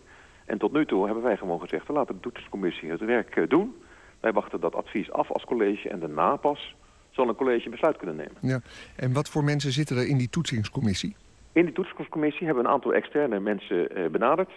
[0.46, 3.76] En tot nu toe hebben wij gewoon gezegd, we laten de toetsingscommissie het werk doen.
[4.20, 6.76] Wij wachten dat advies af als college en daarna pas
[7.10, 8.36] zal een college een besluit kunnen nemen.
[8.42, 8.60] Ja.
[8.96, 11.16] En wat voor mensen zitten er in die toetsingscommissie?
[11.52, 14.50] In die toetsingscommissie hebben we een aantal externe mensen benaderd.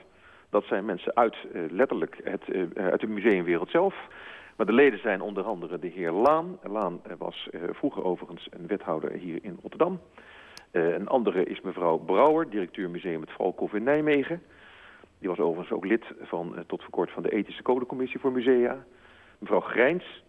[0.52, 3.94] Dat zijn mensen uit uh, letterlijk het, uh, uit de museumwereld zelf.
[4.56, 6.58] Maar de leden zijn onder andere de heer Laan.
[6.62, 10.00] Laan was vroeger overigens een wethouder hier in Rotterdam.
[10.70, 14.42] een andere is mevrouw Brouwer, directeur museum het Valkhof in Nijmegen.
[15.18, 18.84] Die was overigens ook lid van, tot voor kort van de ethische codecommissie voor musea.
[19.42, 20.22] Mevrouw Grijns,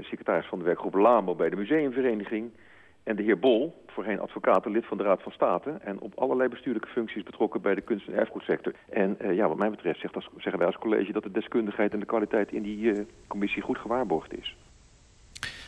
[0.00, 2.50] secretaris van de werkgroep LAMO bij de museumvereniging.
[3.02, 5.70] En de heer Bol, voorheen advocaat lid van de Raad van State...
[5.70, 8.72] en op allerlei bestuurlijke functies betrokken bij de kunst- en erfgoedsector.
[8.90, 11.12] En uh, ja, wat mij betreft zegt als, zeggen wij als college...
[11.12, 14.56] dat de deskundigheid en de kwaliteit in die uh, commissie goed gewaarborgd is.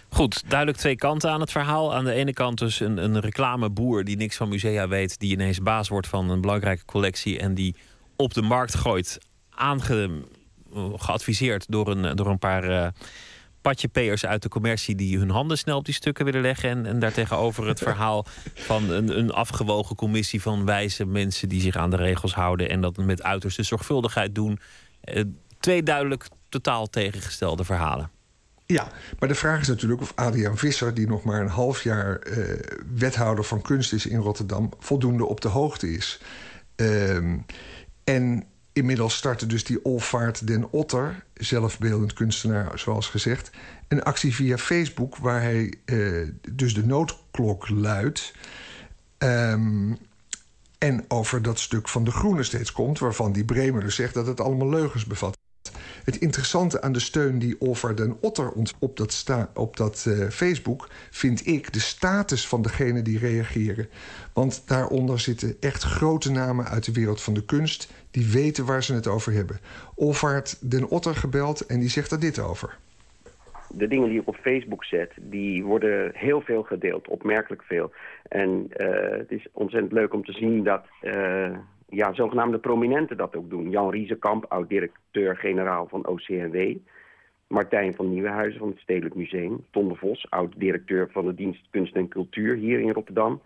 [0.09, 1.95] Goed, duidelijk twee kanten aan het verhaal.
[1.95, 5.19] Aan de ene kant dus een, een reclameboer die niks van musea weet...
[5.19, 7.39] die ineens baas wordt van een belangrijke collectie...
[7.39, 7.75] en die
[8.17, 9.19] op de markt gooit,
[9.51, 10.23] aange,
[10.97, 12.71] geadviseerd door een, door een paar...
[12.71, 12.87] Uh,
[13.61, 16.71] patjepeers uit de commercie die hun handen snel op die stukken willen leggen.
[16.71, 21.77] En, en daartegenover het verhaal van een, een afgewogen commissie van wijze mensen die zich
[21.77, 24.59] aan de regels houden en dat met uiterste zorgvuldigheid doen.
[25.01, 25.25] Eh,
[25.59, 28.11] twee duidelijk totaal tegengestelde verhalen.
[28.67, 28.89] Ja,
[29.19, 32.55] maar de vraag is natuurlijk of Adriaan Visser, die nog maar een half jaar uh,
[32.95, 36.21] wethouder van kunst is in Rotterdam, voldoende op de hoogte is.
[36.77, 37.17] Uh,
[38.05, 43.51] en Inmiddels startte dus die Olvaart den Otter, zelfbeeldend kunstenaar zoals gezegd...
[43.89, 48.33] een actie via Facebook waar hij uh, dus de noodklok luidt...
[49.19, 49.99] Um,
[50.79, 52.99] en over dat stuk van de Groene steeds komt...
[52.99, 55.39] waarvan die Bremer dus zegt dat het allemaal leugens bevat.
[56.05, 60.29] Het interessante aan de steun die Olvaart den Otter op dat, sta, op dat uh,
[60.29, 60.89] Facebook...
[61.11, 63.89] vind ik de status van degene die reageren.
[64.33, 68.83] Want daaronder zitten echt grote namen uit de wereld van de kunst die weten waar
[68.83, 69.59] ze het over hebben.
[69.95, 72.79] Olvaart den Otter gebeld en die zegt er dit over.
[73.69, 77.93] De dingen die ik op Facebook zet, die worden heel veel gedeeld, opmerkelijk veel.
[78.29, 78.89] En uh,
[79.19, 81.57] het is ontzettend leuk om te zien dat uh,
[81.89, 83.71] ja, zogenaamde prominenten dat ook doen.
[83.71, 86.77] Jan Riesekamp, oud-directeur-generaal van OCNW.
[87.47, 89.65] Martijn van Nieuwenhuizen van het Stedelijk Museum.
[89.71, 93.41] Ton de Vos, oud-directeur van de dienst Kunst en Cultuur hier in Rotterdam.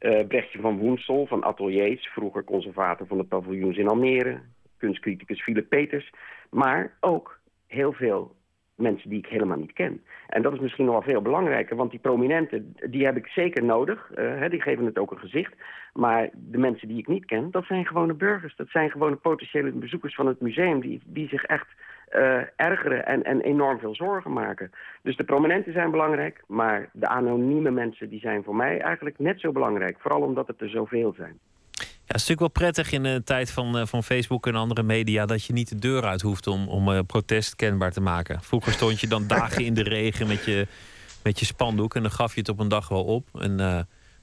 [0.00, 4.40] Uh, Brechtje van Woensel van Ateliers, vroeger conservator van de paviljoens in Almere.
[4.76, 6.12] Kunstcriticus Philip Peters.
[6.50, 8.34] Maar ook heel veel
[8.74, 10.04] mensen die ik helemaal niet ken.
[10.26, 13.64] En dat is misschien nog wel veel belangrijker, want die prominenten, die heb ik zeker
[13.64, 14.10] nodig.
[14.10, 15.54] eh, die geven het ook een gezicht.
[15.92, 18.56] Maar de mensen die ik niet ken, dat zijn gewone burgers.
[18.56, 21.68] Dat zijn gewone potentiële bezoekers van het museum die, die zich echt
[22.08, 24.70] eh, ergeren en, en enorm veel zorgen maken.
[25.02, 29.40] Dus de prominenten zijn belangrijk, maar de anonieme mensen die zijn voor mij eigenlijk net
[29.40, 29.96] zo belangrijk.
[30.00, 31.38] Vooral omdat het er zoveel zijn.
[32.06, 34.82] Ja, het is natuurlijk wel prettig in een tijd van, eh, van Facebook en andere
[34.82, 38.42] media dat je niet de deur uit hoeft om, om eh, protest kenbaar te maken.
[38.42, 40.66] Vroeger stond je dan dagen in de regen met je,
[41.22, 43.28] met je spandoek en dan gaf je het op een dag wel op.
[43.40, 43.80] En eh,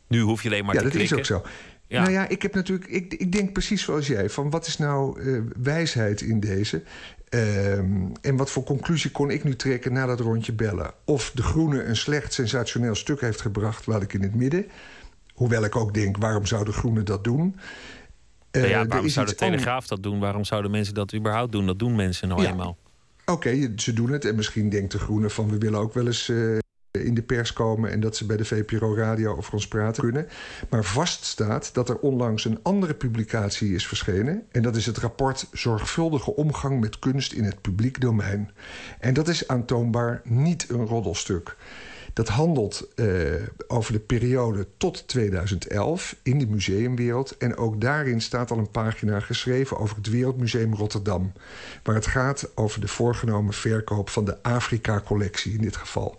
[0.07, 1.19] nu hoef je alleen maar ja, te dat klikken.
[1.19, 1.49] is ook zo.
[1.87, 2.01] Ja.
[2.01, 2.89] Nou ja, ik heb natuurlijk.
[2.89, 4.29] Ik, ik denk precies zoals jij.
[4.29, 6.83] Van wat is nou eh, wijsheid in deze?
[7.33, 10.93] Ehm, en wat voor conclusie kon ik nu trekken na dat rondje bellen?
[11.05, 14.65] Of de Groene een slecht sensationeel stuk heeft gebracht, laat ik in het midden.
[15.33, 17.55] Hoewel ik ook denk, waarom zou de Groene dat doen?
[18.51, 20.19] Eh, ja, er waarom zou de Telegraaf dat doen?
[20.19, 21.65] Waarom zouden mensen dat überhaupt doen?
[21.65, 22.49] Dat doen mensen nou Ja.
[22.49, 22.77] eenmaal.
[23.25, 24.25] Oké, ze doen het.
[24.25, 25.49] En misschien denkt de Groene van...
[25.49, 26.57] we willen ook wel eens eh,
[27.03, 27.91] in de pers komen...
[27.91, 30.27] en dat ze bij de VPRO Radio over ons praten kunnen.
[30.69, 34.43] Maar vast staat dat er onlangs een andere publicatie is verschenen...
[34.51, 38.51] en dat is het rapport Zorgvuldige omgang met kunst in het publiek domein.
[38.99, 41.55] En dat is aantoonbaar niet een roddelstuk.
[42.13, 43.07] Dat handelt eh,
[43.67, 47.37] over de periode tot 2011 in de museumwereld.
[47.37, 51.31] En ook daarin staat al een pagina geschreven over het Wereldmuseum Rotterdam.
[51.83, 56.17] Waar het gaat over de voorgenomen verkoop van de Afrika-collectie in dit geval.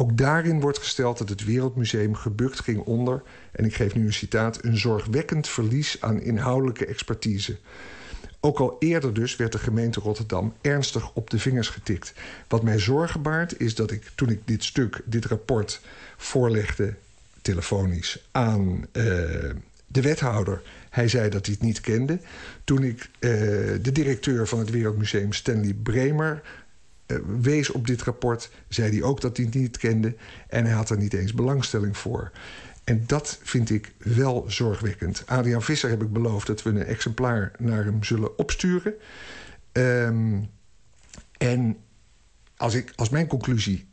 [0.00, 3.22] Ook daarin wordt gesteld dat het Wereldmuseum gebukt ging onder,
[3.52, 7.56] en ik geef nu een citaat, een zorgwekkend verlies aan inhoudelijke expertise.
[8.40, 12.12] Ook al eerder dus werd de gemeente Rotterdam ernstig op de vingers getikt.
[12.48, 15.80] Wat mij zorgen baart is dat ik toen ik dit stuk, dit rapport
[16.16, 16.94] voorlegde
[17.42, 19.04] telefonisch aan eh,
[19.86, 20.62] de wethouder.
[20.90, 22.18] Hij zei dat hij het niet kende.
[22.64, 23.30] Toen ik eh,
[23.82, 26.42] de directeur van het Wereldmuseum Stanley Bremer
[27.40, 30.14] wees op dit rapport, zei hij ook dat hij het niet kende
[30.48, 32.30] en hij had er niet eens belangstelling voor.
[32.84, 35.22] En dat vind ik wel zorgwekkend.
[35.26, 38.94] Adriaan Visser heb ik beloofd dat we een exemplaar naar hem zullen opsturen.
[39.72, 40.38] Ehm,
[41.38, 41.76] en
[42.56, 43.88] als, ik, als mijn conclusie.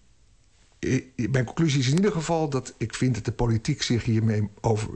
[0.80, 4.49] eh, Mijn conclusie is in ieder geval dat ik vind dat de politiek zich hiermee
[4.61, 4.89] over,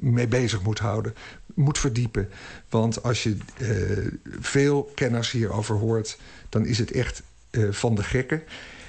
[0.00, 1.14] mee bezig moet houden.
[1.54, 2.28] Moet verdiepen.
[2.68, 6.18] Want als je eh, veel kenners hierover hoort,
[6.48, 7.24] dan is het echt eh,
[7.70, 8.42] van de gekken.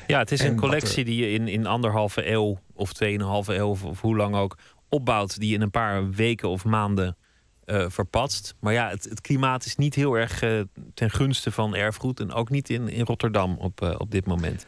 [0.07, 3.55] Ja, het is En een er- collectie die je in, in anderhalve eeuw of tweeënhalve
[3.55, 4.57] eeuw of, of hoe lang ook
[4.89, 7.17] opbouwt, die je in een paar weken of maanden
[7.65, 8.55] eh, verpatst.
[8.59, 10.61] Maar ja, het, het klimaat is niet heel erg eh,
[10.93, 14.65] ten gunste van erfgoed en ook niet in, in Rotterdam op, eh, op dit moment.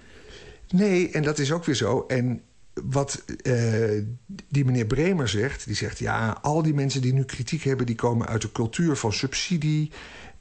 [0.70, 2.06] Nee, en dat is ook weer zo.
[2.08, 2.42] En
[2.74, 4.02] wat eh,
[4.50, 6.00] die meneer Bremer zegt, die zegt...
[6.00, 7.86] ja, al die mensen die nu kritiek hebben...
[7.86, 9.92] die komen uit de cultuur van subsidie.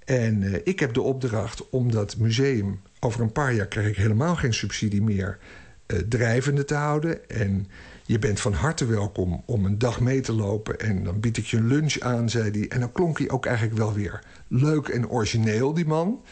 [0.04, 2.80] En eh, ik heb de opdracht om dat museum...
[3.04, 5.38] over een paar jaar krijg ik helemaal geen subsidie meer...
[5.86, 7.28] eh, drijvende te houden.
[7.28, 7.66] En
[8.06, 10.78] je bent van harte welkom om een dag mee te lopen...
[10.80, 12.68] en dan bied ik je een lunch aan, zei hij.
[12.68, 16.22] En dan klonk hij ook eigenlijk wel weer leuk en origineel, die man...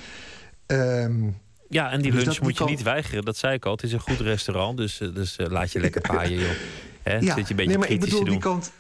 [0.67, 1.15] Ehm,
[1.69, 3.25] Ja, en die Dus lunch moet je niet weigeren.
[3.25, 3.73] Dat zei ik al.
[3.73, 6.51] Het is een goed restaurant, dus, eh, dus eh, laat je lekker paaien, joh.
[7.03, 7.21] Hè?
[7.21, 8.73] Zit je een beetje nee, maar ik bedoel, die kant,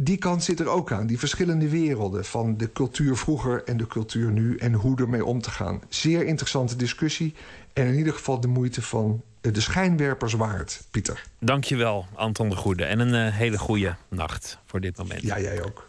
[0.00, 1.06] die kant zit er ook aan.
[1.06, 4.56] Die verschillende werelden van de cultuur vroeger en de cultuur nu...
[4.56, 5.80] en hoe ermee om te gaan.
[5.88, 7.34] Zeer interessante discussie.
[7.72, 11.24] En in ieder geval de moeite van eh, de schijnwerpers waard, Pieter.
[11.38, 12.84] Dankjewel, Anton de Goede.
[12.84, 15.22] En een eh, hele goede nacht voor dit moment.
[15.22, 15.88] Ja, jij ook.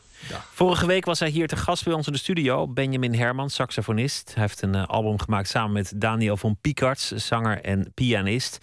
[0.54, 2.68] Vorige week was hij hier te gast bij ons in de studio.
[2.68, 4.32] Benjamin Herman, saxofonist.
[4.34, 8.58] Hij heeft een eh, album gemaakt samen met Daniel van Piekarts, zanger en pianist.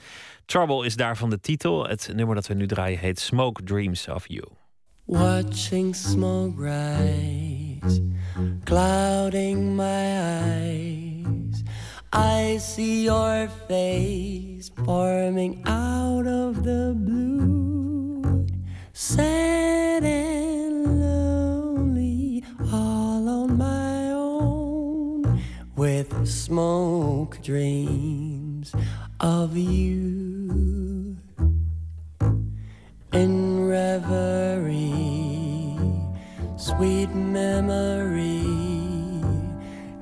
[0.46, 1.86] Trouble is daarvan de titel.
[1.88, 4.44] Het nummer dat we nu draaien heet Smoke Dreams of You.
[5.08, 8.00] Watching smoke rise,
[8.64, 11.62] clouding my eyes.
[12.12, 18.48] I see your face forming out of the blue.
[18.94, 22.42] Sad and lonely,
[22.72, 25.40] all on my own,
[25.76, 28.74] with smoke dreams
[29.20, 30.75] of you
[33.16, 34.76] in reverie,
[36.58, 38.44] sweet memory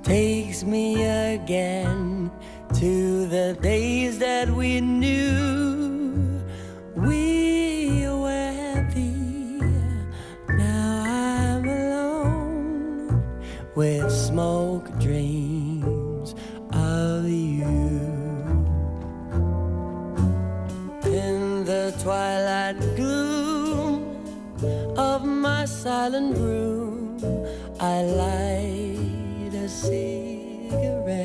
[0.02, 1.04] takes me
[1.34, 2.30] again
[2.74, 6.42] to the days that we knew.
[6.96, 9.60] We were happy,
[10.48, 13.22] now I'm alone
[13.76, 16.34] with smoke dreams
[16.72, 17.94] of you.
[21.04, 22.33] In the twilight
[25.94, 27.20] silent room,
[27.78, 31.16] I light a cigarette.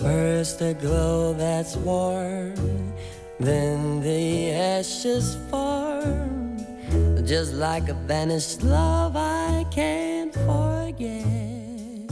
[0.00, 2.54] First the glow that's warm,
[3.38, 6.56] then the ashes form.
[7.32, 12.08] Just like a vanished love I can't forget.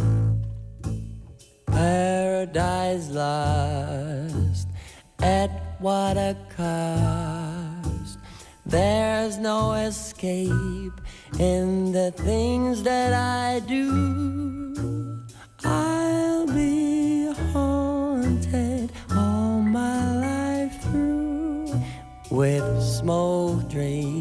[1.67, 4.69] Paradise lost
[5.23, 5.51] at
[5.81, 7.26] what a cost.
[8.77, 11.01] There's no escape
[11.39, 15.19] in the things that I do.
[15.65, 21.73] I'll be haunted all my life through
[22.31, 24.16] with smoke dreams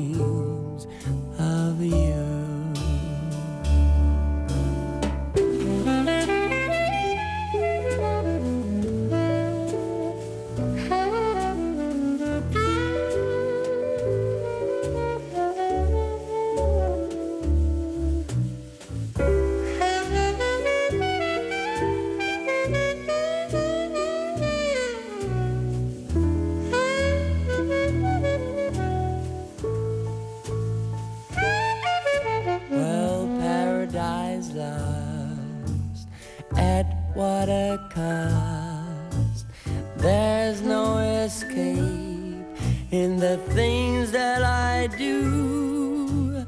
[43.26, 46.46] the things that I do.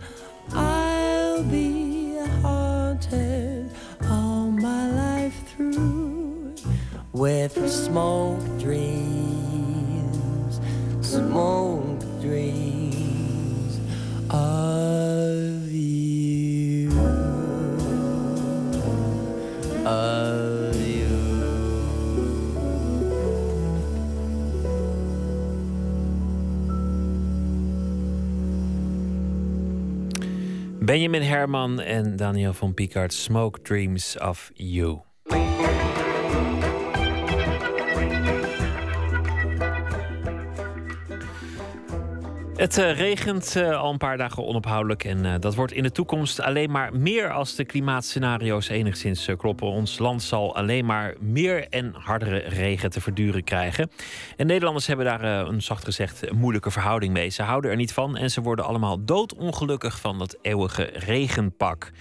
[0.54, 3.72] I'll be haunted
[4.04, 6.54] all my life through
[7.14, 9.07] with smoke dreams,
[30.98, 35.07] Benjamin Herman en Daniel van Picard, Smoke Dreams of You.
[42.58, 45.92] Het eh, regent eh, al een paar dagen onophoudelijk en eh, dat wordt in de
[45.92, 49.68] toekomst alleen maar meer als de klimaatscenario's enigszins kloppen.
[49.68, 53.90] Ons land zal alleen maar meer en hardere regen te verduren krijgen.
[54.38, 57.30] En Nederlanders hebben daar een zacht gezegd moeilijke verhouding mee.
[57.30, 61.92] Ze houden er niet van en ze worden allemaal doodongelukkig van dat eeuwige regenpak.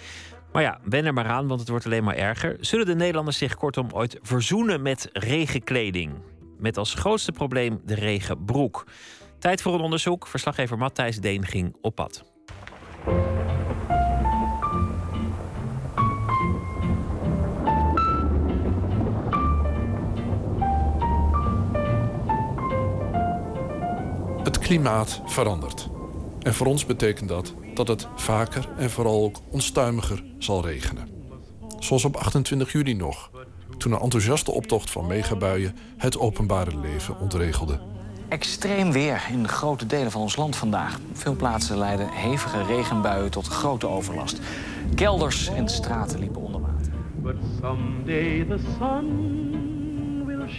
[0.53, 2.57] Maar ja, wen er maar aan, want het wordt alleen maar erger.
[2.61, 6.13] Zullen de Nederlanders zich kortom ooit verzoenen met regenkleding?
[6.59, 8.85] Met als grootste probleem de regenbroek.
[9.39, 10.27] Tijd voor een onderzoek.
[10.27, 12.25] Verslaggever Matthijs Deen ging op pad.
[24.43, 25.89] Het klimaat verandert.
[26.43, 31.09] En voor ons betekent dat dat het vaker en vooral ook onstuimiger zal regenen.
[31.79, 33.31] Zoals op 28 juli nog,
[33.79, 37.96] toen een enthousiaste optocht van megabuien het openbare leven ontregelde.
[38.29, 40.99] Extreem weer in grote delen van ons land vandaag.
[41.13, 44.41] Veel plaatsen leiden hevige regenbuien tot grote overlast.
[44.95, 46.93] Kelders en straten liepen onder water.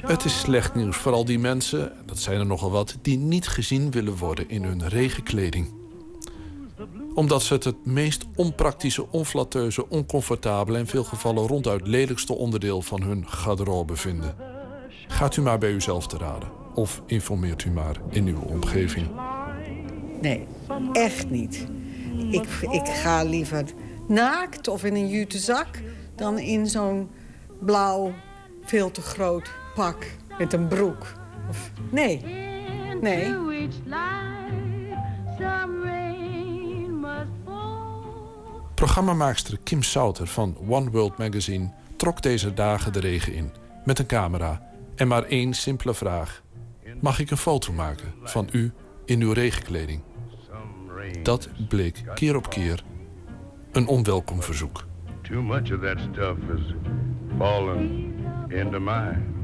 [0.05, 3.17] Het is slecht nieuws voor al die mensen, en dat zijn er nogal wat, die
[3.17, 5.73] niet gezien willen worden in hun regenkleding.
[7.13, 12.81] Omdat ze het het meest onpraktische, onflatteuze, oncomfortabele en in veel gevallen ronduit lelijkste onderdeel
[12.81, 14.35] van hun garderobe vinden.
[15.07, 16.66] Gaat u maar bij uzelf te raden.
[16.77, 19.07] Of informeert u maar in uw omgeving.
[20.21, 20.47] Nee,
[20.91, 21.67] echt niet.
[22.31, 23.63] Ik, ik ga liever
[24.07, 25.67] naakt of in een jute zak...
[26.15, 27.09] dan in zo'n
[27.59, 28.13] blauw,
[28.63, 30.05] veel te groot pak
[30.37, 31.13] met een broek.
[31.49, 32.21] Of, nee,
[33.01, 33.35] nee.
[38.73, 43.51] Programmamaakster Kim Souter van One World Magazine trok deze dagen de regen in
[43.85, 44.61] met een camera
[44.95, 46.45] en maar één simpele vraag:
[47.01, 48.71] Mag ik een foto maken van u
[49.05, 50.01] in uw regenkleding?
[51.23, 52.83] Dat bleek keer op keer
[53.71, 54.85] een onwelkom verzoek.
[55.21, 56.73] Too much of that stuff is
[57.37, 58.13] falling
[58.47, 59.35] into mine.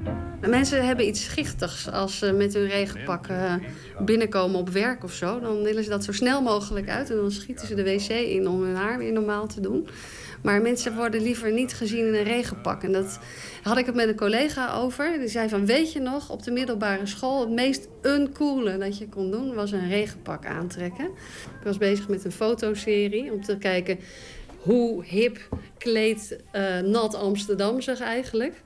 [0.50, 3.54] Mensen hebben iets schichtigs als ze met hun regenpak eh,
[4.00, 5.40] binnenkomen op werk of zo.
[5.40, 8.48] Dan willen ze dat zo snel mogelijk uit en dan schieten ze de wc in
[8.48, 9.88] om hun haar weer normaal te doen.
[10.44, 12.84] Maar mensen worden liever niet gezien in een regenpak.
[12.84, 13.20] En dat
[13.61, 15.20] had ik het met een collega over.
[15.20, 17.40] Die zei van, weet je nog, op de middelbare school...
[17.40, 21.06] het meest uncoole dat je kon doen, was een regenpak aantrekken.
[21.60, 23.99] Ik was bezig met een fotoserie om te kijken...
[24.64, 25.38] hoe hip
[25.77, 28.61] kleedt eh, nat Amsterdam zich eigenlijk.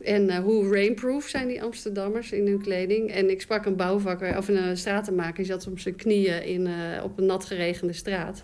[0.00, 3.10] En eh, hoe rainproof zijn die Amsterdammers in hun kleding.
[3.10, 5.34] En ik sprak een bouwvakker, of een uh, stratenmaker...
[5.34, 6.68] die zat op zijn knieën in,
[7.02, 8.42] op een nat geregende straat.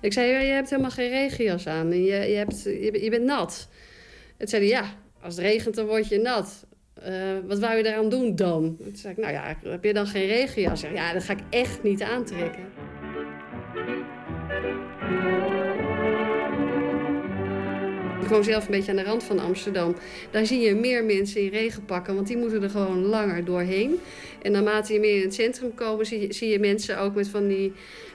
[0.00, 1.90] Ik zei, ja, je hebt helemaal geen regenjas aan.
[1.90, 3.68] En je, je, hebt, je, bent nat.
[4.36, 4.84] Het zei ja,
[5.20, 6.66] als het regent dan word je nat.
[6.94, 7.12] eh,
[7.46, 8.76] wat wou je daaraan doen dan?
[8.82, 10.80] Toen zei ik, nou ja, heb je dan geen regenjas?
[10.80, 12.64] Ja, dat ga ik echt niet aantrekken.
[18.24, 19.96] Ik zelf een beetje aan de rand van Amsterdam.
[20.30, 24.00] Daar zie je meer mensen in regenpakken, want die moeten er gewoon langer doorheen.
[24.42, 27.28] En naarmate je meer in het centrum komen, zie je, zie je mensen ook met
[27.28, 27.72] van die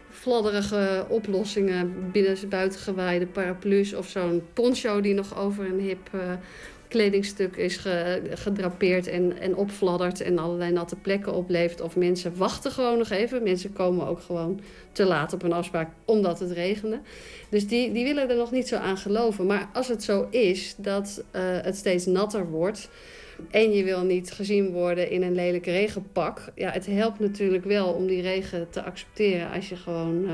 [0.09, 6.19] fladderige oplossingen binnen buitengewaaide paraplu's of zo'n poncho die nog over een hip eh,
[6.89, 11.81] kledingstuk is ge- gedrapeerd en, en opfladdert en allerlei natte plekken oplevert.
[11.81, 13.43] Of mensen wachten gewoon nog even.
[13.43, 14.59] Mensen komen ook gewoon
[14.91, 16.99] te laat op een afspraak omdat het regende.
[17.49, 19.45] Dus die, die willen er nog niet zo aan geloven.
[19.45, 22.89] Maar als het zo is dat eh, het steeds natter wordt
[23.51, 26.51] en je wil niet gezien worden in een lelijk regenpak.
[26.55, 30.33] Ja, het helpt natuurlijk wel om die regen te accepteren als je gewoon eh,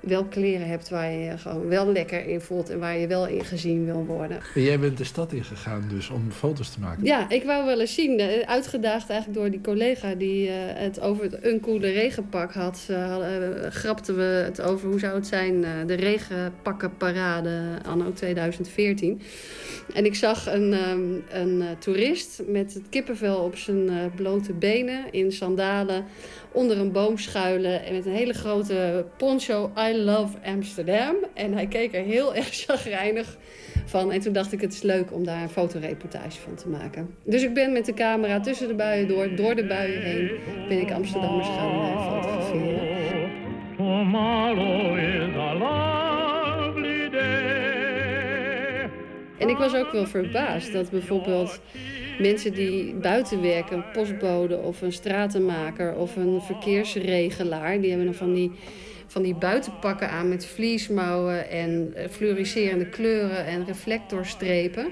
[0.00, 3.26] wel kleren hebt waar je je gewoon wel lekker in voelt en waar je wel
[3.26, 4.38] in gezien wil worden.
[4.54, 7.04] En jij bent de stad ingegaan dus om foto's te maken.
[7.04, 8.18] Ja, ik wou wel eens zien.
[8.18, 12.86] eh, Uitgedaagd eigenlijk door die collega die eh, het over het uncoole regenpak had.
[12.90, 12.96] eh,
[13.70, 19.20] grapten we het over hoe zou het zijn, de regenpakkenparade anno 2014.
[19.94, 21.00] En ik zag een, ehm,
[21.40, 26.04] een toerist met het kippenvel op zijn blote benen in sandalen
[26.52, 31.14] onder een boom schuilen en met een hele grote poncho I love Amsterdam.
[31.34, 33.36] En hij keek er heel erg chagrijnig
[33.84, 34.12] van.
[34.12, 37.14] En toen dacht ik, het is leuk om daar een fotoreportage van te maken.
[37.24, 40.30] Dus ik ben met de camera tussen de buien door, door de buien heen,
[40.68, 43.30] ben ik Amsterdammers gaan eh, fotograferen.
[49.38, 51.60] En ik was ook wel verbaasd dat bijvoorbeeld
[52.18, 58.14] mensen die buiten werken, een postbode of een stratenmaker of een verkeersregelaar, die hebben dan
[58.14, 58.52] van die,
[59.06, 64.86] van die buitenpakken aan met vliesmouwen en eh, fluoriserende kleuren en reflectorstrepen.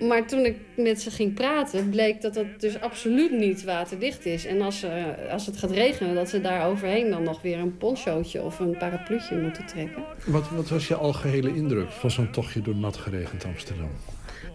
[0.00, 4.46] Maar toen ik met ze ging praten, bleek dat dat dus absoluut niet waterdicht is.
[4.46, 7.76] En als, ze, als het gaat regenen, dat ze daar overheen dan nog weer een
[7.76, 10.04] ponchootje of een parapluutje moeten trekken.
[10.26, 13.90] Wat, wat was je algehele indruk van zo'n tochtje door nat geregend Amsterdam?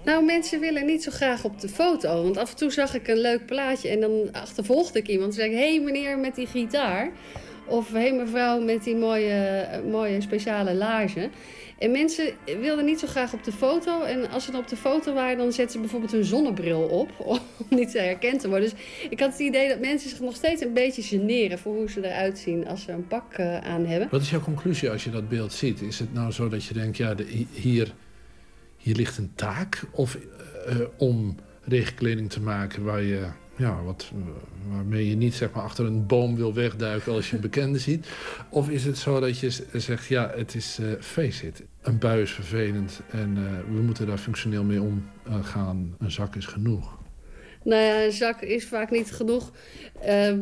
[0.05, 2.23] Nou, mensen willen niet zo graag op de foto.
[2.23, 5.29] Want af en toe zag ik een leuk plaatje en dan achtervolgde ik iemand.
[5.29, 7.11] En zei ik, hé hey, meneer met die gitaar.
[7.65, 11.31] Of hé hey, mevrouw met die mooie, eh, mooie speciale laarzen.
[11.77, 14.01] En mensen wilden niet zo graag op de foto.
[14.01, 17.11] En als ze dan op de foto waren, dan zetten ze bijvoorbeeld hun zonnebril op.
[17.69, 18.69] Om niet herkend te worden.
[18.69, 18.79] Dus
[19.09, 21.59] ik had het idee dat mensen zich nog steeds een beetje generen...
[21.59, 24.07] voor hoe ze eruit zien als ze een pak eh, aan hebben.
[24.11, 25.81] Wat is jouw conclusie als je dat beeld ziet?
[25.81, 27.15] Is het nou zo dat je denkt, ja,
[27.51, 27.93] hier,
[28.77, 29.83] hier ligt een taak?
[29.91, 30.17] Of
[30.67, 35.63] eh, om regenkleding te maken waar je, ja, wat, eh, waarmee je niet zeg maar,
[35.63, 38.07] achter een boom wil wegduiken als je een bekende ziet?
[38.49, 42.21] Of is het zo dat je zegt, ja, het is, eh face it, een bui
[42.21, 44.81] is vervelend en eh, we moeten daar functioneel mee
[45.25, 45.95] omgaan.
[45.99, 47.01] Een zak is genoeg.
[47.63, 49.51] Nou ja, een zak is vaak niet genoeg.
[50.01, 50.39] Ehm,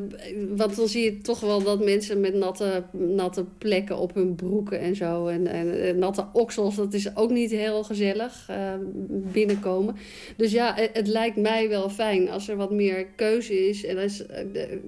[0.56, 4.80] want dan zie je toch wel dat mensen met natte, natte plekken op hun broeken
[4.80, 5.28] en zo.
[5.28, 8.80] En, en, natte oksels, dat is ook niet heel gezellig ehm,
[9.32, 9.96] binnenkomen.
[10.38, 13.86] Dus ja, het, lijkt mij wel fijn als er wat meer keuze is.
[13.86, 14.46] En als, eh,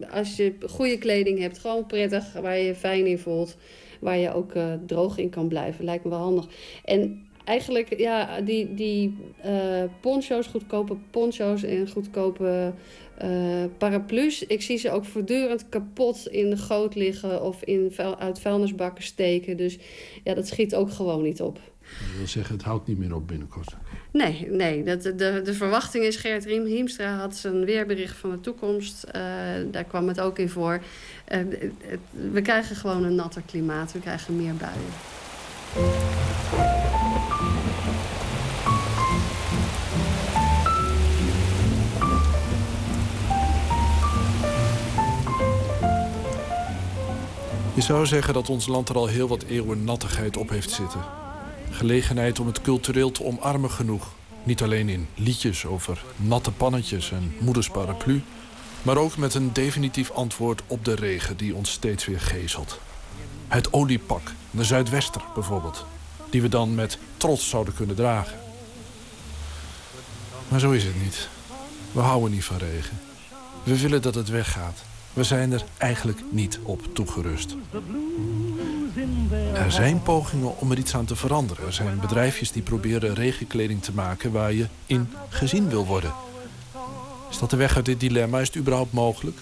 [0.10, 3.56] als je goede kleding hebt, gewoon prettig, waar je je fijn in voelt.
[4.00, 6.48] Waar je ook eh, droog in kan blijven, lijkt me wel handig.
[6.86, 12.74] En eigenlijk, ja, die, die eh, poncho's, goedkope poncho's en goedkope
[13.18, 14.44] eh, paraplu's.
[14.46, 19.04] Ik zie ze ook voortdurend kapot in de goot liggen of in vuil, uit vuilnisbakken
[19.04, 19.58] steken.
[19.58, 19.78] Dus
[20.24, 21.60] ja, dat schiet ook gewoon niet op.
[21.84, 23.76] Dat wil zeggen, het houdt niet meer op binnenkort.
[24.12, 24.84] Nee, nee.
[24.84, 29.04] Dat, de, de verwachting is, Gert Riem Hiemstra had zijn weerbericht van de toekomst.
[29.04, 29.22] eh,
[29.72, 30.82] daar kwam het ook in voor.
[31.26, 31.72] Het-
[32.32, 33.92] we krijgen gewoon een natter klimaat.
[33.92, 34.92] We krijgen meer buien.
[47.76, 51.02] Je zou zeggen dat ons land er al heel wat eeuwen nattigheid op heeft zitten.
[51.70, 54.12] Gelegenheid om het cultureel te omarmen genoeg.
[54.44, 58.22] Niet alleen in liedjes over natte pannetjes en moeders paraplu...
[58.82, 62.80] maar ook met een definitief antwoord op de regen die ons steeds weer gezelt.
[63.48, 65.86] Het oliepak, de Zuidwester bijvoorbeeld...
[66.30, 68.40] die we dan met trots zouden kunnen dragen.
[70.48, 71.30] Maar zo is het niet.
[71.92, 73.00] We houden niet van regen.
[73.64, 74.84] We willen dat het weggaat.
[75.14, 77.56] We zijn er eigenlijk niet op toegerust.
[79.54, 81.66] Er zijn pogingen om er iets aan te veranderen.
[81.66, 86.14] Er zijn bedrijfjes die proberen regenkleding te maken waar je in gezien wil worden.
[87.30, 88.40] Is dat de weg uit dit dilemma?
[88.40, 89.38] Is het überhaupt mogelijk?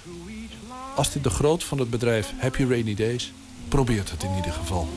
[0.96, 3.34] Als dit de groot van het bedrijf Happy Rainy Days,
[3.68, 4.88] probeert het in ieder geval.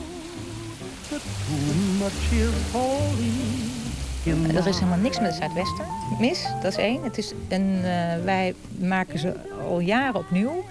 [4.25, 5.85] Er is helemaal niks met het Zuidwesten
[6.19, 7.03] mis, dat is één.
[7.03, 9.33] Het is een, eh, wij maken ze
[9.69, 10.63] al jaren opnieuw.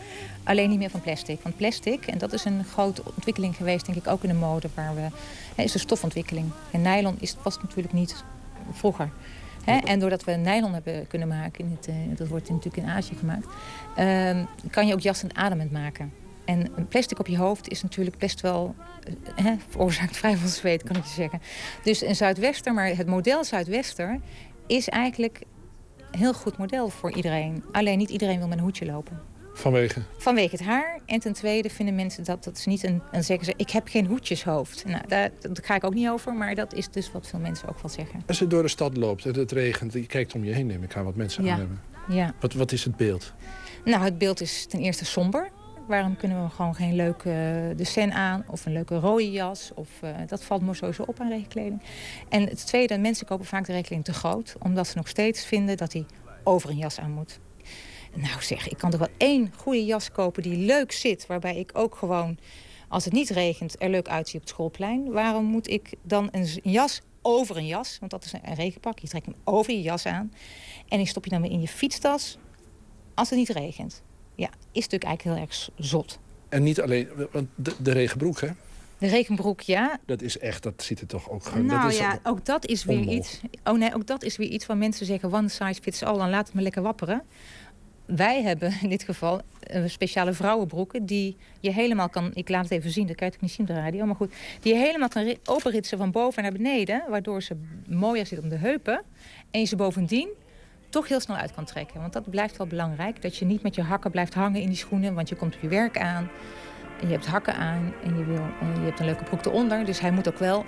[0.44, 1.40] Alleen niet meer van plastic.
[1.42, 4.68] Want plastic, en dat is een grote ontwikkeling geweest, denk ik, ook in de mode,
[4.74, 5.08] waar we,
[5.54, 6.50] hè, is de stofontwikkeling.
[6.70, 8.24] En nylon is, was natuurlijk niet
[8.72, 9.10] vroeger.
[9.64, 9.76] Hè?
[9.76, 13.14] En doordat we nylon hebben kunnen maken, in het, eh, dat wordt natuurlijk in Azië
[13.14, 13.46] gemaakt,
[13.96, 16.12] ehm, kan je ook jassen ademend maken.
[16.44, 18.74] En een plastic op je hoofd is natuurlijk best wel...
[19.34, 21.40] eh, Hè, veroorzaakt vrij veel zweet, kan ik je zeggen.
[21.82, 24.20] Dus een Zuidwester, maar het model Zuidwester...
[24.66, 25.40] is eigenlijk
[26.10, 27.64] een heel goed model voor iedereen.
[27.72, 29.20] Alleen niet iedereen wil met een hoedje lopen.
[29.56, 30.02] Vanwege?
[30.18, 30.98] Vanwege het haar.
[31.06, 33.02] En ten tweede vinden mensen dat, dat ze niet een...
[33.10, 34.84] En zeggen ze, ik heb geen hoedjeshoofd.
[34.86, 36.34] Nou, daar, daar ga ik ook niet over.
[36.34, 38.22] Maar dat is dus wat veel mensen ook wel zeggen.
[38.26, 40.82] Als je door de stad loopt en het regent, je kijkt om je heen, neem
[40.82, 41.52] ik aan wat mensen Ja.
[41.52, 41.80] aan hebben.
[42.08, 42.34] Ja.
[42.40, 43.32] Wat, wat is het beeld?
[43.84, 45.50] Nou, het beeld is ten eerste somber.
[45.86, 47.28] Waarom kunnen we gewoon geen leuke
[47.70, 49.70] uh, dessin aan of een leuke rode jas?
[49.74, 51.82] Of, uh, dat valt me sowieso op aan regenkleding.
[52.28, 54.56] En het tweede, mensen kopen vaak de regenkleding te groot.
[54.58, 56.06] Omdat ze nog steeds vinden dat hij
[56.44, 57.38] over een jas aan moet.
[58.14, 61.26] Nou zeg, ik kan toch wel één goede jas kopen die leuk zit.
[61.26, 62.38] Waarbij ik ook gewoon,
[62.88, 65.12] als het niet regent, er leuk uitzie op het schoolplein.
[65.12, 67.96] Waarom moet ik dan een jas over een jas?
[67.98, 68.98] Want dat is een regenpak.
[68.98, 70.32] Je trekt hem over je jas aan.
[70.88, 72.38] En die stop je dan weer in je fietstas
[73.14, 74.02] als het niet regent.
[74.34, 76.18] Ja, is natuurlijk eigenlijk heel erg zot.
[76.48, 78.48] En niet alleen, want de, de regenbroek, hè?
[78.98, 79.98] De regenbroek, ja.
[80.06, 81.54] Dat is echt, dat ziet er toch ook...
[81.54, 83.26] Nou dat is ja, ook dat is weer onmogelijk.
[83.26, 83.40] iets...
[83.64, 85.32] Oh nee, ook dat is weer iets waar mensen zeggen...
[85.32, 87.22] one size fits all, dan laat het me lekker wapperen.
[88.04, 91.06] Wij hebben in dit geval een speciale vrouwenbroeken...
[91.06, 92.30] die je helemaal kan...
[92.34, 94.04] Ik laat het even zien, dat kan je het niet zien op de radio.
[94.06, 97.02] Maar goed, die je helemaal kan ri- openritsen van boven naar beneden...
[97.08, 97.56] waardoor ze
[97.88, 99.02] mooier zit om de heupen.
[99.50, 100.28] En je ze bovendien
[100.94, 102.00] toch heel snel uit kan trekken.
[102.00, 103.22] Want dat blijft wel belangrijk.
[103.22, 105.14] Dat je niet met je hakken blijft hangen in die schoenen.
[105.14, 106.30] Want je komt op je werk aan.
[107.00, 107.92] En je hebt hakken aan.
[108.04, 109.84] En je, wil, en je hebt een leuke broek eronder.
[109.84, 110.64] Dus hij moet ook wel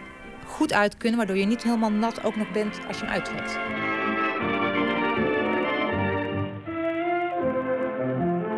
[0.47, 1.17] goed uit kunnen.
[1.19, 3.59] Waardoor je niet helemaal nat ook nog bent als je hem uittrekt.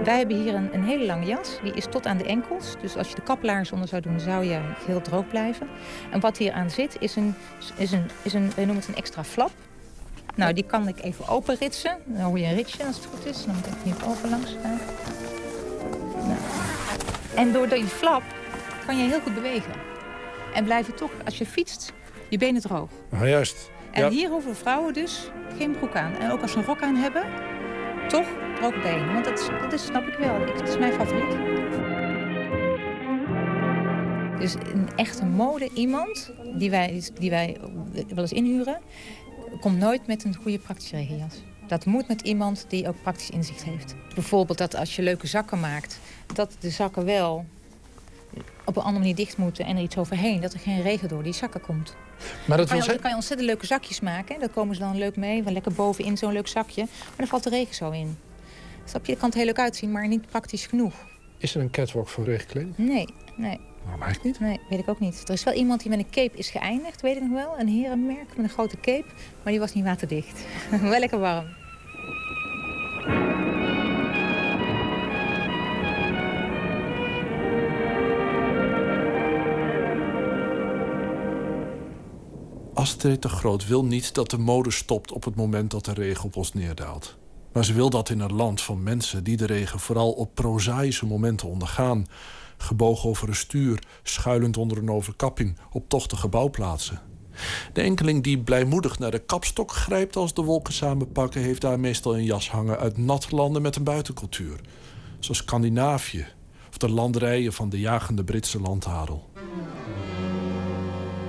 [0.05, 1.59] Wij hebben hier een, een hele lange jas.
[1.63, 2.75] Die is tot aan de enkels.
[2.81, 5.69] Dus als je de kaplaars onder zou doen, zou je heel droog blijven.
[6.11, 7.35] En wat hier aan zit, is een,
[7.77, 9.51] is een, is een, wij noemen het een extra flap.
[10.39, 11.97] Nou, die kan ik even openritsen.
[12.05, 13.45] Dan hoor je een ritje als het goed is.
[13.45, 14.79] Dan moet ik hier overlangs gaan.
[16.27, 16.39] Nou.
[17.35, 18.23] En door die flap
[18.87, 19.73] kan je heel goed bewegen.
[20.55, 21.93] En blijven toch, als je fietst,
[22.29, 22.91] je benen droog.
[23.11, 23.71] Nou, juist.
[23.91, 24.11] En Ja.
[24.11, 26.15] hier hoeven vrouwen dus geen broek aan.
[26.17, 27.23] En ook als ze een rok aan hebben,
[28.09, 28.27] toch
[28.59, 29.13] droge benen.
[29.13, 30.41] Want dat, is, dat is, snap ik wel.
[30.47, 31.37] Ik, dat is mijn favoriet.
[34.39, 37.57] Dus een echte mode iemand die wij, die wij
[37.93, 38.79] wel eens inhuren...
[39.59, 41.35] komt nooit met een goede praktische regenjas.
[41.67, 43.95] Dat moet met iemand die ook praktisch inzicht heeft.
[44.15, 45.99] Bijvoorbeeld dat als je leuke zakken maakt...
[46.35, 47.45] dat de zakken wel
[48.65, 50.41] op een andere manier dicht moeten en er iets overheen.
[50.41, 51.95] Dat er geen regen door die zakken komt.
[52.19, 52.93] Maar dat Dan kan, wil je, zeggen...
[52.93, 54.41] dan kan je ontzettend leuke zakjes maken.
[54.41, 55.43] Daar komen ze dan leuk mee.
[55.43, 56.83] Wel lekker bovenin zo'n leuk zakje.
[56.83, 58.19] Maar dan valt de regen zo in.
[58.85, 59.11] Snap je?
[59.11, 60.95] Dat kan het heel leuk uitzien, maar niet praktisch genoeg.
[61.39, 62.75] Is er een catwalk voor regenkleding?
[62.77, 63.07] Nee,
[63.37, 63.61] nee.
[63.89, 64.49] Waarom eigenlijk niet?
[64.49, 65.23] Nee, weet ik ook niet.
[65.29, 67.59] Er is wel iemand die met een cape is geëindigd, weet ik nog wel.
[67.59, 69.07] Een herenmerk met een grote cape.
[69.43, 70.45] Maar die was niet waterdicht.
[70.83, 71.47] wel lekker warm.
[82.75, 86.25] Astrid de Groot wil niet dat de mode stopt op het moment dat de regen
[86.25, 87.17] op ons neerdaalt.
[87.53, 91.07] Maar ze wil dat in een land van mensen die de regen vooral op prozaïsche
[91.07, 92.07] momenten ondergaan.
[92.59, 97.01] Gebogen over een stuur, schuilend onder een overkapping, op tochtige bouwplaatsen.
[97.73, 102.17] De enkeling die blijmoedig naar de kapstok grijpt als de wolken samenpakken, heeft daar meestal
[102.17, 104.61] een jas hangen uit natte landen met een buitencultuur.
[105.19, 106.27] Zoals Scandinavië
[106.69, 109.31] of de landerijen van de jagende Britse landadel.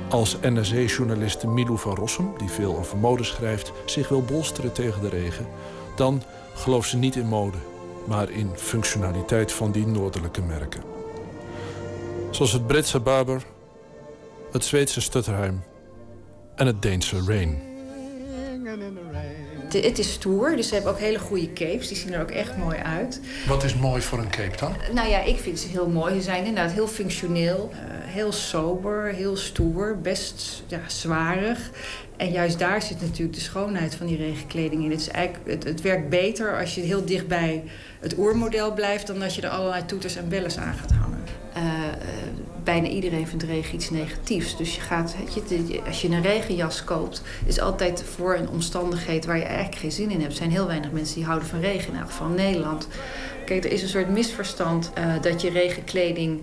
[0.10, 5.10] Als NRC-journaliste Milou van Rossum, die veel over mode schrijft, zich wil bolsteren tegen de
[5.10, 5.48] regen,
[5.96, 6.24] dan
[6.54, 7.58] gelooft ze niet in mode,
[8.08, 10.89] maar in functionaliteit van die noordelijke merken.
[12.32, 13.44] Zoals het Britse Barber,
[14.52, 15.64] het Zweedse Stutterheim
[16.56, 17.62] en het Deense Rain.
[19.70, 21.88] Het, het is stoer, dus ze hebben ook hele goede capes.
[21.88, 23.22] Die zien er ook echt mooi uit.
[23.48, 24.76] Wat is mooi voor een cape dan?
[24.94, 26.16] Nou ja, ik vind ze heel mooi.
[26.16, 27.80] Ze zijn inderdaad heel functioneel, eh,
[28.14, 31.70] heel sober, heel stoer, best ja, zwarig.
[32.18, 34.92] En juist daar zit natuurlijk de schoonheid van die regenkleding in.
[34.92, 37.64] Het, is eigenlijk, het, het werkt beter als je heel dicht bij
[38.00, 39.08] het oermodel blijft...
[39.08, 41.20] dan als je er allerlei toeters en bellen aan gaat hangen.
[41.60, 42.27] Eh, eh,
[42.64, 44.57] bijna iedereen vindt regen iets negatiefs.
[44.57, 45.15] Dus je gaat,
[45.48, 49.91] je, als je een regenjas koopt, is altijd voor een omstandigheid waar je eigenlijk geen
[49.91, 50.31] zin in hebt.
[50.31, 52.88] Er zijn heel weinig mensen die houden van regen, in elk geval Nederland.
[53.45, 56.41] Kijk, er is een soort misverstand eh, dat je regenkleding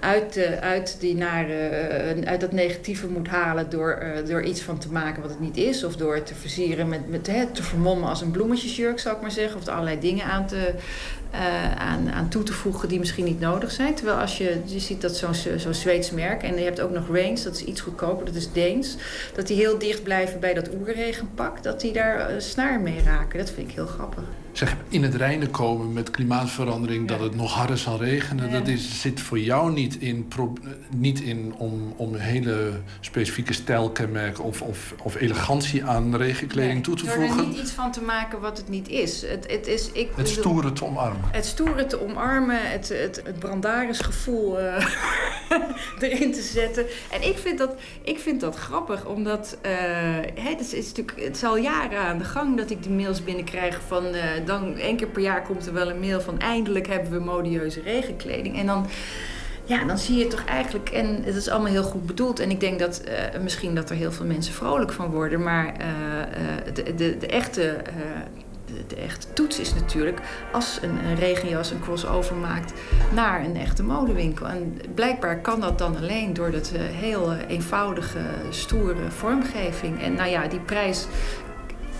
[0.00, 5.22] uit, uit, die nare, uit dat negatieve moet halen door, door iets van te maken
[5.22, 5.84] wat het niet is.
[5.84, 9.22] Of door het te versieren met, met hè, te vermommen als een bloemetjesjurk, zou ik
[9.22, 9.58] maar zeggen.
[9.58, 10.74] Of er allerlei dingen aan, te,
[11.30, 13.94] eh, aan, aan toe te voegen die misschien niet nodig zijn.
[13.94, 16.42] Terwijl als je, je ziet dat zo'n zo'n Zweeds merk.
[16.42, 18.96] En je hebt ook nog Range, dat is iets goedkoper, dat is Deens.
[19.34, 21.62] Dat die heel dicht blijven bij dat oerregenpak.
[21.62, 23.38] Dat die daar eh, snaar mee raken.
[23.38, 24.22] Dat vind ik heel grappig.
[24.52, 29.00] Zeg, in het reinen komen met klimaatverandering, dat het nog harder zal regenen, dat is,
[29.00, 30.52] zit voor jou niet in, pro-
[30.96, 36.96] niet in om, om een hele specifieke stijlkenmerk of, of, of elegantie aan regenkleding toe
[36.96, 37.48] te Door er voegen.
[37.48, 39.22] niet iets van te maken wat het niet is.
[39.22, 41.17] Het, het, is ik Het bedoel- stoere te omarmen.
[41.30, 44.86] Het stoere te omarmen, het, het, het brandarisgevoel eh,
[46.00, 46.86] erin te zetten.
[47.10, 49.72] En ik vind dat, ik vind dat grappig, omdat eh,
[50.34, 53.24] hè, het, is, natuurlijk, het is al jaren aan de gang dat ik die mails
[53.24, 54.04] binnenkrijg van...
[54.04, 57.18] eh, dan één keer per jaar komt er wel een mail van eindelijk hebben we
[57.18, 58.58] modieuze regenkleding.
[58.58, 58.86] En dan...
[59.64, 62.40] Ja, dan zie je toch eigenlijk, en het is allemaal heel goed bedoeld.
[62.40, 63.02] En ik denk dat
[63.42, 65.42] misschien dat er heel veel mensen vrolijk van worden.
[65.42, 65.74] Maar
[66.74, 67.76] de, de, de echte
[68.74, 70.20] de, de echte toets is natuurlijk
[70.52, 72.72] als een, een regenjas een crossover maakt
[73.14, 74.46] naar een echte modewinkel.
[74.46, 78.18] En blijkbaar kan dat dan alleen door dat eh, heel eh, eenvoudige,
[78.50, 80.02] stoere vormgeving.
[80.02, 81.06] En nou ja, die prijs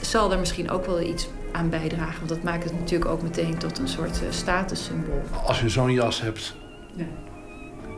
[0.00, 2.16] zal er misschien ook wel iets aan bijdragen.
[2.16, 5.22] Want dat maakt het natuurlijk ook meteen tot een soort eh, statussymbool.
[5.46, 6.54] Als je zo'n jas hebt,
[6.94, 7.04] Ja.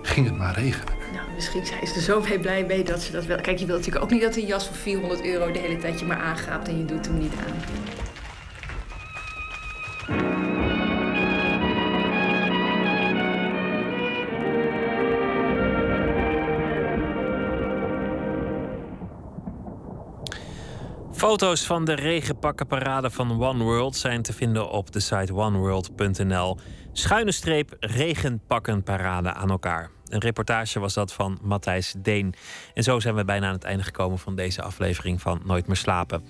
[0.03, 0.95] ging het maar regenen.
[1.13, 3.41] Nou, misschien zijn ze er zo mee blij mee dat ze dat wel...
[3.41, 5.99] Kijk, je wilt natuurlijk ook niet dat een jas van 400 euro de hele tijd
[6.01, 7.55] je maar aangaapt en je doet hem niet aan.
[21.21, 26.59] Foto's van de regenpakkenparade van One World zijn te vinden op de site oneworld.nl.
[26.93, 29.91] Schuine streep regenpakkenparade aan elkaar.
[30.07, 32.35] Een reportage was dat van Matthijs Deen.
[32.75, 35.77] En zo zijn we bijna aan het einde gekomen van deze aflevering van Nooit meer
[35.77, 36.25] slapen.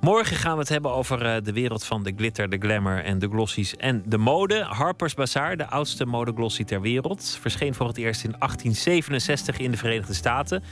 [0.00, 3.18] Morgen gaan we het hebben over eh, de wereld van de glitter, de glamour en
[3.18, 4.62] de glossies en de mode.
[4.62, 9.76] Harper's Bazaar, de oudste modeglossie ter wereld, verscheen voor het eerst in 1867 in de
[9.76, 10.62] Verenigde Staten.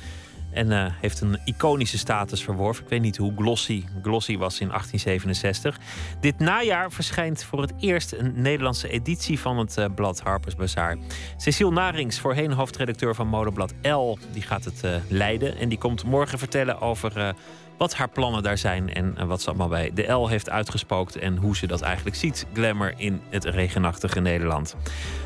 [0.51, 2.85] En eh, heeft een iconische status verworven.
[2.85, 5.79] Ik weet niet hoe glossy glossy was in 1867.
[6.21, 10.97] Dit najaar verschijnt voor het eerst een Nederlandse editie van het eh, blad Harper's Bazaar.
[11.37, 15.59] Cecile Narings, voorheen hoofdredacteur van modeblad L, die gaat het leiden.
[15.59, 17.35] En die komt morgen vertellen over
[17.79, 21.17] wat haar plannen daar zijn en eh, wat ze allemaal bij de L heeft uitgespookt
[21.17, 24.77] en hoe ze dat eigenlijk ziet, glamour in het regenachtige Nederland.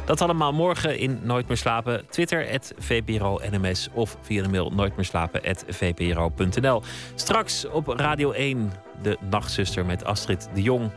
[0.04, 2.02] Dat allemaal morgen in Nooit meer slapen.
[2.10, 6.82] Twitter, VPRO NMS of via de mail nooit meer slapen, VPRO.nl.
[7.14, 8.72] Straks op Radio 1,
[9.02, 10.90] de nachtzuster met Astrid de Jong.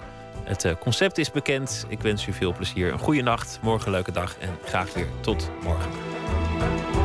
[0.44, 1.86] Het eh, concept is bekend.
[1.88, 2.92] Ik wens u veel plezier.
[2.92, 7.05] Een goede nacht, morgen een leuke dag en graag weer tot morgen.